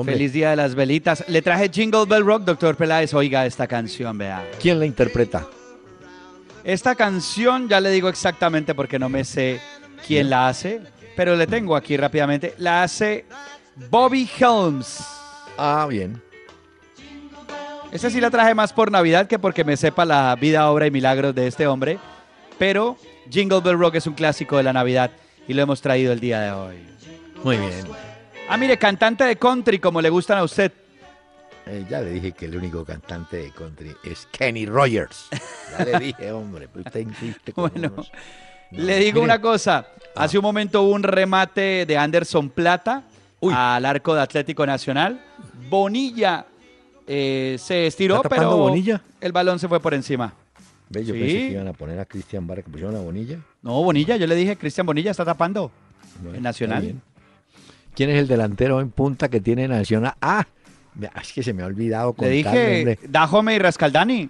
Hombre, 0.01 0.15
Feliz 0.15 0.33
día 0.33 0.51
de 0.51 0.57
las 0.57 0.77
velitas. 0.77 1.25
Le 1.27 1.43
traje 1.43 1.69
Jingle 1.69 2.05
Bell 2.07 2.25
Rock, 2.25 2.45
doctor 2.45 2.77
Peláez. 2.77 3.13
Oiga 3.15 3.45
esta 3.45 3.67
canción, 3.67 4.17
vea. 4.17 4.49
¿quién 4.63 4.79
la 4.79 4.87
interpreta? 4.87 5.45
Esta 6.63 6.95
canción 6.95 7.69
ya 7.69 7.81
le 7.81 7.91
digo 7.91 8.09
exactamente 8.09 8.77
porque 8.77 8.97
no 9.01 9.09
me 9.09 9.25
sé 9.25 9.61
quién 10.07 10.31
la 10.31 10.47
hace, 10.47 10.81
pero 11.17 11.35
le 11.35 11.49
tengo 11.49 11.75
aquí 11.75 11.97
rápidamente. 11.97 12.55
La 12.59 12.85
hace 12.85 13.25
Bobby 13.91 14.31
Helms. 14.39 15.05
Ah, 15.57 15.85
bien. 15.91 16.23
Esta 17.91 18.09
sí 18.09 18.21
la 18.21 18.31
traje 18.31 18.55
más 18.55 18.73
por 18.73 18.93
Navidad 18.93 19.27
que 19.27 19.41
porque 19.41 19.65
me 19.65 19.77
sepa 19.77 20.05
la 20.05 20.37
vida, 20.37 20.71
obra 20.71 20.87
y 20.87 20.93
milagros 20.93 21.35
de 21.35 21.49
este 21.49 21.67
hombre. 21.67 21.99
Pero 22.57 22.97
Jingle 23.29 23.63
Bell 23.63 23.77
Rock 23.77 23.97
es 23.97 24.07
un 24.07 24.15
clásico 24.15 24.59
de 24.59 24.63
la 24.63 24.73
Navidad 24.73 25.11
y 25.49 25.55
lo 25.55 25.63
hemos 25.63 25.81
traído 25.81 26.13
el 26.13 26.21
día 26.21 26.39
de 26.41 26.53
hoy. 26.53 26.77
Muy 27.43 27.57
bien. 27.57 28.08
Ah, 28.49 28.57
mire, 28.57 28.79
cantante 28.79 29.25
de 29.25 29.37
country 29.37 29.79
como 29.79 30.01
le 30.01 30.09
gustan 30.11 30.39
a 30.39 30.45
usted. 30.45 30.73
Eh, 31.67 31.85
ya 31.89 32.01
le 32.01 32.11
dije 32.13 32.33
que 32.33 32.47
el 32.47 32.57
único 32.57 32.85
cantante 32.85 33.37
de 33.37 33.51
country 33.53 33.95
es 34.03 34.27
Kenny 34.33 34.65
Rogers. 34.67 35.29
Ya 35.79 35.85
le 35.85 35.99
dije, 36.07 36.33
hombre, 36.33 36.67
pues 36.69 36.87
usted 36.87 37.01
insiste 37.01 37.53
con 37.53 37.71
Bueno, 37.71 37.91
unos- 37.95 38.11
No, 38.71 38.83
Le 38.83 38.97
digo 39.01 39.21
mire, 39.21 39.25
una 39.25 39.41
cosa, 39.41 39.87
hace 40.17 40.39
un 40.39 40.43
momento 40.43 40.83
hubo 40.83 40.93
un 40.95 41.03
remate 41.03 41.85
de 41.87 41.97
Anderson 41.99 42.49
Plata 42.51 43.03
Uy. 43.41 43.53
al 43.57 43.85
arco 43.85 44.15
de 44.15 44.23
Atlético 44.23 44.65
Nacional. 44.67 45.21
Bonilla 45.69 46.47
eh, 47.07 47.57
se 47.59 47.87
estiró, 47.87 48.17
¿Está 48.17 48.29
tapando 48.31 48.51
pero 48.51 48.59
Bonilla? 48.59 49.01
el 49.21 49.33
balón 49.33 49.59
se 49.59 49.69
fue 49.69 49.81
por 49.81 49.93
encima. 49.95 50.33
Ve, 50.91 51.05
yo 51.05 51.13
Sí. 51.15 51.21
pensé 51.21 51.35
que 51.37 51.51
iban 51.53 51.69
a 51.69 51.73
poner 51.75 51.99
a 52.01 52.05
Cristian 52.07 52.47
que 52.47 52.63
pusieron 52.63 52.97
a 52.97 53.01
Bonilla. 53.01 53.39
No, 53.63 53.83
Bonilla, 53.83 54.17
yo 54.17 54.27
le 54.27 54.35
dije, 54.35 54.57
Cristian 54.57 54.87
Bonilla 54.87 55.11
está 55.11 55.25
tapando. 55.25 55.71
Bueno, 56.23 56.37
En 56.39 56.43
Nacional. 56.43 56.95
¿Quién 57.99 58.11
es 58.11 58.17
el 58.21 58.29
delantero 58.29 58.81
en 58.81 58.91
punta 58.93 59.29
que 59.29 59.41
tiene 59.41 59.67
Nacional? 59.67 60.15
Ah, 60.23 60.47
vea, 60.95 61.11
es 61.21 61.33
que 61.33 61.43
se 61.43 61.53
me 61.53 61.65
ha 61.65 61.67
olvidado 61.67 62.11
Le 62.11 62.15
contarle, 62.15 62.37
dije, 62.37 62.79
hombre. 62.79 62.99
Dajome 63.09 63.55
y 63.57 63.59
Rascaldani. 63.59 64.29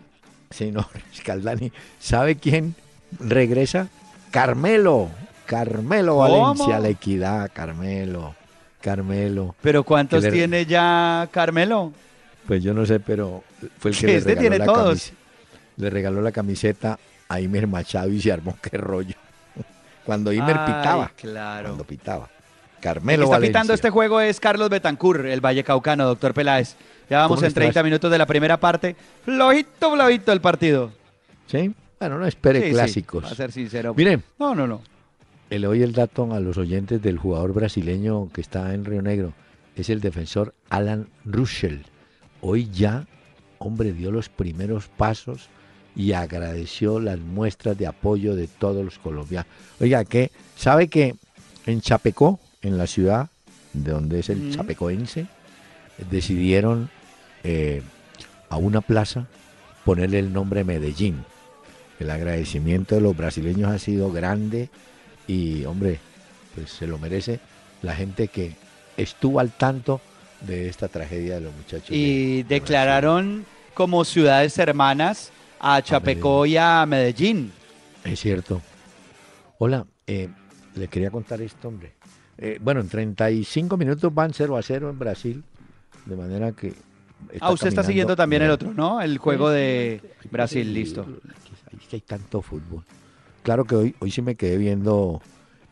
Sí, 0.49 0.73
no, 0.73 0.89
Scaldani. 1.15 1.71
¿Sabe 2.01 2.37
quién 2.37 2.75
regresa? 3.21 3.89
Carmelo. 4.31 5.11
Carmelo 5.45 6.15
¿Cómo? 6.17 6.45
Valencia, 6.55 6.79
la 6.79 6.89
equidad, 6.89 7.51
Carmelo. 7.53 8.35
Carmelo. 8.81 9.55
Pero 9.61 9.85
¿cuántos 9.85 10.23
le- 10.25 10.33
tiene 10.33 10.65
ya 10.65 11.29
Carmelo? 11.31 11.93
Pues 12.47 12.63
yo 12.63 12.73
no 12.73 12.87
sé, 12.87 13.01
pero 13.01 13.45
fue 13.79 13.91
el 13.91 13.97
que 13.99 14.01
Que 14.01 14.07
le 14.13 14.17
este 14.17 14.29
regaló, 14.31 14.41
tiene 14.41 14.59
la 14.61 14.65
todos. 14.65 15.13
le 15.77 15.91
regaló 15.91 16.23
la 16.23 16.33
camiseta 16.33 16.99
a 17.29 17.39
Imer 17.39 17.67
Machado 17.67 18.09
y 18.09 18.19
se 18.23 18.33
armó 18.33 18.57
qué 18.63 18.79
rollo. 18.79 19.15
Cuando 20.07 20.33
Imer 20.33 20.57
Ay, 20.59 20.65
pitaba. 20.73 21.13
claro. 21.15 21.67
Cuando 21.69 21.85
pitaba. 21.85 22.31
El 22.79 22.83
que 22.83 22.89
Carmelo 22.89 23.25
está 23.25 23.37
Valencia. 23.37 23.53
pitando 23.53 23.75
este 23.75 23.91
juego 23.91 24.21
es 24.21 24.39
Carlos 24.41 24.71
Betancur, 24.71 25.27
el 25.27 25.41
Valle 25.45 25.65
Caucano, 25.65 26.05
doctor 26.07 26.33
Peláez. 26.35 26.77
Ya 27.11 27.19
vamos 27.19 27.37
¿Cómo 27.39 27.47
en 27.47 27.53
30 27.55 27.69
estás? 27.71 27.85
minutos 27.85 28.11
de 28.11 28.19
la 28.19 28.27
primera 28.27 28.59
parte. 28.61 28.95
Flojito, 29.25 29.93
flojito 29.95 30.33
el 30.33 30.41
partido. 30.41 30.93
¿Sí? 31.47 31.73
Bueno, 31.99 32.19
no 32.19 32.27
espere 32.27 32.61
Sí, 32.61 32.67
sí, 32.69 32.73
clásicos. 32.73 33.23
para 33.25 33.35
ser 33.35 33.51
sincero. 33.53 33.95
Miren, 33.97 34.23
No, 34.39 34.55
no, 34.55 34.67
no. 34.67 34.81
le 35.51 35.59
doy 35.59 35.83
el 35.83 35.93
dato 35.93 36.33
a 36.33 36.41
los 36.41 36.57
oyentes 36.59 37.03
del 37.03 37.19
jugador 37.19 37.53
brasileño 37.55 38.29
que 38.33 38.41
está 38.41 38.73
en 38.75 38.85
Río 38.85 39.03
Negro. 39.03 39.33
Es 39.75 39.89
el 39.91 40.01
defensor 40.01 40.55
Alan 40.71 41.09
Russell. 41.25 41.79
Hoy 42.41 42.69
ya, 42.73 43.07
hombre, 43.59 43.93
dio 43.93 44.11
los 44.13 44.29
primeros 44.29 44.89
pasos 44.89 45.49
y 45.97 46.13
agradeció 46.13 47.01
las 47.01 47.19
muestras 47.19 47.77
de 47.77 47.87
apoyo 47.89 48.37
de 48.37 48.47
todos 48.47 48.85
los 48.85 48.99
colombianos. 48.99 49.51
Oiga, 49.81 50.05
que 50.05 50.31
sabe 50.57 50.87
que 50.89 51.17
en 51.67 51.81
Chapecó, 51.81 52.39
en 52.63 52.79
la 52.79 52.87
ciudad 52.87 53.29
de 53.73 53.93
donde 53.93 54.21
es 54.21 54.29
el 54.29 54.39
Mm. 54.39 54.55
chapecoense, 54.55 55.27
decidieron 56.11 56.91
eh, 57.45 57.83
a 58.51 58.57
una 58.57 58.81
plaza 58.81 59.27
ponerle 59.85 60.19
el 60.19 60.33
nombre 60.33 60.65
Medellín. 60.65 61.25
El 62.01 62.11
agradecimiento 62.11 62.95
de 62.95 63.01
los 63.01 63.17
brasileños 63.17 63.71
ha 63.71 63.79
sido 63.79 64.11
grande 64.13 64.71
y, 65.27 65.65
hombre, 65.65 66.01
pues 66.55 66.71
se 66.71 66.87
lo 66.87 66.99
merece 66.99 67.41
la 67.83 67.95
gente 67.95 68.29
que 68.29 68.55
estuvo 68.97 69.39
al 69.41 69.51
tanto 69.51 70.01
de 70.41 70.69
esta 70.69 70.89
tragedia 70.89 71.37
de 71.37 71.41
los 71.43 71.55
muchachos. 71.55 71.91
Y 71.91 72.43
de 72.43 72.55
declararon 72.57 73.45
como 73.75 74.05
ciudades 74.05 74.59
hermanas 74.59 75.31
a 75.61 75.81
Chapecó 75.83 76.47
y 76.47 76.57
a 76.57 76.85
Medellín. 76.87 77.53
Es 78.05 78.21
cierto. 78.21 78.61
Hola, 79.59 79.87
eh, 80.07 80.29
le 80.75 80.89
quería 80.89 81.11
contar 81.11 81.41
esto, 81.41 81.69
hombre. 81.69 81.93
Eh, 82.39 82.59
bueno, 82.61 82.81
en 82.81 82.89
35 82.89 83.77
minutos 83.77 84.15
van 84.15 84.33
0 84.33 84.57
a 84.57 84.63
0 84.63 84.91
en 84.91 84.99
Brasil. 84.99 85.45
De 86.07 86.17
manera 86.17 86.53
que... 86.53 86.73
Ah, 87.41 87.51
usted 87.51 87.69
está 87.69 87.83
siguiendo 87.83 88.15
también 88.15 88.43
el 88.43 88.51
otro, 88.51 88.73
¿no? 88.73 89.01
El 89.03 89.19
juego 89.19 89.51
de 89.51 90.01
Brasil, 90.31 90.73
listo. 90.73 91.05
Es 91.81 91.89
que 91.89 91.97
hay 91.97 92.01
tanto 92.03 92.41
fútbol. 92.43 92.85
Claro 93.43 93.65
que 93.65 93.75
hoy, 93.75 93.95
hoy 93.99 94.11
sí 94.11 94.23
me 94.23 94.37
quedé 94.37 94.57
viendo 94.57 95.21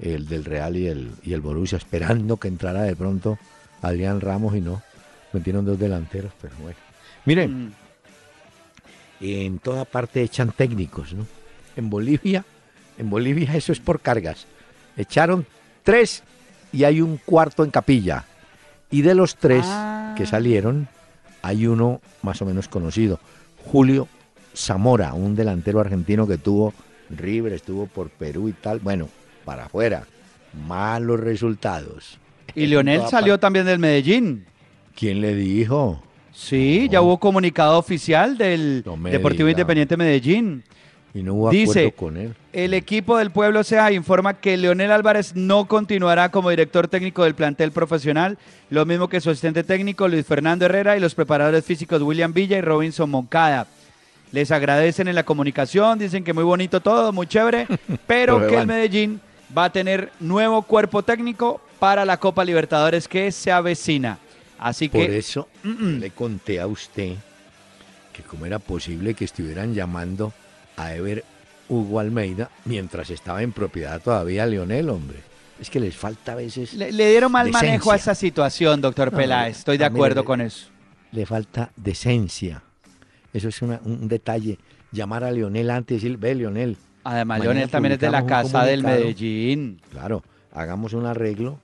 el 0.01 0.27
del 0.29 0.45
Real 0.45 0.77
y 0.77 0.89
el, 0.89 1.13
y 1.23 1.33
el 1.33 1.41
Borussia, 1.41 1.79
esperando 1.79 2.37
que 2.37 2.49
entrara 2.49 2.83
de 2.83 2.97
pronto 2.97 3.39
Adrián 3.81 4.21
Ramos 4.21 4.57
y 4.57 4.61
no. 4.61 4.83
Metieron 5.33 5.65
dos 5.65 5.79
delanteros, 5.79 6.33
pero 6.41 6.55
bueno. 6.61 6.77
Miren, 7.25 7.69
Mm. 7.69 7.73
en 9.21 9.59
toda 9.61 9.85
parte 9.85 10.23
echan 10.23 10.53
técnicos, 10.53 11.13
¿no? 11.15 11.27
En 11.77 11.89
Bolivia, 11.91 12.45
en 12.99 13.09
Bolivia 13.11 13.55
eso 13.55 13.73
es 13.73 13.81
por 13.81 14.01
cargas. 14.01 14.47
Echaron 14.97 15.47
tres 15.85 16.23
y 16.73 16.85
hay 16.85 17.01
un 17.01 17.19
cuarto 17.19 17.65
en 17.65 17.71
capilla. 17.71 18.25
Y 18.91 19.03
de 19.03 19.15
los 19.15 19.37
tres 19.37 19.65
Ah. 19.67 20.15
que 20.17 20.27
salieron, 20.27 20.89
hay 21.43 21.67
uno 21.67 22.01
más 22.23 22.41
o 22.43 22.45
menos 22.47 22.69
conocido, 22.69 23.19
Julio 23.67 24.09
Zamora, 24.55 25.13
un 25.15 25.35
delantero 25.37 25.81
argentino 25.81 26.27
que 26.27 26.39
tuvo 26.39 26.73
River, 27.11 27.53
estuvo 27.53 27.87
por 27.87 28.11
Perú 28.11 28.49
y 28.49 28.53
tal. 28.53 28.81
Bueno, 28.81 29.09
para 29.45 29.67
afuera, 29.67 30.05
malos 30.67 31.21
resultados. 31.21 32.19
Y 32.55 32.73
toda 32.73 33.09
salió 33.09 33.39
también 33.39 33.67
del 33.67 33.79
Medellín. 33.79 34.47
¿Quién 34.95 35.21
le 35.21 35.35
dijo? 35.35 36.03
Sí, 36.33 36.89
ya 36.91 37.03
hubo 37.03 37.19
comunicado 37.19 37.79
oficial 37.79 38.37
del 38.39 38.83
No 38.85 38.97
Deportivo 38.97 39.47
diga. 39.47 39.59
Independiente 39.61 39.97
Medellín. 39.97 40.63
Y 41.15 41.23
no 41.23 41.35
hubo 41.35 41.51
Dice, 41.51 41.87
acuerdo 41.87 41.97
con 41.97 42.17
él. 42.17 42.35
El 42.57 42.73
equipo 42.73 43.19
del 43.19 43.33
Pueblo 43.33 43.63
Sea 43.65 43.93
informa 43.93 44.41
que 44.41 44.57
Leonel 44.57 44.91
Álvarez 44.91 45.37
no 45.37 45.69
continuará 45.69 46.31
como 46.31 46.49
director 46.49 46.89
técnico 46.89 47.25
del 47.25 47.35
plantel 47.35 47.71
profesional, 47.71 48.39
lo 48.71 48.87
mismo 48.87 49.11
que 49.11 49.21
su 49.21 49.29
asistente 49.29 49.63
técnico 49.63 50.09
Luis 50.09 50.25
Fernando 50.25 50.65
Herrera 50.65 50.97
y 50.97 51.01
los 51.01 51.15
preparadores 51.15 51.67
físicos 51.67 52.01
William 52.01 52.33
Villa 52.33 52.57
y 52.57 52.63
Robinson 52.63 53.11
Moncada. 53.11 53.67
Les 54.33 54.51
agradecen 54.51 55.07
en 55.07 55.17
la 55.17 55.25
comunicación, 55.25 55.99
dicen 55.99 56.25
que 56.25 56.33
muy 56.33 56.45
bonito 56.45 56.81
todo, 56.81 57.13
muy 57.13 57.27
chévere, 57.27 57.67
pero 58.07 58.47
que 58.47 58.57
el. 58.57 58.67
Medellín 58.67 59.21
va 59.57 59.65
a 59.65 59.71
tener 59.71 60.11
nuevo 60.19 60.63
cuerpo 60.63 61.03
técnico 61.03 61.61
para 61.79 62.07
la 62.07 62.17
Copa 62.17 62.43
Libertadores 62.43 63.07
que 63.07 63.33
se 63.33 63.53
avecina. 63.53 64.19
Así 64.59 64.89
Por 64.89 65.05
que 65.05 65.19
eso 65.19 65.47
le 65.63 66.09
conté 66.09 66.59
a 66.59 66.67
usted 66.67 67.17
que 68.15 68.23
cómo 68.23 68.47
era 68.47 68.59
posible 68.59 69.13
que 69.13 69.27
estuvieran 69.27 69.75
llamando 69.75 70.33
a 70.79 70.95
Ever 70.95 71.23
Hugo 71.69 72.01
Almeida 72.01 72.51
mientras 72.65 73.11
estaba 73.11 73.43
en 73.43 73.53
propiedad 73.53 74.01
todavía 74.01 74.47
Leonel, 74.47 74.89
hombre. 74.91 75.19
Es 75.61 75.71
que 75.71 75.81
les 75.81 75.97
falta 75.97 76.33
a 76.33 76.35
veces, 76.35 76.75
le, 76.75 76.93
le 76.93 77.11
dieron 77.11 77.33
mal 77.33 77.51
manejo 77.51 77.91
a 77.93 77.97
esa 77.97 78.15
situación, 78.15 78.81
doctor 78.81 79.11
No, 79.13 79.19
Peláez. 79.19 79.59
Estoy 79.59 79.79
de 79.79 79.85
acuerdo 79.87 80.21
le- 80.21 80.27
con 80.27 80.41
eso. 80.43 80.69
le 81.13 81.25
falta 81.27 81.71
decencia. 81.77 82.63
Eso 83.33 83.49
es 83.49 83.63
una- 83.63 83.81
un 83.85 84.07
detalle. 84.09 84.59
Llamar 84.93 85.25
a 85.25 85.31
Leonel 85.31 85.71
antes 85.71 85.97
y 85.97 86.05
decir, 86.07 86.19
ve 86.19 86.35
Leonel, 86.35 86.77
Además, 87.05 87.41
Leonel 87.41 87.69
también 87.71 87.93
es 87.93 88.01
de 88.01 88.11
la 88.11 88.27
casa 88.27 88.65
del. 88.65 88.83
Medellín. 88.83 89.81
claro, 89.91 90.23
hagamos 90.53 90.93
un 90.93 91.07
arreglo 91.07 91.59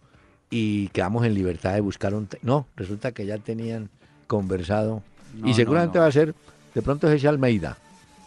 y 0.51 0.89
quedamos 0.89 1.25
en 1.27 1.35
libertad 1.35 1.75
de 1.75 1.81
buscar 1.81 2.15
un... 2.15 2.29
No, 2.43 2.67
resulta 2.77 3.13
que 3.13 3.25
ya 3.27 3.39
tenían 3.39 3.89
conversado 4.27 5.03
No, 5.35 5.49
y 5.49 5.55
seguramente 5.55 5.99
no. 5.99 6.03
va 6.03 6.09
a 6.09 6.13
ser, 6.13 6.35
de 6.75 6.83
pronto 6.83 7.09
es 7.09 7.15
ese 7.17 7.29
Almeida, 7.29 7.77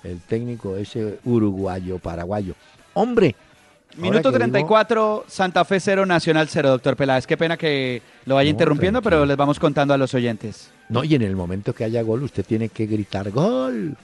el 0.05 0.19
técnico 0.21 0.75
ese 0.77 1.19
uruguayo, 1.25 1.99
paraguayo. 1.99 2.53
Hombre, 2.93 3.35
Minuto 3.97 4.27
ahora 4.27 4.39
que 4.39 4.51
34, 4.51 5.25
Santa 5.27 5.63
Fe 5.63 5.79
0, 5.79 6.05
Nacional 6.05 6.47
0, 6.49 6.69
doctor 6.69 6.95
Peláez. 6.97 7.25
Qué 7.25 7.37
pena 7.37 7.55
que 7.55 8.01
lo 8.25 8.35
vaya 8.35 8.49
No, 8.49 8.51
interrumpiendo, 8.51 9.01
pero 9.01 9.25
les 9.25 9.37
vamos 9.37 9.57
contando 9.59 9.93
a 9.93 9.97
los 9.97 10.13
oyentes. 10.13 10.69
digo- 10.89 10.99
no, 11.01 11.03
y 11.05 11.15
en 11.15 11.21
el 11.21 11.35
momento 11.35 11.73
que 11.73 11.85
haya 11.85 12.01
gol, 12.01 12.23
usted 12.23 12.45
tiene 12.45 12.67
que 12.69 12.85
gritar 12.87 13.31
gol. 13.31 13.95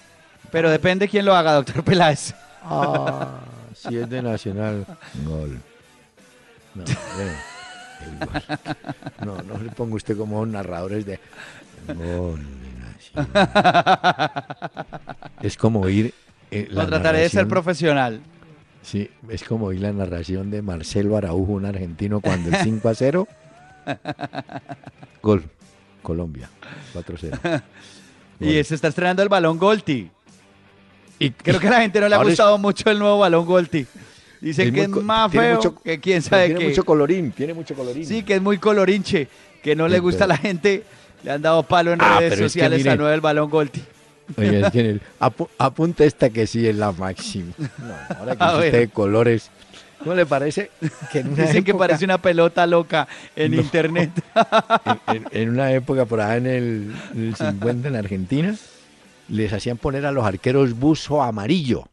Pero 0.49 0.69
depende 0.69 1.07
quién 1.09 1.25
lo 1.25 1.35
haga, 1.35 1.53
doctor 1.53 1.83
Peláez. 1.83 2.33
Ah, 2.63 3.39
si 3.75 3.97
es 3.97 4.09
de 4.09 4.21
Nacional, 4.21 4.85
gol. 5.25 5.59
No, 6.75 6.83
gol. 6.85 7.31
no, 9.25 9.41
no 9.43 9.57
le 9.61 9.69
ponga 9.71 9.95
usted 9.95 10.17
como 10.17 10.45
narradores 10.45 11.05
de 11.05 11.19
gol. 11.87 12.39
Es 15.41 15.57
como 15.57 15.81
oír 15.81 16.13
eh, 16.51 16.67
la 16.69 16.85
trataré 16.85 17.19
de 17.19 17.29
ser 17.29 17.47
profesional. 17.47 18.21
Sí, 18.83 19.09
es 19.29 19.43
como 19.43 19.67
oír 19.67 19.79
la 19.81 19.91
narración 19.93 20.51
de 20.51 20.61
Marcelo 20.61 21.15
Araujo, 21.17 21.53
un 21.53 21.65
argentino, 21.65 22.19
cuando 22.19 22.49
el 22.49 22.55
5 22.63 22.89
a 22.89 22.95
0. 22.95 23.27
Gol. 25.23 25.43
Colombia. 26.01 26.49
4 26.93 27.15
a 27.15 27.19
0. 27.19 27.37
Y 28.39 28.63
se 28.63 28.73
está 28.73 28.87
estrenando 28.87 29.21
el 29.21 29.29
balón 29.29 29.59
Golti. 29.59 30.09
Y 31.19 31.29
Creo 31.29 31.59
que 31.59 31.67
a 31.67 31.71
la 31.71 31.81
gente 31.81 32.01
no 32.01 32.09
le 32.09 32.15
ha 32.15 32.21
es- 32.21 32.27
gustado 32.29 32.57
mucho 32.57 32.89
el 32.89 32.97
nuevo 32.97 33.19
balón 33.19 33.45
Golti. 33.45 33.85
Dicen 34.41 34.69
Es 34.69 34.73
que 34.73 34.87
muy 34.87 34.97
es 34.99 35.05
más 35.05 35.29
tiene 35.29 35.45
feo 35.45 35.55
mucho- 35.57 35.75
que 35.75 35.99
quién 35.99 36.23
sabe 36.23 36.45
tiene 36.45 36.59
qué. 36.61 36.67
mucho 36.69 36.83
colorín, 36.83 37.31
tiene 37.33 37.53
mucho 37.53 37.75
colorín. 37.75 38.03
Sí, 38.03 38.23
que 38.23 38.37
es 38.37 38.41
muy 38.41 38.57
colorinche, 38.57 39.27
que 39.61 39.75
no 39.75 39.87
le 39.87 39.99
gusta 39.99 40.23
a 40.23 40.27
la 40.27 40.37
gente. 40.37 40.83
Le 41.23 41.31
han 41.31 41.41
dado 41.41 41.63
palo 41.63 41.93
en 41.93 42.01
Ah, 42.01 42.17
redes 42.19 42.33
pero 42.33 42.45
es 42.45 42.53
que 42.53 42.59
sociales 42.59 42.79
mire- 42.79 42.89
a 42.91 42.95
nuevo 42.95 43.13
el 43.13 43.21
balón 43.21 43.49
Golti. 43.49 43.81
Oye, 44.37 44.61
es 44.61 44.71
que 44.71 44.79
el- 44.91 45.01
apunta 45.57 46.03
esta 46.05 46.29
que 46.29 46.47
sí 46.47 46.67
es 46.67 46.75
la 46.75 46.91
máxima. 46.91 47.53
No, 47.57 48.17
ahora 48.19 48.35
que 48.35 48.43
usted 48.67 48.71
de 48.79 48.87
colores, 48.89 49.49
¿no 50.05 50.15
le 50.15 50.25
parece 50.25 50.71
que 51.11 51.19
en 51.19 51.27
una 51.33 51.43
Dicen 51.43 51.63
que 51.63 51.73
parece 51.73 52.05
una 52.05 52.17
pelota 52.19 52.65
loca 52.65 53.07
en 53.35 53.51
No. 53.55 53.61
internet. 53.61 54.11
en, 55.07 55.15
en- 55.15 55.27
en 55.31 55.49
una 55.49 55.71
época 55.73 56.05
por 56.05 56.21
allá 56.21 56.37
en 56.37 56.45
el, 56.47 56.95
en 57.13 57.27
el 57.27 57.35
50 57.35 57.87
en 57.89 57.95
Argentina, 57.95 58.55
les 59.27 59.53
hacían 59.53 59.77
poner 59.77 60.05
a 60.05 60.11
los 60.11 60.25
arqueros 60.25 60.73
buzo 60.79 61.21
amarillo, 61.21 61.87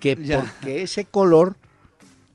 que 0.00 0.16
Ya. 0.16 0.40
porque 0.40 0.82
ese 0.82 1.04
color, 1.04 1.56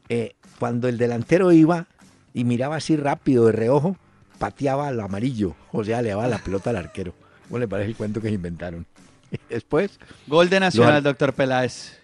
eh, 0.09 0.33
cuando 0.59 0.87
el 0.87 0.97
delantero 0.97 1.51
iba 1.51 1.87
y 2.33 2.43
miraba 2.43 2.75
así 2.77 2.95
rápido 2.95 3.47
de 3.47 3.51
reojo, 3.53 3.97
pateaba 4.41 4.87
al 4.87 4.99
amarillo, 4.99 5.55
o 5.71 5.83
sea, 5.83 6.01
le 6.01 6.09
daba 6.09 6.27
la 6.27 6.39
pelota 6.39 6.71
al 6.71 6.77
arquero. 6.77 7.13
¿Cómo 7.47 7.59
le 7.59 7.67
parece 7.67 7.89
el 7.91 7.95
cuento 7.95 8.19
que 8.19 8.27
se 8.29 8.33
inventaron? 8.33 8.85
Después, 9.49 9.99
Gol 10.27 10.49
de 10.49 10.59
Nacional, 10.59 11.03
doctor 11.03 11.31
Peláez. 11.33 11.99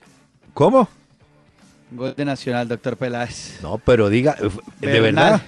¿cómo? 0.54 0.88
Gol 1.92 2.14
de 2.16 2.26
Nacional, 2.26 2.68
doctor 2.68 2.96
Peláez. 2.96 3.60
No, 3.64 3.80
pero 3.80 4.08
diga, 4.10 4.36
de 4.80 4.88
Bernal. 5.02 5.32
verdad. 5.32 5.42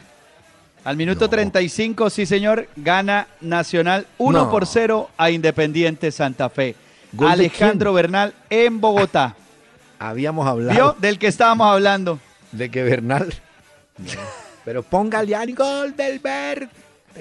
Al 0.83 0.95
minuto 0.97 1.25
No. 1.25 1.29
35, 1.29 2.09
sí 2.09 2.25
señor, 2.25 2.67
gana 2.75 3.27
Nacional 3.41 4.07
1 4.17 4.39
No. 4.45 4.49
por 4.49 4.65
0 4.65 5.09
a 5.17 5.29
Independiente 5.29 6.11
Santa 6.11 6.49
Fe. 6.49 6.75
¿Gol 7.13 7.27
de 7.27 7.33
Alejandro? 7.33 7.93
Bernal 7.93 8.33
en 8.49 8.81
Bogotá. 8.81 9.35
Habíamos 9.99 10.47
hablado 10.47 10.73
¿Vio? 10.73 10.95
Del 10.99 11.19
que 11.19 11.27
estábamos 11.27 11.67
hablando. 11.67 12.19
de 12.51 12.71
que 12.71 12.81
Bernal. 12.83 13.33
No, 13.97 14.05
pero 14.65 14.83
póngale 14.83 15.35
al 15.35 15.53
gol 15.55 15.95
del 15.95 16.19
verde 16.19 16.69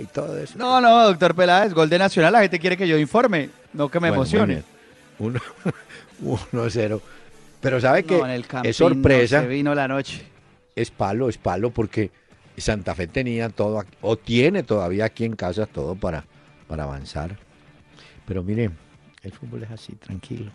y 0.01 0.05
todo 0.07 0.39
eso. 0.39 0.59
No, 0.59 0.80
no, 0.80 1.05
doctor 1.09 1.34
Peláez, 1.34 1.72
gol 1.72 1.89
de 1.89 1.99
Nacional. 1.99 2.32
La 2.32 2.41
gente 2.43 2.59
quiere 2.59 2.76
que 2.76 2.86
yo 2.89 2.99
informe, 2.99 3.51
no 3.72 3.89
que 3.91 4.01
me 4.01 4.09
Bueno, 4.09 4.22
emocione. 4.22 4.62
muy 5.18 5.30
bien. 5.30 5.43
Uno, 6.22 6.39
uno 6.53 6.70
cero. 6.70 7.03
Pero 7.61 7.80
sabe 7.80 8.05
que 8.05 8.16
No, 8.16 8.26
en 8.28 8.45
es 8.64 8.76
sorpresa, 8.76 9.41
Se 9.43 9.49
vino 9.49 9.74
la 9.74 9.89
noche. 9.89 10.24
es 10.76 10.91
palo, 10.91 11.28
es 11.28 11.39
palo, 11.39 11.70
porque 11.70 12.11
Santa 12.57 12.95
Fe 12.95 13.07
tenía 13.09 13.49
todo, 13.49 13.84
o 14.01 14.16
tiene 14.16 14.62
todavía 14.62 15.07
aquí 15.07 15.24
en 15.24 15.34
casa 15.34 15.66
todo 15.66 15.95
para, 15.97 16.24
para 16.68 16.84
avanzar. 16.84 17.36
Pero 18.26 18.43
mire, 18.45 18.70
el 19.22 19.32
fútbol 19.32 19.64
es 19.64 19.70
así, 19.70 19.95
tranquilo. 19.95 20.53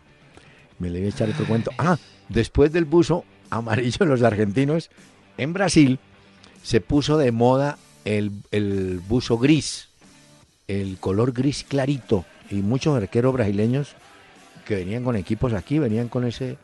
Me 0.79 0.89
le 0.89 0.99
voy 0.99 1.07
a 1.07 1.09
echar 1.09 1.29
otro 1.29 1.45
cuento. 1.45 1.71
Ah, 1.77 1.97
después 2.29 2.71
del 2.71 2.86
buzo 2.86 3.25
amarillo 3.49 3.97
de 3.99 4.05
los 4.05 4.21
argentinos, 4.23 4.89
en 5.38 5.53
Brasil 5.53 5.99
se 6.64 6.82
puso 6.82 7.18
de 7.18 7.32
moda 7.32 7.78
el, 8.05 8.32
el 8.51 8.99
buzo 9.07 9.38
gris, 9.38 9.89
el 10.68 10.97
color 10.97 11.34
gris 11.34 11.66
clarito. 11.68 12.26
Y 12.49 12.55
muchos 12.55 12.95
arqueros 12.95 13.34
brasileños 13.34 13.95
que 14.66 14.76
venían 14.76 15.03
con 15.03 15.16
equipos 15.16 15.53
aquí, 15.53 15.78
venían 15.78 16.07
con 16.07 16.26
ese. 16.26 16.57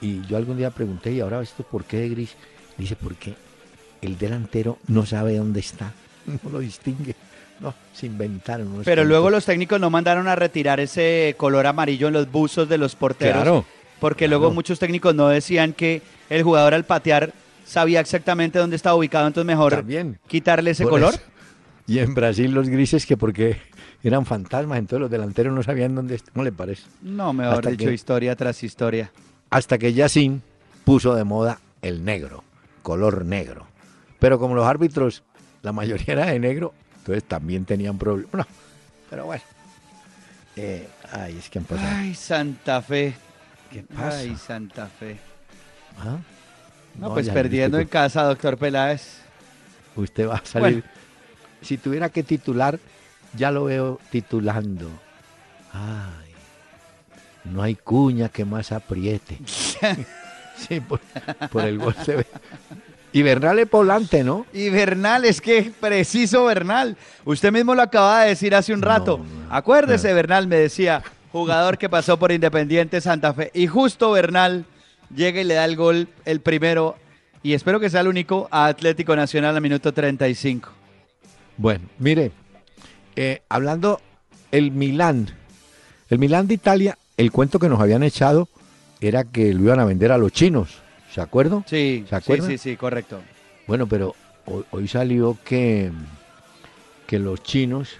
Y 0.00 0.26
yo 0.26 0.36
algún 0.36 0.56
día 0.56 0.70
pregunté, 0.70 1.12
¿y 1.12 1.20
ahora 1.20 1.40
esto 1.42 1.62
por 1.62 1.84
qué 1.84 1.98
de 1.98 2.08
gris? 2.08 2.34
Dice, 2.76 2.96
porque 2.96 3.34
el 4.02 4.18
delantero 4.18 4.78
no 4.88 5.06
sabe 5.06 5.36
dónde 5.36 5.60
está, 5.60 5.92
no 6.26 6.50
lo 6.50 6.58
distingue. 6.58 7.14
No, 7.60 7.72
se 7.92 8.06
inventaron. 8.06 8.66
unos 8.66 8.84
Pero 8.84 9.04
luego 9.04 9.30
los 9.30 9.44
técnicos 9.44 9.78
no 9.80 9.88
mandaron 9.88 10.26
a 10.26 10.34
retirar 10.34 10.80
ese 10.80 11.34
color 11.38 11.66
amarillo 11.66 12.08
en 12.08 12.14
los 12.14 12.30
buzos 12.30 12.68
de 12.68 12.78
los 12.78 12.96
porteros. 12.96 13.42
Claro. 13.42 13.64
Porque 14.00 14.26
claro. 14.26 14.40
luego 14.40 14.54
muchos 14.54 14.80
técnicos 14.80 15.14
no 15.14 15.28
decían 15.28 15.72
que 15.72 16.02
el 16.30 16.42
jugador 16.42 16.74
al 16.74 16.84
patear 16.84 17.32
sabía 17.64 18.00
exactamente 18.00 18.58
dónde 18.58 18.76
estaba 18.76 18.94
ubicado, 18.96 19.26
entonces 19.26 19.46
mejor 19.46 19.74
También. 19.74 20.18
quitarle 20.26 20.70
ese 20.72 20.84
color. 20.84 21.14
eso. 21.14 21.22
Y 21.86 21.98
en 21.98 22.14
Brasil 22.14 22.50
los 22.52 22.68
grises 22.68 23.04
que 23.06 23.16
porque 23.16 23.58
eran 24.02 24.24
fantasmas, 24.26 24.78
entonces 24.78 25.00
los 25.00 25.10
delanteros 25.10 25.54
no 25.54 25.62
sabían 25.62 25.94
dónde 25.94 26.20
¿Cómo 26.32 26.44
le 26.44 26.52
parece? 26.52 26.82
No, 27.02 27.32
mejor 27.32 27.56
Hasta 27.56 27.70
dicho, 27.70 27.86
que- 27.86 27.94
historia 27.94 28.36
tras 28.36 28.62
historia. 28.62 29.10
Hasta 29.50 29.78
que 29.78 29.92
Yacine 29.92 30.40
puso 30.84 31.14
de 31.14 31.24
moda 31.24 31.60
el 31.82 32.04
negro, 32.04 32.42
color 32.82 33.24
negro. 33.24 33.66
Pero 34.18 34.38
como 34.38 34.54
los 34.54 34.66
árbitros, 34.66 35.22
la 35.62 35.72
mayoría 35.72 36.14
era 36.14 36.26
de 36.26 36.38
negro, 36.38 36.72
Entonces 36.98 37.24
también 37.24 37.66
tenían 37.66 37.98
problemas. 37.98 38.32
No, 38.32 38.46
pero 39.10 39.26
bueno. 39.26 39.42
Eh, 40.56 40.88
ay, 41.12 41.36
es 41.38 41.50
que 41.50 41.58
han 41.58 41.64
pasado. 41.66 41.88
Ay, 41.94 42.14
Santa 42.14 42.80
Fe. 42.80 43.12
¿Qué 43.70 43.82
pasa? 43.82 44.18
Ay, 44.18 44.36
Santa 44.36 44.86
Fe. 44.86 45.18
¿Ah? 45.98 46.16
No, 46.98 47.12
pues 47.12 47.28
perdiendo 47.28 47.78
en 47.78 47.88
casa, 47.88 48.22
doctor 48.24 48.56
Peláez. 48.56 49.20
Usted 49.96 50.28
va 50.28 50.36
a 50.36 50.44
salir. 50.44 50.82
Bueno. 50.82 50.94
Si 51.62 51.78
tuviera 51.78 52.08
que 52.08 52.22
titular, 52.22 52.78
ya 53.36 53.50
lo 53.50 53.64
veo 53.64 54.00
titulando. 54.10 54.90
Ay, 55.72 56.32
no 57.44 57.62
hay 57.62 57.74
cuña 57.74 58.28
que 58.28 58.44
más 58.44 58.70
apriete. 58.72 59.38
sí, 60.56 60.80
por, 60.80 61.00
por 61.50 61.64
el 61.64 61.78
gol 61.78 61.96
se 62.04 62.16
ve. 62.16 62.26
Y 63.12 63.22
Bernal 63.22 63.60
es 63.60 63.70
volante, 63.70 64.24
¿no? 64.24 64.44
Y 64.52 64.70
Bernal, 64.70 65.24
es 65.24 65.40
que 65.40 65.72
preciso 65.78 66.46
Bernal. 66.46 66.96
Usted 67.24 67.52
mismo 67.52 67.74
lo 67.74 67.82
acaba 67.82 68.22
de 68.22 68.30
decir 68.30 68.54
hace 68.56 68.74
un 68.74 68.82
rato. 68.82 69.18
no, 69.18 69.54
Acuérdese, 69.54 70.08
no. 70.08 70.14
Bernal 70.16 70.48
me 70.48 70.56
decía, 70.56 71.00
jugador 71.30 71.78
que 71.78 71.88
pasó 71.88 72.18
por 72.18 72.32
Independiente 72.32 73.00
Santa 73.00 73.32
Fe. 73.32 73.52
Y 73.54 73.68
justo 73.68 74.10
Bernal 74.10 74.64
llega 75.14 75.40
y 75.40 75.44
le 75.44 75.54
da 75.54 75.64
el 75.64 75.76
gol, 75.76 76.08
el 76.24 76.40
primero, 76.40 76.96
y 77.42 77.52
espero 77.54 77.80
que 77.80 77.90
sea 77.90 78.00
el 78.00 78.08
único, 78.08 78.48
a 78.50 78.66
Atlético 78.66 79.14
Nacional 79.16 79.54
al 79.56 79.62
minuto 79.62 79.92
35. 79.92 80.70
Bueno, 81.56 81.84
mire, 81.98 82.32
eh, 83.16 83.42
hablando 83.48 84.00
el 84.50 84.70
Milán, 84.70 85.28
el 86.10 86.18
Milán 86.18 86.46
de 86.46 86.54
Italia, 86.54 86.98
el 87.16 87.30
cuento 87.30 87.58
que 87.58 87.68
nos 87.68 87.80
habían 87.80 88.02
echado 88.02 88.48
era 89.00 89.24
que 89.24 89.52
lo 89.52 89.62
iban 89.62 89.80
a 89.80 89.84
vender 89.84 90.12
a 90.12 90.18
los 90.18 90.32
chinos, 90.32 90.78
¿se 91.12 91.20
acuerdan? 91.20 91.64
Sí, 91.68 92.04
¿Se 92.04 92.10
sí, 92.10 92.14
acuerdan? 92.14 92.48
sí, 92.50 92.58
sí, 92.58 92.76
correcto. 92.76 93.20
Bueno, 93.66 93.86
pero 93.86 94.14
hoy, 94.46 94.64
hoy 94.70 94.88
salió 94.88 95.38
que, 95.44 95.92
que 97.06 97.18
los 97.18 97.42
chinos 97.42 97.90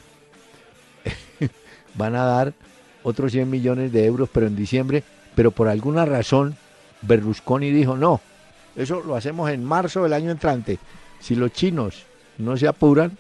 van 1.95 2.17
a 2.17 2.25
dar 2.25 2.55
otros 3.03 3.33
100 3.33 3.49
millones 3.51 3.93
de 3.93 4.07
euros, 4.07 4.29
pero 4.33 4.47
en 4.47 4.57
diciembre, 4.57 5.05
pero 5.35 5.51
por 5.51 5.69
alguna 5.69 6.05
razón 6.07 6.57
Berlusconi 7.07 7.71
dijo, 7.71 7.97
no, 7.97 8.21
eso 8.77 9.03
lo 9.03 9.17
hacemos 9.17 9.51
en 9.51 9.65
marzo 9.65 10.03
del 10.03 10.13
año 10.13 10.31
entrante. 10.31 10.79
Si 11.21 11.35
los 11.35 11.53
chinos 11.53 12.05
no 12.39 12.57
se 12.57 12.67
apuran, 12.67 13.17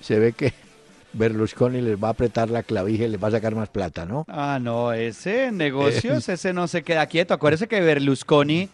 se 0.00 0.18
ve 0.18 0.32
que 0.32 0.52
Berlusconi 1.12 1.80
les 1.80 2.02
va 2.02 2.08
a 2.08 2.10
apretar 2.12 2.50
la 2.50 2.62
clavija 2.62 3.04
y 3.04 3.08
les 3.08 3.22
va 3.22 3.28
a 3.28 3.32
sacar 3.32 3.54
más 3.54 3.68
plata, 3.68 4.04
¿no? 4.04 4.24
Ah, 4.28 4.58
no, 4.60 4.92
ese 4.92 5.50
negocios, 5.52 6.28
ese 6.28 6.52
no 6.52 6.68
se 6.68 6.82
queda 6.82 7.06
quieto. 7.06 7.34
Acuérdese 7.34 7.68
que 7.68 7.80
Berlusconi 7.80 8.68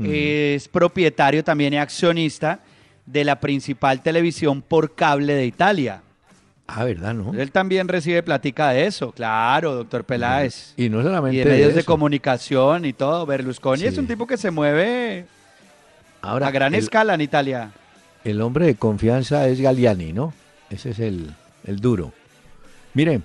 es 0.00 0.68
propietario 0.68 1.42
también 1.42 1.74
y 1.74 1.78
accionista 1.78 2.60
de 3.04 3.24
la 3.24 3.40
principal 3.40 4.02
televisión 4.02 4.62
por 4.62 4.94
cable 4.94 5.34
de 5.34 5.46
Italia. 5.46 6.02
Ah, 6.70 6.84
¿verdad, 6.84 7.14
no? 7.14 7.32
Él 7.32 7.50
también 7.50 7.88
recibe 7.88 8.22
platica 8.22 8.68
de 8.70 8.84
eso, 8.86 9.10
claro, 9.12 9.74
doctor 9.74 10.04
Peláez. 10.04 10.74
Y 10.76 10.90
no 10.90 11.02
solamente 11.02 11.36
Y 11.36 11.38
de 11.40 11.44
medios 11.50 11.74
de 11.74 11.82
comunicación 11.82 12.84
y 12.84 12.92
todo. 12.92 13.24
Berlusconi 13.24 13.80
Sí. 13.80 13.86
es 13.86 13.96
un 13.96 14.06
tipo 14.06 14.26
que 14.26 14.36
se 14.36 14.50
mueve 14.50 15.24
Ahora, 16.20 16.48
a 16.48 16.50
gran 16.50 16.74
el- 16.74 16.80
escala 16.82 17.14
en 17.14 17.22
Italia. 17.22 17.70
El 18.22 18.42
hombre 18.42 18.66
de 18.66 18.74
confianza 18.74 19.48
es 19.48 19.60
Galliani, 19.60 20.12
¿no? 20.12 20.34
Ese 20.68 20.90
es 20.90 20.98
el, 20.98 21.32
el 21.64 21.80
duro. 21.80 22.12
Mire, 22.92 23.22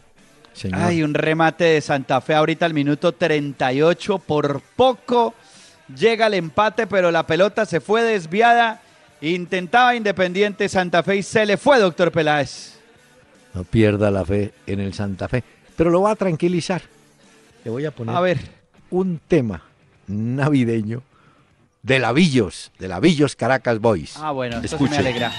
señor. 0.53 0.79
Hay 0.81 1.03
un 1.03 1.13
remate 1.13 1.65
de 1.65 1.81
Santa 1.81 2.21
Fe 2.21 2.35
ahorita 2.35 2.65
al 2.65 2.73
minuto 2.73 3.11
38. 3.11 4.19
Por 4.19 4.61
poco 4.77 5.33
llega 5.93 6.27
el 6.27 6.35
empate, 6.35 6.87
pero 6.87 7.11
la 7.11 7.27
pelota 7.27 7.65
se 7.65 7.81
fue 7.81 8.03
desviada. 8.03 8.79
Intentaba 9.19 9.95
Independiente 9.95 10.69
Santa 10.69 11.03
Fe 11.03 11.17
y 11.17 11.23
se 11.23 11.45
le 11.45 11.57
fue, 11.57 11.79
doctor 11.79 12.09
Peláez. 12.11 12.72
No 13.53 13.63
pierda 13.63 14.09
la 14.11 14.25
fe 14.25 14.53
en 14.67 14.79
el 14.79 14.93
Santa 14.93 15.27
Fe. 15.27 15.43
Pero 15.75 15.89
lo 15.89 16.01
va 16.01 16.11
a 16.11 16.15
tranquilizar. 16.15 16.81
Le 17.63 17.71
voy 17.71 17.85
a 17.85 17.91
poner 17.91 18.15
A 18.15 18.19
ver, 18.21 18.39
un 18.89 19.19
tema 19.27 19.63
navideño 20.07 21.01
de 21.81 21.99
Lavillos, 21.99 22.71
de 22.79 22.87
Lavillos 22.87 23.35
Caracas 23.35 23.79
Boys. 23.79 24.15
ah, 24.17 24.31
bueno, 24.31 24.59
sí 24.59 24.65
Escuche. 24.67 24.91
me 24.91 24.97
alegra. 24.97 25.31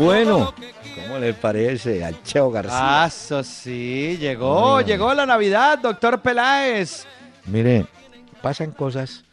Bueno, 0.00 0.54
¿cómo 0.94 1.18
le 1.18 1.34
parece 1.34 2.02
al 2.02 2.22
Cheo 2.22 2.50
García? 2.50 3.02
Ah, 3.02 3.06
eso 3.06 3.44
sí, 3.44 4.16
llegó, 4.18 4.80
llegó 4.80 5.12
la 5.12 5.26
Navidad, 5.26 5.78
doctor 5.78 6.22
Peláez. 6.22 7.04
Mire, 7.44 7.84
pasan 8.40 8.70
cosas. 8.70 9.24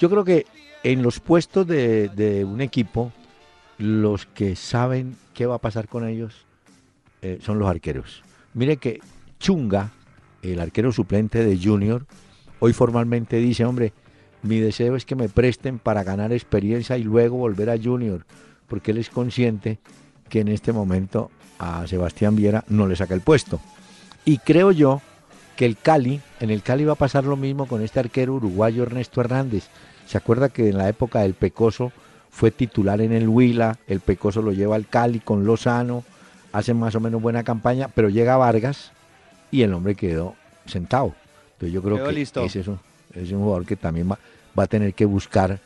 Yo 0.00 0.08
creo 0.08 0.24
que 0.24 0.46
en 0.82 1.02
los 1.02 1.20
puestos 1.20 1.66
de, 1.66 2.08
de 2.08 2.42
un 2.42 2.62
equipo, 2.62 3.12
los 3.76 4.24
que 4.24 4.56
saben 4.56 5.14
qué 5.34 5.44
va 5.44 5.56
a 5.56 5.60
pasar 5.60 5.88
con 5.88 6.08
ellos 6.08 6.46
eh, 7.20 7.38
son 7.42 7.58
los 7.58 7.68
arqueros. 7.68 8.22
Mire 8.54 8.78
que 8.78 9.00
Chunga, 9.38 9.90
el 10.40 10.58
arquero 10.58 10.90
suplente 10.90 11.44
de 11.44 11.58
Junior, 11.62 12.06
hoy 12.60 12.72
formalmente 12.72 13.36
dice, 13.36 13.66
hombre, 13.66 13.92
mi 14.40 14.58
deseo 14.58 14.96
es 14.96 15.04
que 15.04 15.16
me 15.16 15.28
presten 15.28 15.78
para 15.78 16.02
ganar 16.02 16.32
experiencia 16.32 16.96
y 16.96 17.02
luego 17.02 17.36
volver 17.36 17.68
a 17.68 17.76
Junior, 17.76 18.24
porque 18.68 18.92
él 18.92 18.96
es 18.96 19.10
consciente 19.10 19.80
que 20.34 20.40
en 20.40 20.48
este 20.48 20.72
momento 20.72 21.30
a 21.60 21.86
Sebastián 21.86 22.34
Viera 22.34 22.64
no 22.66 22.88
le 22.88 22.96
saca 22.96 23.14
el 23.14 23.20
puesto. 23.20 23.60
Y 24.24 24.38
creo 24.38 24.72
yo 24.72 25.00
que 25.54 25.64
el 25.64 25.76
Cali, 25.76 26.20
en 26.40 26.50
el 26.50 26.60
Cali 26.60 26.84
va 26.84 26.94
a 26.94 26.96
pasar 26.96 27.22
lo 27.22 27.36
mismo 27.36 27.66
con 27.66 27.82
este 27.82 28.00
arquero 28.00 28.34
uruguayo 28.34 28.82
Ernesto 28.82 29.20
Hernández. 29.20 29.68
¿Se 30.08 30.18
acuerda 30.18 30.48
que 30.48 30.70
en 30.70 30.76
la 30.76 30.88
época 30.88 31.20
del 31.20 31.34
Pecoso 31.34 31.92
fue 32.32 32.50
titular 32.50 33.00
en 33.00 33.12
el 33.12 33.28
Huila, 33.28 33.78
el 33.86 34.00
Pecoso 34.00 34.42
lo 34.42 34.50
lleva 34.50 34.74
al 34.74 34.88
Cali 34.88 35.20
con 35.20 35.46
Lozano, 35.46 36.02
hace 36.50 36.74
más 36.74 36.96
o 36.96 37.00
menos 37.00 37.22
buena 37.22 37.44
campaña, 37.44 37.86
pero 37.94 38.08
llega 38.08 38.36
Vargas 38.36 38.90
y 39.52 39.62
el 39.62 39.72
hombre 39.72 39.94
quedó 39.94 40.34
sentado. 40.66 41.14
Entonces 41.52 41.72
yo 41.72 41.80
creo 41.80 42.04
que 42.04 42.12
listo. 42.12 42.42
es 42.42 42.56
un, 42.56 42.80
es 43.14 43.30
un 43.30 43.38
jugador 43.38 43.66
que 43.66 43.76
también 43.76 44.10
va, 44.10 44.18
va 44.58 44.64
a 44.64 44.66
tener 44.66 44.94
que 44.94 45.04
buscar 45.04 45.60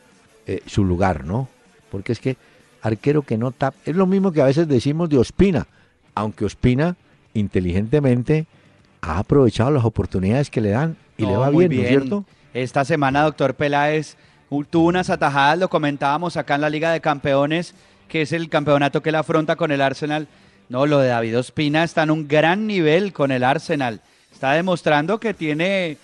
eh, 0.47 0.61
su 0.67 0.85
lugar, 0.85 1.25
¿no? 1.25 1.49
Porque 1.91 2.13
es 2.13 2.21
que 2.21 2.37
arquero 2.83 3.23
que 3.23 3.37
no 3.37 3.51
tapa, 3.51 3.77
es 3.85 3.97
lo 3.97 4.07
mismo 4.07 4.33
que 4.33 4.43
a 4.43 4.47
veces 4.47 4.69
decimos 4.69 5.09
de 5.09 5.19
Ospina, 5.19 5.67
aunque 6.15 6.45
Ospina 6.45 6.97
inteligentemente 7.35 8.47
ha 9.01 9.19
aprovechado 9.19 9.71
las 9.71 9.85
oportunidades 9.85 10.51
que 10.51 10.61
le 10.61 10.71
dan 10.71 10.97
y 11.17 11.27
le 11.27 11.37
va 11.37 11.51
muy 11.51 11.69
bien, 11.69 11.83
¿no 11.83 11.87
es 11.87 11.91
cierto? 11.91 12.25
Esta 12.55 12.85
semana, 12.85 13.23
doctor 13.23 13.55
Peláez, 13.55 14.17
tuvo 14.71 14.89
unas 14.89 15.11
atajadas, 15.11 15.59
lo 15.59 15.69
comentábamos 15.69 16.37
acá 16.37 16.55
en 16.55 16.63
la 16.63 16.71
Liga 16.71 16.91
de 16.93 17.01
Campeones, 17.01 17.75
que 18.09 18.23
es 18.23 18.33
el 18.33 18.49
campeonato 18.49 19.03
que 19.03 19.11
él 19.11 19.15
afronta 19.15 19.57
con 19.57 19.71
el 19.71 19.81
Arsenal. 19.81 20.29
No, 20.69 20.87
lo 20.87 20.99
de 20.99 21.09
David 21.09 21.39
Ospina 21.39 21.85
está 21.85 22.03
en 22.03 22.11
un 22.11 22.27
gran 22.27 22.67
nivel 22.67 23.13
con 23.13 23.31
el 23.31 23.45
Arsenal. 23.45 24.01
Está 24.33 24.53
demostrando 24.53 25.21
que 25.21 25.35
tiene 25.35 25.99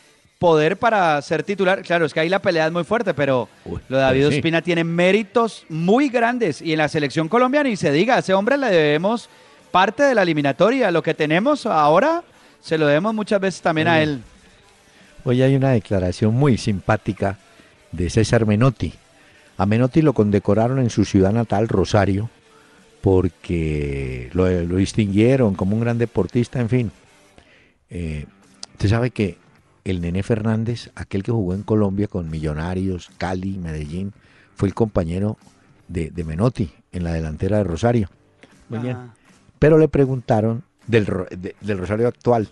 poder 0.45 0.77
para 0.77 1.23
ser 1.23 1.43
titular. 1.43 1.81
Claro, 1.81 2.05
es 2.05 2.13
que 2.13 2.21
ahí 2.21 2.29
la 2.29 2.39
pelea 2.39 2.67
es 2.67 2.73
muy 2.73 2.85
fuerte, 2.85 3.15
pero 3.15 3.49
Uy, 3.65 3.81
lo 3.89 3.97
de 3.97 4.03
David 4.03 4.29
sí. 4.29 4.37
Ospina 4.37 4.61
tiene 4.61 4.85
méritos 4.85 5.65
muy 5.71 6.11
grandes. 6.11 6.61
Y 6.61 6.73
en 6.73 6.79
la 6.79 6.89
selección 6.89 7.31
colombiana, 7.31 7.71
y 7.71 7.77
se 7.77 7.91
diga, 7.91 8.17
a 8.17 8.19
ese 8.19 8.35
hombre 8.35 8.59
le 8.59 8.67
debemos 8.67 9.31
parte 9.71 10.03
de 10.03 10.15
la 10.15 10.21
eliminatoria. 10.21 10.91
Lo 10.91 11.03
que 11.03 11.15
tenemos 11.15 11.65
ahora, 11.65 12.23
se 12.61 12.77
lo 12.77 12.87
debemos 12.87 13.15
muchas 13.15 13.41
veces 13.41 13.63
también 13.63 13.89
a 13.89 14.03
él. 14.03 14.21
Hoy 15.25 15.41
hay 15.41 15.57
una 15.57 15.71
declaración 15.71 16.35
muy 16.35 16.59
simpática 16.59 17.39
de 17.91 18.11
César 18.11 18.45
Menotti. 18.45 18.93
A 19.57 19.65
Menotti 19.65 20.03
lo 20.03 20.13
condecoraron 20.13 20.79
en 20.79 20.91
su 20.91 21.07
ciudad 21.07 21.33
natal, 21.33 21.69
Rosario, 21.69 22.29
porque 23.01 24.29
lo, 24.35 24.47
lo 24.51 24.77
distinguieron 24.77 25.55
como 25.55 25.75
un 25.75 25.81
gran 25.81 25.97
deportista, 25.97 26.61
en 26.61 26.69
fin. 26.69 26.93
Eh, 27.89 28.27
usted 28.75 28.91
sabe 28.91 29.11
que 29.11 29.43
el 29.85 30.01
Nené 30.01 30.23
Fernández, 30.23 30.91
aquel 30.95 31.23
que 31.23 31.33
jugó 31.33 31.55
en 31.55 31.63
Colombia 31.63 32.09
con 32.09 32.31
Millonarios, 32.31 33.11
Cali, 33.19 33.59
Medellín, 33.59 34.13
fue 34.57 34.69
el 34.69 34.75
compañero 34.75 35.37
de, 35.89 36.11
de 36.11 36.25
Menotti 36.25 36.71
en 36.93 37.05
la 37.05 37.13
delantera 37.13 37.59
de 37.59 37.65
Rosario. 37.65 38.09
Muy 38.69 38.79
bien. 38.79 38.97
Ah. 38.97 39.15
Pero 39.59 39.77
le 39.79 39.89
preguntaron 39.89 40.65
del, 40.87 41.07
de- 41.31 41.55
del 41.61 41.79
Rosario 41.79 42.09
actual. 42.09 42.49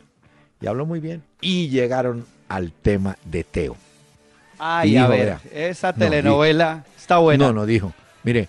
Y 0.60 0.66
habló 0.66 0.86
muy 0.86 1.00
bien. 1.00 1.22
Y 1.40 1.68
llegaron 1.68 2.24
al 2.48 2.72
tema 2.72 3.16
de 3.24 3.44
Teo. 3.44 3.76
Ay, 4.58 4.90
Dijo, 4.92 5.04
a 5.04 5.08
ver, 5.08 5.38
esa 5.52 5.92
No, 5.92 5.98
telenovela 5.98 6.84
está 6.96 7.18
buena. 7.18 7.46
No, 7.46 7.52
no 7.52 7.66
dijo. 7.66 7.92
Mire, 8.22 8.48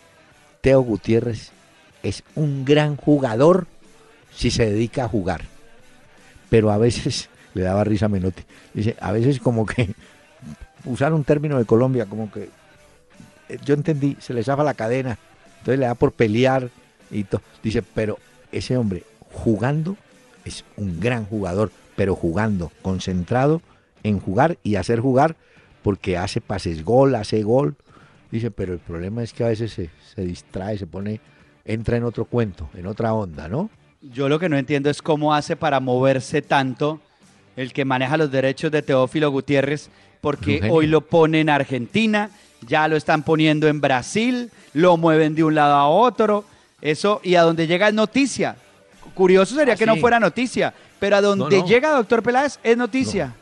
Teo 0.61 0.81
Gutiérrez 0.81 1.51
es 2.03 2.23
un 2.35 2.65
gran 2.65 2.97
jugador 2.97 3.65
si 4.35 4.51
se 4.51 4.69
dedica 4.69 5.05
a 5.05 5.07
jugar. 5.07 5.41
Pero 6.49 6.69
a 6.71 6.77
veces, 6.77 7.29
le 7.53 7.63
daba 7.63 7.83
risa 7.83 8.05
a 8.05 8.09
Menotti, 8.09 8.43
dice, 8.73 8.95
a 8.99 9.11
veces 9.11 9.39
como 9.39 9.65
que, 9.65 9.93
usar 10.85 11.13
un 11.13 11.23
término 11.23 11.57
de 11.57 11.65
Colombia, 11.65 12.05
como 12.05 12.31
que, 12.31 12.49
eh, 13.49 13.57
yo 13.63 13.73
entendí, 13.73 14.17
se 14.19 14.33
le 14.33 14.43
zafa 14.43 14.63
la 14.63 14.73
cadena, 14.73 15.17
entonces 15.59 15.79
le 15.79 15.85
da 15.85 15.95
por 15.95 16.11
pelear 16.11 16.69
y 17.11 17.23
todo. 17.23 17.41
Dice, 17.61 17.81
pero 17.81 18.19
ese 18.51 18.77
hombre 18.77 19.03
jugando 19.31 19.95
es 20.45 20.65
un 20.77 20.99
gran 20.99 21.25
jugador, 21.25 21.71
pero 21.95 22.15
jugando, 22.15 22.71
concentrado 22.81 23.61
en 24.03 24.19
jugar 24.19 24.57
y 24.63 24.75
hacer 24.75 24.99
jugar, 24.99 25.35
porque 25.81 26.17
hace 26.17 26.41
pases 26.41 26.83
gol, 26.83 27.15
hace 27.15 27.43
gol. 27.43 27.75
Dice, 28.31 28.51
pero 28.51 28.73
el 28.73 28.79
problema 28.79 29.23
es 29.23 29.31
que 29.31 29.43
a 29.43 29.47
veces 29.47 29.71
se, 29.71 29.89
se 30.13 30.21
distrae, 30.21 30.77
se 30.77 30.87
pone, 30.87 31.21
entra 31.65 31.97
en 31.97 32.03
otro 32.03 32.25
cuento, 32.25 32.69
en 32.73 32.87
otra 32.87 33.13
onda, 33.13 33.47
¿no? 33.47 33.69
Yo 34.01 34.27
lo 34.27 34.39
que 34.39 34.49
no 34.49 34.57
entiendo 34.57 34.89
es 34.89 35.01
cómo 35.01 35.33
hace 35.33 35.55
para 35.55 35.79
moverse 35.79 36.41
tanto 36.41 36.99
el 37.55 37.73
que 37.73 37.85
maneja 37.85 38.17
los 38.17 38.31
derechos 38.31 38.71
de 38.71 38.81
Teófilo 38.81 39.29
Gutiérrez, 39.31 39.89
porque 40.21 40.69
hoy 40.71 40.87
lo 40.87 41.01
pone 41.01 41.41
en 41.41 41.49
Argentina, 41.49 42.29
ya 42.65 42.87
lo 42.87 42.95
están 42.95 43.23
poniendo 43.23 43.67
en 43.67 43.81
Brasil, 43.81 44.51
lo 44.73 44.97
mueven 44.97 45.35
de 45.35 45.43
un 45.43 45.55
lado 45.55 45.75
a 45.75 45.87
otro, 45.87 46.45
eso, 46.81 47.19
y 47.23 47.35
a 47.35 47.41
donde 47.43 47.67
llega 47.67 47.87
es 47.89 47.93
noticia. 47.93 48.55
Curioso 49.13 49.55
sería 49.55 49.73
Ah, 49.73 49.77
que 49.77 49.85
no 49.85 49.97
fuera 49.97 50.19
noticia, 50.19 50.73
pero 50.99 51.17
a 51.17 51.21
donde 51.21 51.59
no. 51.59 51.67
llega 51.67 51.91
doctor 51.91 52.23
Peláez 52.23 52.57
es 52.63 52.75
noticia. 52.77 53.35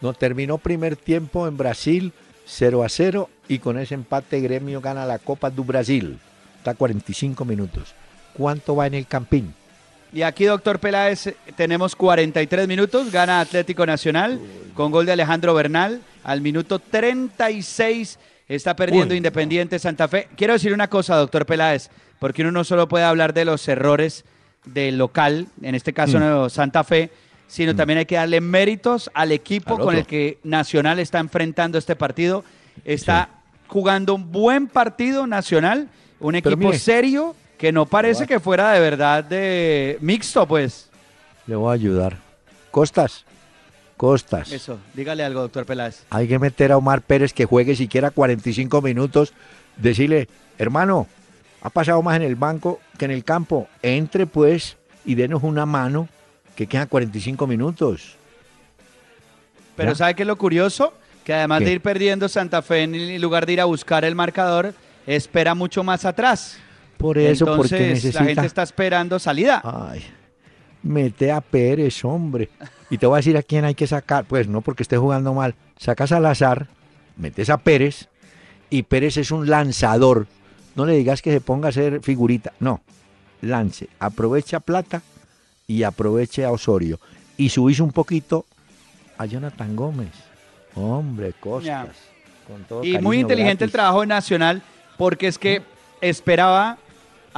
No, 0.00 0.12
terminó 0.12 0.58
primer 0.58 0.96
tiempo 0.96 1.46
en 1.48 1.56
Brasil 1.56 2.12
0 2.44 2.82
a 2.84 2.88
0 2.88 3.30
y 3.48 3.58
con 3.60 3.78
ese 3.78 3.94
empate 3.94 4.40
Gremio 4.40 4.80
gana 4.80 5.06
la 5.06 5.18
Copa 5.18 5.48
do 5.50 5.64
Brasil. 5.64 6.18
Está 6.58 6.72
a 6.72 6.74
45 6.74 7.44
minutos. 7.44 7.94
¿Cuánto 8.34 8.76
va 8.76 8.86
en 8.86 8.94
el 8.94 9.06
Campín? 9.06 9.54
Y 10.12 10.22
aquí, 10.22 10.44
doctor 10.44 10.78
Peláez, 10.78 11.34
tenemos 11.56 11.94
43 11.96 12.68
minutos, 12.68 13.10
gana 13.12 13.40
Atlético 13.40 13.84
Nacional 13.84 14.40
con 14.74 14.90
gol 14.90 15.06
de 15.06 15.12
Alejandro 15.12 15.52
Bernal 15.54 16.00
al 16.24 16.40
minuto 16.40 16.78
36. 16.78 18.18
Está 18.48 18.76
perdiendo 18.76 19.12
Uy, 19.12 19.16
Independiente 19.18 19.78
Santa 19.78 20.06
Fe. 20.06 20.28
Quiero 20.36 20.52
decir 20.52 20.72
una 20.72 20.88
cosa, 20.88 21.16
doctor 21.16 21.44
Peláez, 21.46 21.90
porque 22.18 22.42
uno 22.42 22.52
no 22.52 22.64
solo 22.64 22.88
puede 22.88 23.04
hablar 23.04 23.34
de 23.34 23.44
los 23.44 23.66
errores 23.68 24.24
del 24.64 24.98
local, 24.98 25.48
en 25.62 25.74
este 25.74 25.92
caso 25.92 26.18
Mm. 26.18 26.50
Santa 26.50 26.84
Fe, 26.84 27.10
sino 27.48 27.74
también 27.74 27.98
hay 27.98 28.06
que 28.06 28.16
darle 28.16 28.40
méritos 28.40 29.10
al 29.14 29.32
equipo 29.32 29.74
Al 29.76 29.80
con 29.80 29.96
el 29.96 30.06
que 30.06 30.38
Nacional 30.44 30.98
está 30.98 31.18
enfrentando 31.18 31.78
este 31.78 31.96
partido. 31.96 32.44
Está 32.84 33.28
jugando 33.66 34.14
un 34.14 34.30
buen 34.30 34.68
partido 34.68 35.26
Nacional, 35.26 35.88
un 36.20 36.36
equipo 36.36 36.56
mire. 36.56 36.78
serio 36.78 37.34
que 37.58 37.72
no 37.72 37.86
parece 37.86 38.26
que 38.26 38.40
fuera 38.40 38.72
de 38.72 38.80
verdad 38.80 39.24
de 39.24 39.98
mixto, 40.00 40.46
pues. 40.46 40.88
Le 41.46 41.56
voy 41.56 41.70
a 41.70 41.74
ayudar. 41.74 42.16
Costas, 42.70 43.24
Costas. 43.96 44.52
Eso, 44.52 44.78
dígale 44.92 45.24
algo, 45.24 45.40
doctor 45.40 45.64
Peláez. 45.64 46.04
Hay 46.10 46.28
que 46.28 46.38
meter 46.38 46.70
a 46.70 46.76
Omar 46.76 47.00
Pérez 47.00 47.32
que 47.32 47.46
juegue 47.46 47.74
siquiera 47.74 48.10
45 48.10 48.82
minutos. 48.82 49.32
Decirle, 49.76 50.28
hermano, 50.58 51.06
ha 51.62 51.70
pasado 51.70 52.02
más 52.02 52.16
en 52.16 52.22
el 52.22 52.36
banco 52.36 52.80
que 52.98 53.06
en 53.06 53.10
el 53.10 53.24
campo. 53.24 53.68
Entre 53.82 54.26
pues 54.26 54.76
y 55.06 55.14
denos 55.14 55.42
una 55.42 55.64
mano 55.64 56.08
que 56.54 56.66
quedan 56.66 56.88
45 56.88 57.46
minutos. 57.46 58.16
Pero 59.76 59.92
¿Ya? 59.92 59.96
¿sabe 59.96 60.14
qué 60.14 60.22
es 60.22 60.28
lo 60.28 60.36
curioso? 60.36 60.92
Que 61.24 61.32
además 61.32 61.60
¿Qué? 61.60 61.64
de 61.66 61.72
ir 61.72 61.80
perdiendo 61.80 62.28
Santa 62.28 62.60
Fe, 62.60 62.82
en 62.82 63.20
lugar 63.20 63.46
de 63.46 63.54
ir 63.54 63.60
a 63.62 63.64
buscar 63.64 64.04
el 64.04 64.14
marcador, 64.14 64.74
espera 65.06 65.54
mucho 65.54 65.82
más 65.82 66.04
atrás. 66.04 66.58
Por 66.96 67.18
eso, 67.18 67.44
Entonces, 67.44 67.70
porque 67.70 67.88
necesita... 67.88 68.20
la 68.20 68.26
gente 68.26 68.46
está 68.46 68.62
esperando 68.62 69.18
salida. 69.18 69.60
Ay, 69.64 70.02
mete 70.82 71.30
a 71.30 71.40
Pérez, 71.40 72.04
hombre. 72.04 72.48
Y 72.90 72.98
te 72.98 73.06
voy 73.06 73.16
a 73.16 73.18
decir 73.18 73.36
a 73.36 73.42
quién 73.42 73.64
hay 73.64 73.74
que 73.74 73.86
sacar. 73.86 74.24
Pues 74.24 74.48
no 74.48 74.60
porque 74.60 74.82
esté 74.82 74.96
jugando 74.96 75.34
mal. 75.34 75.54
Sacas 75.78 76.12
al 76.12 76.26
azar, 76.26 76.68
metes 77.16 77.50
a 77.50 77.58
Pérez, 77.58 78.08
y 78.70 78.84
Pérez 78.84 79.16
es 79.16 79.30
un 79.30 79.48
lanzador. 79.48 80.26
No 80.74 80.86
le 80.86 80.94
digas 80.94 81.22
que 81.22 81.32
se 81.32 81.40
ponga 81.40 81.68
a 81.68 81.70
hacer 81.70 82.00
figurita. 82.02 82.52
No, 82.60 82.80
lance. 83.40 83.88
Aprovecha 83.98 84.60
Plata 84.60 85.02
y 85.66 85.82
aproveche 85.82 86.44
a 86.44 86.52
Osorio. 86.52 87.00
Y 87.36 87.48
subís 87.50 87.80
un 87.80 87.92
poquito 87.92 88.46
a 89.18 89.26
Jonathan 89.26 89.76
Gómez. 89.76 90.12
Hombre, 90.74 91.32
costas. 91.32 91.96
Con 92.46 92.64
todo 92.64 92.84
Y 92.84 92.98
muy 92.98 93.20
inteligente 93.20 93.64
el 93.64 93.72
trabajo 93.72 94.02
de 94.02 94.06
Nacional, 94.06 94.62
porque 94.96 95.26
es 95.26 95.38
que 95.38 95.62
esperaba, 96.00 96.78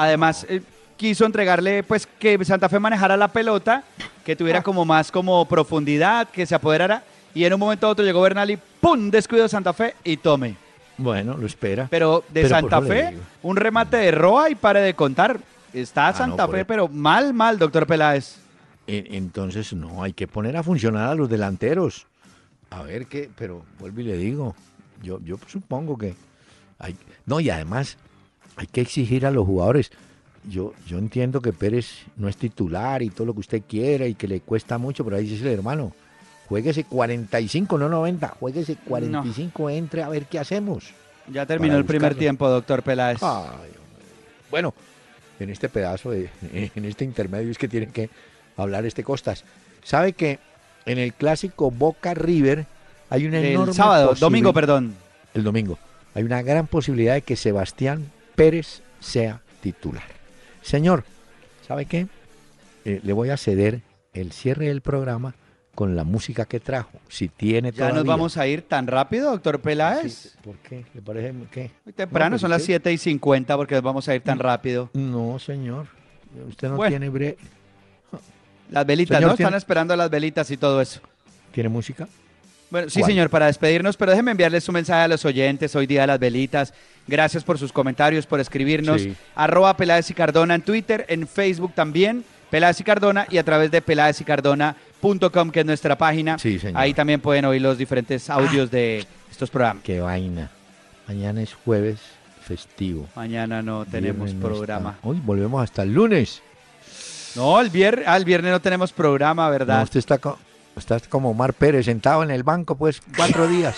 además 0.03 0.47
eh, 0.49 0.63
quiso 0.97 1.27
entregarle, 1.27 1.83
pues 1.83 2.07
que 2.07 2.43
Santa 2.45 2.69
Fe 2.69 2.79
manejara 2.79 3.17
la 3.17 3.29
pelota, 3.29 3.85
que 4.25 4.37
tuviera 4.37 4.63
como 4.63 4.85
más 4.85 5.11
como 5.13 5.45
profundidad, 5.47 6.29
que 6.29 6.47
se 6.47 6.55
apoderara, 6.55 7.03
y 7.35 7.45
en 7.45 7.53
un 7.55 7.61
momento 7.61 7.87
a 7.87 7.91
otro 7.91 8.05
llegó 8.05 8.21
Bernal 8.23 8.51
y 8.51 8.59
¡pum! 8.81 9.11
descuido 9.11 9.45
de 9.45 9.49
Santa 9.49 9.73
Fe 9.73 9.95
y 10.05 10.17
tome. 10.17 10.57
Bueno, 10.97 11.37
lo 11.37 11.47
espera. 11.47 11.87
Pero 11.91 12.25
de 12.29 12.43
Pero 12.43 12.49
Santa 12.49 12.83
Fe, 12.83 13.17
un 13.43 13.57
remate 13.57 13.97
de 13.99 14.11
Roa 14.11 14.51
y 14.51 14.55
pare 14.57 14.81
de 14.81 14.95
contar. 14.95 15.39
Está 15.73 16.09
Ah, 16.09 16.13
Santa 16.13 16.49
Fe, 16.49 16.59
eso. 16.59 16.67
pero 16.67 16.89
mal, 16.89 17.33
mal, 17.35 17.59
doctor 17.59 17.87
Peláez. 17.87 18.37
E- 18.87 19.07
Entonces, 19.11 19.73
no, 19.75 20.03
hay 20.03 20.13
que 20.13 20.27
poner 20.27 20.57
a 20.57 20.63
funcionar 20.63 21.09
a 21.11 21.15
los 21.15 21.29
delanteros. 21.29 22.07
A 22.71 22.83
ver 22.83 23.07
qué, 23.07 23.31
pero 23.37 23.63
vuelvo 23.79 24.01
y 24.01 24.05
le 24.05 24.17
digo, 24.17 24.57
yo, 25.03 25.21
yo 25.23 25.39
supongo 25.47 25.97
que 25.97 26.15
hay, 26.79 26.97
no, 27.27 27.39
y 27.39 27.49
además 27.51 27.97
hay 28.59 28.67
que 28.67 28.81
exigir 28.81 29.25
a 29.25 29.31
los 29.31 29.47
jugadores. 29.47 29.93
Yo, 30.49 30.73
yo 30.87 30.99
entiendo 30.99 31.41
que 31.41 31.53
Pérez 31.53 32.05
no 32.17 32.29
es 32.29 32.37
titular 32.37 33.03
y 33.03 33.11
todo 33.11 33.29
lo 33.29 33.35
que 33.35 33.41
usted 33.41 33.63
quiera 33.69 34.07
y 34.07 34.15
que 34.15 34.27
le 34.27 34.41
cuesta 34.41 34.79
mucho, 34.79 35.05
pero 35.05 35.17
ahí 35.17 35.25
dice 35.25 35.47
el 35.47 35.53
hermano, 35.53 35.93
jueguese 36.49 36.85
45, 36.85 37.79
no 37.79 37.89
90, 37.89 38.29
jueguese 38.29 38.77
45, 38.77 39.71
entre 39.71 40.03
a 40.03 40.09
ver 40.09 40.27
qué 40.27 40.41
hacemos. 40.41 40.93
Ya 41.31 41.47
terminó 41.47 41.77
el 41.77 41.85
primer 41.85 42.17
tiempo, 42.17 42.49
doctor 42.49 42.83
Peláez. 42.83 43.23
Ay. 43.23 43.71
Bueno, 44.51 44.75
en 45.39 45.51
este 45.51 45.69
pedazo, 45.69 46.11
de, 46.11 46.29
en 46.75 46.85
este 46.85 47.05
intermedio 47.05 47.53
es 47.53 47.59
que 47.59 47.69
tienen 47.69 47.93
que 47.93 48.11
hablar 48.57 48.85
este 48.87 49.05
Costas. 49.05 49.45
¿Sabe 49.85 50.15
que 50.15 50.41
en 50.85 50.99
el 50.99 51.15
clásico 51.15 51.71
Boca 51.71 52.13
River 52.15 52.67
hay 53.09 53.27
una 53.27 53.39
enorme 53.39 53.71
el 53.71 53.77
sábado, 53.77 54.15
domingo, 54.19 54.53
perdón. 54.53 54.95
El 55.33 55.45
domingo. 55.45 55.79
Hay 56.15 56.25
una 56.25 56.43
gran 56.43 56.67
posibilidad 56.67 57.15
de 57.15 57.23
que 57.23 57.37
Sebastián 57.37 58.11
Pérez 58.39 58.83
sea 59.01 59.41
titular. 59.61 60.05
Señor, 60.63 61.05
¿sabe 61.67 61.87
qué? 61.87 62.07
Eh, 62.85 63.01
le 63.03 63.13
voy 63.13 63.31
a 63.31 63.37
ceder 63.37 63.81
el 64.15 64.33
cierre 64.33 64.69
del 64.69 64.81
programa 64.81 65.35
con 65.75 65.97
la 65.97 66.05
música 66.05 66.45
que 66.45 66.61
trajo. 66.61 66.99
Si 67.09 67.29
tiene 67.29 67.73
Ya 67.73 67.91
nos 67.93 68.05
vamos 68.05 68.37
a 68.37 68.47
ir 68.47 68.63
tan 68.63 68.87
rápido, 68.87 69.31
doctor 69.33 69.61
Peláez. 69.61 70.13
Sí, 70.13 70.29
¿Por 70.43 70.57
qué? 70.59 70.85
¿Le 70.95 71.03
parece 71.03 71.35
qué? 71.51 71.71
Muy 71.85 71.93
temprano, 71.93 72.31
No, 72.31 72.35
pues 72.35 72.41
son 72.43 72.51
las 72.51 72.63
usted- 72.63 72.75
7 72.75 72.93
y 72.93 72.99
50 72.99 73.57
porque 73.57 73.75
nos 73.75 73.83
vamos 73.85 74.09
a 74.09 74.15
ir 74.15 74.23
tan 74.23 74.39
rápido. 74.39 74.91
No, 74.95 75.39
señor. 75.39 75.87
Usted 76.49 76.69
no 76.69 76.77
Bueno. 76.77 76.91
tiene 76.91 77.11
bre- 77.13 77.37
Las 78.71 78.85
velitas, 78.87 79.17
Señor, 79.17 79.31
¿no? 79.31 79.37
¿tiene- 79.37 79.49
Están 79.49 79.57
esperando 79.57 79.97
las 79.97 80.11
velitas 80.11 80.51
y 80.51 80.57
todo 80.59 80.81
eso. 80.81 81.01
¿Tiene 81.53 81.69
música? 81.71 82.07
Bueno, 82.71 82.91
sí, 82.91 83.01
¿Cuál? 83.01 83.11
señor, 83.11 83.31
para 83.31 83.47
despedirnos, 83.47 83.97
pero 83.97 84.11
déjenme 84.13 84.33
enviarles 84.33 84.69
un 84.69 84.75
mensaje 84.75 85.03
a 85.03 85.09
los 85.09 85.25
oyentes 85.25 85.75
hoy 85.75 85.87
día 85.87 86.03
de 86.03 86.07
las 86.09 86.19
velitas. 86.19 86.75
Gracias 87.07 87.43
por 87.43 87.59
sus 87.59 87.73
comentarios, 87.73 88.27
por 88.27 88.41
escribirnos. 88.41 89.03
Sí. 89.03 89.15
Arroba 89.35 89.75
Peláez 89.77 90.11
y 90.11 90.15
Cardona 90.15 90.55
en 90.55 90.63
Twitter, 90.63 91.07
en 91.09 91.27
Facebook 91.27 91.73
también, 91.75 92.25
Peláez 92.51 92.79
y 92.81 92.85
Cardona, 92.85 93.27
y 93.31 93.39
a 93.39 93.45
través 93.45 93.71
de 93.71 93.81
peláezycardona.com, 93.81 95.51
que 95.51 95.61
es 95.61 95.67
nuestra 95.67 95.97
página. 95.97 96.39
Sí, 96.39 96.59
señor. 96.59 96.81
Ahí 96.81 96.93
también 96.93 97.21
pueden 97.21 97.47
oír 97.47 97.63
los 97.63 97.79
diferentes 97.79 98.29
audios 98.29 98.71
de 98.71 99.07
estos 99.31 99.49
programas. 99.49 99.83
Qué 99.83 100.01
vaina. 100.01 100.51
Mañana 101.07 101.41
es 101.43 101.55
jueves 101.55 101.99
festivo. 102.49 103.07
Mañana 103.15 103.63
no 103.63 103.85
tenemos 103.85 104.33
Viernes 104.33 104.45
programa. 104.45 104.99
Hoy 105.03 105.21
volvemos 105.23 105.63
hasta 105.63 105.83
el 105.83 105.93
lunes. 105.93 106.43
No, 107.37 107.61
el 107.61 107.71
viernes, 107.71 108.05
ah, 108.09 108.17
el 108.17 108.25
viernes 108.25 108.51
no 108.51 108.61
tenemos 108.61 108.93
programa, 108.93 109.45
No, 109.45 109.51
¿verdad? 109.51 109.83
usted 109.83 109.99
está, 109.99 110.19
está 110.79 110.99
como 111.01 111.31
Omar 111.31 111.53
Pérez, 111.53 111.87
sentado 111.87 112.23
en 112.23 112.31
el 112.31 112.43
banco, 112.43 112.77
pues, 112.77 113.01
cuatro 113.17 113.47
días. 113.47 113.77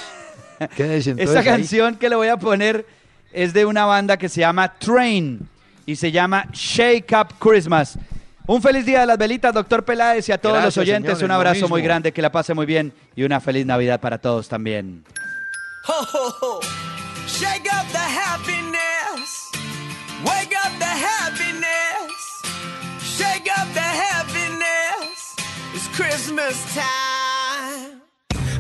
Quédese 0.76 1.10
entonces 1.10 1.36
Esta 1.36 1.40
ahí. 1.40 1.58
canción 1.58 1.96
que 1.96 2.08
le 2.08 2.16
voy 2.16 2.28
a 2.28 2.36
poner 2.36 2.86
es 3.32 3.52
de 3.52 3.64
una 3.64 3.86
banda 3.86 4.16
que 4.16 4.28
se 4.28 4.40
llama 4.40 4.72
Train 4.78 5.48
y 5.86 5.96
se 5.96 6.12
llama 6.12 6.46
Shake 6.52 7.12
Up 7.12 7.34
Christmas. 7.38 7.98
Un 8.46 8.60
feliz 8.60 8.84
día 8.84 9.00
de 9.00 9.06
las 9.06 9.16
velitas, 9.18 9.54
doctor 9.54 9.84
Peláez, 9.84 10.28
y 10.28 10.32
a 10.32 10.38
todos 10.38 10.54
Gracias, 10.54 10.76
los 10.76 10.82
oyentes 10.82 11.10
señores, 11.18 11.22
un 11.24 11.30
abrazo 11.30 11.68
muy 11.68 11.82
grande, 11.82 12.12
que 12.12 12.20
la 12.20 12.32
pase 12.32 12.52
muy 12.52 12.66
bien 12.66 12.92
y 13.14 13.22
una 13.22 13.40
feliz 13.40 13.64
Navidad 13.64 14.00
para 14.00 14.18
todos 14.18 14.48
también. 14.48 15.04
Ho, 15.86 15.92
ho, 15.92 16.36
ho. 16.40 16.60
Shake 17.26 17.68
up 17.72 17.86
Christmas 26.00 26.56
time. 26.74 28.00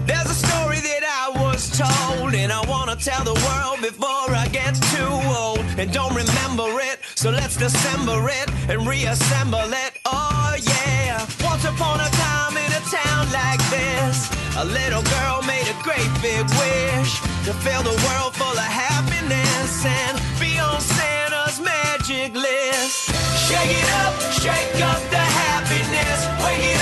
There's 0.04 0.28
a 0.28 0.38
story 0.44 0.76
that 0.76 1.04
I 1.08 1.40
was 1.40 1.72
told, 1.72 2.34
and 2.34 2.52
I 2.52 2.60
want 2.68 2.92
to 2.92 2.96
tell 3.00 3.24
the 3.24 3.38
world 3.48 3.80
before 3.80 4.28
I 4.36 4.46
get 4.52 4.76
too 4.92 5.14
old. 5.32 5.64
And 5.80 5.90
don't 5.90 6.12
remember 6.12 6.68
it, 6.84 7.00
so 7.16 7.30
let's 7.30 7.56
dissemble 7.56 8.20
it 8.28 8.48
and 8.68 8.86
reassemble 8.86 9.72
it. 9.72 9.92
Oh 10.04 10.52
yeah. 10.60 11.24
Once 11.40 11.64
upon 11.64 12.04
a 12.04 12.10
time 12.28 12.60
in 12.60 12.70
a 12.76 12.84
town 12.92 13.24
like 13.32 13.62
this, 13.72 14.28
a 14.60 14.64
little 14.64 15.04
girl 15.16 15.40
made 15.48 15.64
a 15.64 15.76
great 15.80 16.12
big 16.20 16.44
wish 16.60 17.24
to 17.48 17.56
fill 17.64 17.82
the 17.82 17.96
world 18.04 18.36
full 18.36 18.52
of 18.52 18.68
happiness 18.68 19.72
and 19.88 20.14
be 20.36 20.60
on 20.60 20.78
Santa's 20.78 21.56
magic 21.56 22.36
list. 22.36 23.16
Shake 23.48 23.72
it 23.80 23.88
up, 24.04 24.12
shake 24.44 24.76
up 24.84 25.00
the 25.08 25.24
happiness. 25.40 26.20
Wake 26.44 26.68
it 26.68 26.79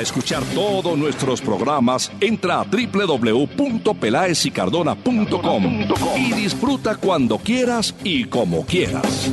Para 0.00 0.08
escuchar 0.08 0.42
todos 0.54 0.96
nuestros 0.96 1.42
programas, 1.42 2.10
entra 2.22 2.62
a 2.62 2.64
www.pelaesicardona.com 2.64 5.64
y 6.16 6.32
disfruta 6.32 6.96
cuando 6.96 7.36
quieras 7.36 7.94
y 8.02 8.24
como 8.24 8.64
quieras. 8.64 9.30